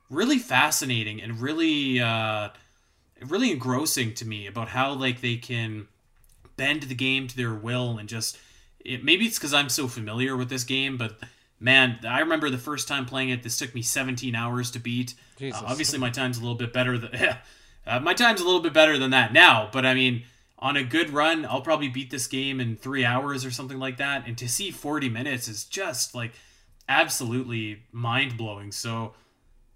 really 0.09 0.39
fascinating 0.39 1.21
and 1.21 1.41
really, 1.41 2.01
uh, 2.01 2.51
really 3.27 3.51
engrossing 3.51 4.15
to 4.15 4.25
me 4.25 4.47
about 4.47 4.69
how 4.69 4.93
like 4.93 5.21
they 5.21 5.37
can 5.37 5.89
bend 6.57 6.85
the 6.85 6.95
game 6.95 7.27
to 7.27 7.37
their 7.37 7.55
will 7.55 7.99
and 7.99 8.09
just 8.09 8.39
it, 8.85 9.05
maybe 9.05 9.27
it's 9.27 9.39
because 9.39 9.53
I'm 9.53 9.69
so 9.69 9.89
familiar 9.89 10.37
with 10.37 10.49
this 10.49 10.65
game, 10.65 10.97
but 10.97 11.19
man, 11.61 11.99
I 12.07 12.21
remember 12.21 12.51
the 12.51 12.59
first 12.59 12.89
time 12.89 13.07
playing 13.07 13.31
it. 13.31 13.43
This 13.43 13.59
took 13.59 13.75
me 13.75 13.83
17 13.83 14.35
hours 14.35 14.71
to 14.73 14.79
beat. 14.79 15.15
Uh, 15.57 15.67
obviously, 15.67 15.99
my 15.99 16.11
time's 16.11 16.39
a 16.39 16.41
little 16.41 16.57
bit 16.57 16.73
better 16.73 16.99
than 16.99 17.15
uh, 17.87 18.01
my 18.01 18.15
time's 18.15 18.41
a 18.41 18.45
little 18.45 18.61
bit 18.61 18.73
better 18.73 18.99
than 18.99 19.11
that 19.11 19.33
now. 19.33 19.69
But 19.73 19.87
I 19.87 19.95
mean, 19.95 20.25
on 20.59 20.77
a 20.77 20.85
good 20.85 21.11
run, 21.11 21.45
I'll 21.45 21.63
probably 21.63 21.89
beat 21.89 22.11
this 22.11 22.27
game 22.27 22.61
in 22.61 22.77
three 22.77 23.05
hours 23.05 23.45
or 23.45 23.51
something 23.51 23.79
like 23.79 23.99
that. 23.99 24.27
And 24.27 24.37
to 24.39 24.49
see 24.49 24.71
40 24.71 25.09
minutes 25.09 25.49
is 25.49 25.65
just 25.65 26.15
like 26.15 26.33
absolutely 26.89 27.83
mind 27.93 28.37
blowing. 28.37 28.73
So, 28.73 29.15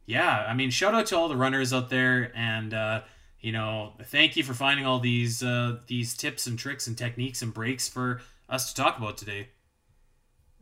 yeah, 0.07 0.47
I 0.49 0.55
mean, 0.55 0.71
shout 0.71 0.95
out 0.95 1.07
to 1.07 1.17
all 1.17 1.29
the 1.29 1.37
runners 1.37 1.73
out 1.73 1.91
there, 1.91 2.33
and 2.35 2.75
uh, 2.75 3.03
you 3.41 3.53
know, 3.53 3.93
thank 4.05 4.37
you 4.37 4.43
for 4.43 4.55
finding 4.55 4.85
all 4.85 4.99
these 4.99 5.43
uh, 5.43 5.79
these 5.87 6.17
tips 6.17 6.47
and 6.47 6.59
tricks 6.59 6.87
and 6.87 6.97
techniques 6.97 7.43
and 7.43 7.55
breaks 7.55 7.89
for 7.89 8.21
us 8.49 8.73
to 8.73 8.83
talk 8.83 8.99
about 8.99 9.17
today. 9.17 9.49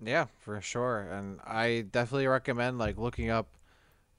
Yeah, 0.05 0.27
for 0.39 0.61
sure. 0.61 1.01
And 1.01 1.41
I 1.45 1.85
definitely 1.91 2.27
recommend 2.27 2.79
like 2.79 2.99
looking 2.99 3.31
up 3.31 3.49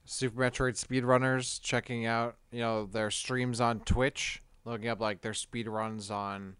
Super 0.05 0.41
Metroid 0.41 0.73
speedrunners, 0.73 1.61
checking 1.61 2.05
out, 2.05 2.35
you 2.51 2.59
know, 2.59 2.85
their 2.85 3.11
streams 3.11 3.61
on 3.61 3.79
Twitch, 3.81 4.41
looking 4.65 4.89
up 4.89 4.99
like 4.99 5.21
their 5.21 5.33
speedruns 5.33 6.11
on, 6.11 6.55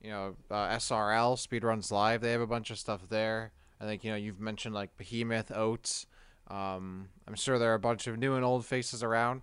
you 0.00 0.10
know, 0.10 0.36
uh, 0.50 0.68
SRL, 0.76 1.36
Speedruns 1.36 1.90
Live. 1.90 2.20
They 2.20 2.32
have 2.32 2.40
a 2.40 2.46
bunch 2.46 2.70
of 2.70 2.78
stuff 2.78 3.08
there. 3.08 3.52
I 3.80 3.84
think, 3.84 4.04
you 4.04 4.10
know, 4.10 4.16
you've 4.16 4.40
mentioned 4.40 4.74
like 4.74 4.96
Behemoth, 4.96 5.52
Oats. 5.54 6.06
Um, 6.48 7.08
I'm 7.26 7.34
sure 7.34 7.58
there 7.58 7.72
are 7.72 7.74
a 7.74 7.80
bunch 7.80 8.06
of 8.06 8.18
new 8.18 8.34
and 8.34 8.44
old 8.44 8.64
faces 8.64 9.02
around. 9.02 9.42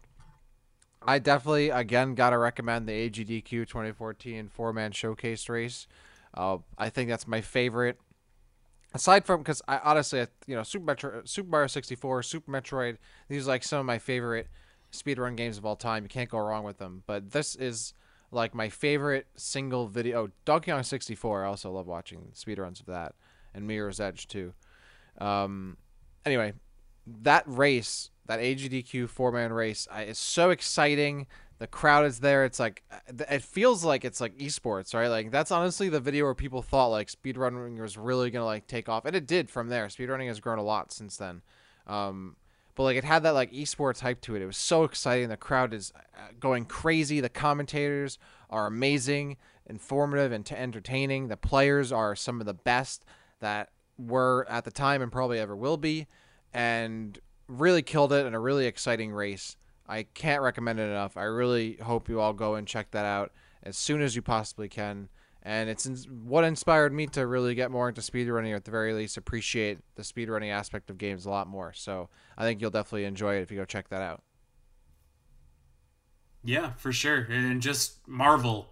I 1.03 1.19
definitely, 1.19 1.69
again, 1.69 2.13
got 2.15 2.29
to 2.29 2.37
recommend 2.37 2.87
the 2.87 3.09
AGDQ 3.09 3.49
2014 3.49 4.49
four 4.49 4.71
man 4.71 4.91
showcase 4.91 5.49
race. 5.49 5.87
Uh, 6.33 6.59
I 6.77 6.89
think 6.89 7.09
that's 7.09 7.27
my 7.27 7.41
favorite. 7.41 7.99
Aside 8.93 9.25
from, 9.25 9.39
because 9.39 9.61
I 9.67 9.77
honestly, 9.77 10.25
you 10.47 10.55
know, 10.55 10.63
Super 10.63 10.85
Metro, 10.85 11.21
Super 11.23 11.49
Mario 11.49 11.67
64, 11.67 12.23
Super 12.23 12.51
Metroid, 12.51 12.97
these 13.29 13.47
are 13.47 13.51
like 13.51 13.63
some 13.63 13.79
of 13.79 13.85
my 13.85 13.99
favorite 13.99 14.47
speedrun 14.91 15.37
games 15.37 15.57
of 15.57 15.65
all 15.65 15.75
time. 15.75 16.03
You 16.03 16.09
can't 16.09 16.29
go 16.29 16.39
wrong 16.39 16.63
with 16.63 16.77
them. 16.77 17.03
But 17.07 17.31
this 17.31 17.55
is 17.55 17.93
like 18.31 18.53
my 18.53 18.69
favorite 18.69 19.27
single 19.35 19.87
video. 19.87 20.23
Oh, 20.23 20.29
Donkey 20.45 20.71
Kong 20.71 20.83
64, 20.83 21.45
I 21.45 21.47
also 21.47 21.71
love 21.71 21.87
watching 21.87 22.31
speedruns 22.33 22.79
of 22.79 22.87
that, 22.87 23.15
and 23.53 23.67
Mirror's 23.67 23.99
Edge 23.99 24.27
too. 24.27 24.53
Um, 25.19 25.77
anyway, 26.25 26.53
that 27.05 27.43
race, 27.45 28.09
that 28.25 28.39
AGDQ 28.39 29.09
four 29.09 29.31
man 29.31 29.51
race, 29.53 29.87
I, 29.91 30.03
is 30.03 30.17
so 30.17 30.49
exciting 30.49 31.27
the 31.61 31.67
crowd 31.67 32.07
is 32.07 32.21
there. 32.21 32.43
It's 32.43 32.59
like 32.59 32.81
it 33.07 33.43
feels 33.43 33.85
like 33.85 34.03
it's 34.03 34.19
like 34.19 34.35
esports, 34.39 34.95
right? 34.95 35.09
Like 35.09 35.29
that's 35.29 35.51
honestly 35.51 35.89
the 35.89 35.99
video 35.99 36.25
where 36.25 36.33
people 36.33 36.63
thought 36.63 36.87
like 36.87 37.07
speedrunning 37.07 37.79
was 37.79 37.99
really 37.99 38.31
gonna 38.31 38.45
like 38.45 38.65
take 38.65 38.89
off, 38.89 39.05
and 39.05 39.15
it 39.15 39.27
did 39.27 39.47
from 39.47 39.69
there. 39.69 39.85
Speedrunning 39.85 40.27
has 40.27 40.39
grown 40.39 40.57
a 40.57 40.63
lot 40.63 40.91
since 40.91 41.17
then. 41.17 41.43
Um, 41.85 42.35
but 42.73 42.81
like 42.81 42.97
it 42.97 43.03
had 43.03 43.21
that 43.21 43.35
like 43.35 43.51
esports 43.51 43.99
hype 43.99 44.21
to 44.21 44.35
it. 44.35 44.41
It 44.41 44.47
was 44.47 44.57
so 44.57 44.85
exciting. 44.85 45.29
The 45.29 45.37
crowd 45.37 45.71
is 45.71 45.93
uh, 45.95 46.31
going 46.39 46.65
crazy. 46.65 47.21
The 47.21 47.29
commentators 47.29 48.17
are 48.49 48.65
amazing, 48.65 49.37
informative, 49.67 50.31
and 50.31 50.51
entertaining. 50.51 51.27
The 51.27 51.37
players 51.37 51.91
are 51.91 52.15
some 52.15 52.39
of 52.39 52.47
the 52.47 52.55
best 52.55 53.05
that 53.39 53.69
were 53.99 54.47
at 54.49 54.65
the 54.65 54.71
time 54.71 55.03
and 55.03 55.11
probably 55.11 55.37
ever 55.37 55.55
will 55.55 55.77
be, 55.77 56.07
and 56.55 57.19
really 57.47 57.83
killed 57.83 58.11
it 58.13 58.25
in 58.25 58.33
a 58.33 58.39
really 58.39 58.65
exciting 58.65 59.11
race. 59.11 59.57
I 59.91 60.03
can't 60.13 60.41
recommend 60.41 60.79
it 60.79 60.83
enough. 60.83 61.17
I 61.17 61.23
really 61.23 61.75
hope 61.75 62.07
you 62.07 62.21
all 62.21 62.31
go 62.31 62.55
and 62.55 62.65
check 62.65 62.91
that 62.91 63.05
out 63.05 63.33
as 63.61 63.75
soon 63.75 64.01
as 64.01 64.15
you 64.15 64.21
possibly 64.21 64.69
can. 64.69 65.09
And 65.43 65.69
it's 65.69 65.85
what 66.05 66.45
inspired 66.45 66.93
me 66.93 67.07
to 67.07 67.27
really 67.27 67.55
get 67.55 67.71
more 67.71 67.89
into 67.89 67.99
speedrunning, 67.99 68.53
or 68.53 68.55
at 68.55 68.63
the 68.63 68.71
very 68.71 68.93
least, 68.93 69.17
appreciate 69.17 69.79
the 69.95 70.03
speedrunning 70.03 70.49
aspect 70.49 70.89
of 70.89 70.97
games 70.97 71.25
a 71.25 71.29
lot 71.29 71.47
more. 71.47 71.73
So 71.73 72.09
I 72.37 72.43
think 72.43 72.61
you'll 72.61 72.71
definitely 72.71 73.05
enjoy 73.05 73.35
it 73.35 73.41
if 73.41 73.51
you 73.51 73.57
go 73.57 73.65
check 73.65 73.89
that 73.89 74.01
out. 74.01 74.21
Yeah, 76.43 76.71
for 76.73 76.93
sure. 76.93 77.27
And 77.29 77.61
just 77.61 78.07
marvel 78.07 78.71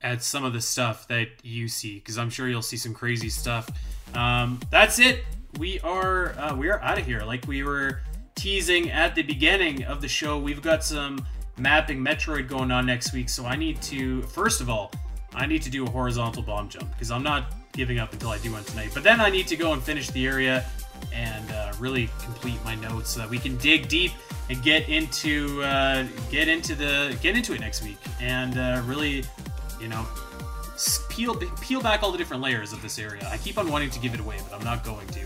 at 0.00 0.22
some 0.22 0.44
of 0.44 0.52
the 0.52 0.60
stuff 0.60 1.06
that 1.08 1.28
you 1.44 1.68
see, 1.68 1.96
because 1.96 2.18
I'm 2.18 2.30
sure 2.30 2.48
you'll 2.48 2.62
see 2.62 2.76
some 2.76 2.94
crazy 2.94 3.28
stuff. 3.28 3.68
Um, 4.12 4.60
that's 4.70 4.98
it. 4.98 5.24
We 5.58 5.78
are 5.80 6.36
uh, 6.38 6.56
we 6.56 6.68
are 6.68 6.80
out 6.80 6.98
of 6.98 7.06
here. 7.06 7.20
Like 7.20 7.46
we 7.46 7.62
were 7.62 8.00
teasing 8.38 8.90
at 8.92 9.14
the 9.14 9.22
beginning 9.22 9.84
of 9.84 10.00
the 10.00 10.08
show, 10.08 10.38
we've 10.38 10.62
got 10.62 10.84
some 10.84 11.26
mapping 11.58 11.98
Metroid 11.98 12.48
going 12.48 12.70
on 12.70 12.86
next 12.86 13.12
week. 13.12 13.28
So 13.28 13.44
I 13.44 13.56
need 13.56 13.82
to, 13.82 14.22
first 14.22 14.60
of 14.60 14.70
all, 14.70 14.92
I 15.34 15.44
need 15.44 15.60
to 15.62 15.70
do 15.70 15.84
a 15.84 15.90
horizontal 15.90 16.42
bomb 16.42 16.68
jump 16.68 16.90
because 16.92 17.10
I'm 17.10 17.24
not 17.24 17.52
giving 17.72 17.98
up 17.98 18.12
until 18.12 18.30
I 18.30 18.38
do 18.38 18.52
one 18.52 18.64
tonight. 18.64 18.90
But 18.94 19.02
then 19.02 19.20
I 19.20 19.28
need 19.28 19.48
to 19.48 19.56
go 19.56 19.72
and 19.72 19.82
finish 19.82 20.08
the 20.10 20.26
area 20.26 20.64
and 21.12 21.50
uh, 21.50 21.72
really 21.78 22.08
complete 22.22 22.62
my 22.64 22.76
notes 22.76 23.10
so 23.10 23.20
that 23.20 23.28
we 23.28 23.38
can 23.38 23.56
dig 23.58 23.88
deep 23.88 24.12
and 24.50 24.62
get 24.62 24.88
into 24.88 25.62
uh, 25.62 26.06
get 26.30 26.48
into 26.48 26.74
the 26.74 27.16
get 27.20 27.36
into 27.36 27.52
it 27.54 27.60
next 27.60 27.82
week 27.82 27.98
and 28.20 28.56
uh, 28.56 28.82
really, 28.86 29.24
you 29.80 29.88
know, 29.88 30.06
peel 31.08 31.34
peel 31.60 31.80
back 31.80 32.02
all 32.02 32.12
the 32.12 32.18
different 32.18 32.42
layers 32.42 32.72
of 32.72 32.80
this 32.82 32.98
area. 32.98 33.28
I 33.30 33.36
keep 33.36 33.58
on 33.58 33.70
wanting 33.70 33.90
to 33.90 33.98
give 33.98 34.14
it 34.14 34.20
away, 34.20 34.38
but 34.48 34.56
I'm 34.56 34.64
not 34.64 34.84
going 34.84 35.06
to. 35.08 35.24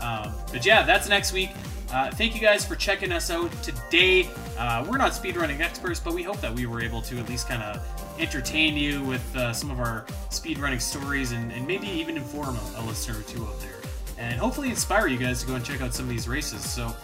Um, 0.00 0.32
but 0.52 0.64
yeah, 0.64 0.82
that's 0.82 1.08
next 1.08 1.32
week. 1.32 1.50
Uh, 1.92 2.08
thank 2.12 2.36
you 2.36 2.40
guys 2.40 2.64
for 2.64 2.76
checking 2.76 3.10
us 3.10 3.30
out 3.30 3.50
today. 3.64 4.28
Uh, 4.56 4.86
we're 4.88 4.96
not 4.96 5.10
speedrunning 5.10 5.58
experts, 5.58 5.98
but 5.98 6.14
we 6.14 6.22
hope 6.22 6.40
that 6.40 6.54
we 6.54 6.64
were 6.64 6.80
able 6.80 7.02
to 7.02 7.18
at 7.18 7.28
least 7.28 7.48
kind 7.48 7.62
of 7.64 7.84
entertain 8.20 8.76
you 8.76 9.02
with 9.02 9.36
uh, 9.36 9.52
some 9.52 9.72
of 9.72 9.80
our 9.80 10.04
speedrunning 10.28 10.80
stories 10.80 11.32
and, 11.32 11.50
and 11.50 11.66
maybe 11.66 11.88
even 11.88 12.16
inform 12.16 12.56
a, 12.56 12.74
a, 12.76 12.82
listener 12.86 13.18
or 13.18 13.22
two 13.22 13.44
out 13.44 13.58
there. 13.60 13.80
And 14.18 14.38
hopefully 14.38 14.70
inspire 14.70 15.08
you 15.08 15.18
guys 15.18 15.40
to 15.40 15.48
go 15.48 15.56
and 15.56 15.64
check 15.64 15.80
out 15.80 15.92
some 15.92 16.04
of 16.04 16.10
these 16.10 16.28
races. 16.28 16.62
So, 16.62 16.94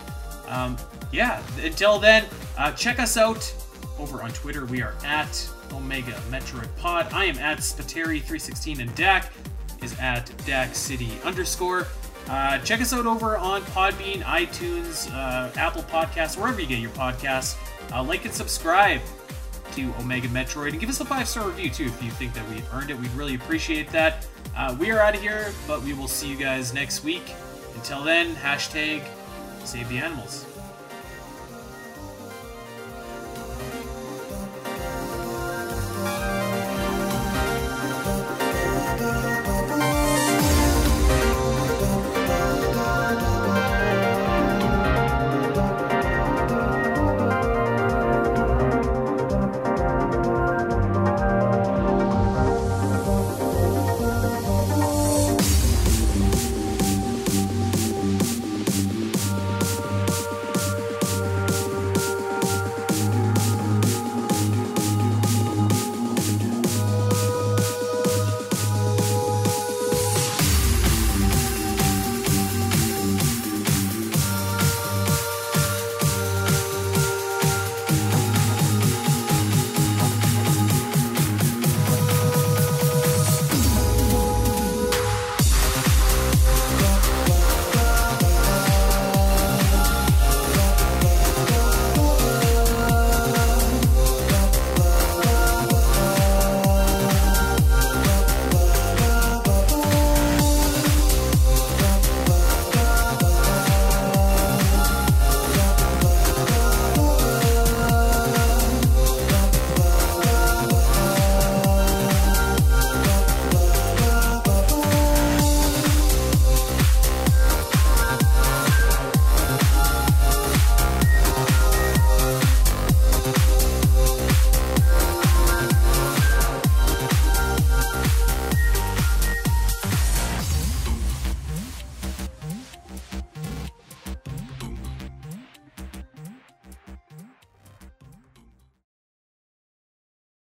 um, 0.46 0.76
yeah, 1.12 1.42
until 1.60 1.98
then, 1.98 2.24
uh, 2.56 2.70
check 2.72 3.00
us 3.00 3.16
out 3.16 3.52
over 3.98 4.22
on 4.22 4.30
Twitter. 4.30 4.66
We 4.66 4.82
are 4.82 4.94
at 5.04 5.50
Omega 5.72 6.12
Metroid 6.30 6.68
Pod. 6.76 7.12
I 7.12 7.24
am 7.24 7.38
at 7.38 7.58
Spateri316 7.58 8.78
and 8.78 8.94
Dak 8.94 9.32
is 9.82 9.98
at 9.98 10.30
Dak 10.46 10.76
City 10.76 11.10
underscore. 11.24 11.88
Uh, 12.28 12.58
check 12.58 12.80
us 12.80 12.92
out 12.92 13.06
over 13.06 13.36
on 13.36 13.62
Podbean, 13.62 14.22
iTunes, 14.22 15.12
uh, 15.12 15.50
Apple 15.56 15.82
Podcasts, 15.82 16.36
wherever 16.36 16.60
you 16.60 16.66
get 16.66 16.80
your 16.80 16.90
podcasts. 16.90 17.56
Uh, 17.92 18.02
like 18.02 18.24
and 18.24 18.34
subscribe 18.34 19.00
to 19.72 19.92
Omega 20.00 20.28
Metroid 20.28 20.70
and 20.70 20.80
give 20.80 20.88
us 20.88 21.00
a 21.00 21.04
five 21.04 21.28
star 21.28 21.46
review 21.46 21.70
too 21.70 21.84
if 21.84 22.02
you 22.02 22.10
think 22.10 22.34
that 22.34 22.48
we've 22.48 22.66
earned 22.74 22.90
it. 22.90 22.98
We'd 22.98 23.12
really 23.12 23.34
appreciate 23.34 23.90
that. 23.90 24.26
Uh, 24.56 24.74
we 24.78 24.90
are 24.90 24.98
out 25.00 25.14
of 25.14 25.20
here, 25.20 25.52
but 25.66 25.82
we 25.82 25.92
will 25.92 26.08
see 26.08 26.28
you 26.28 26.36
guys 26.36 26.72
next 26.72 27.04
week. 27.04 27.34
Until 27.74 28.02
then, 28.02 28.34
hashtag 28.36 29.04
save 29.64 29.88
the 29.88 29.98
animals. 29.98 30.46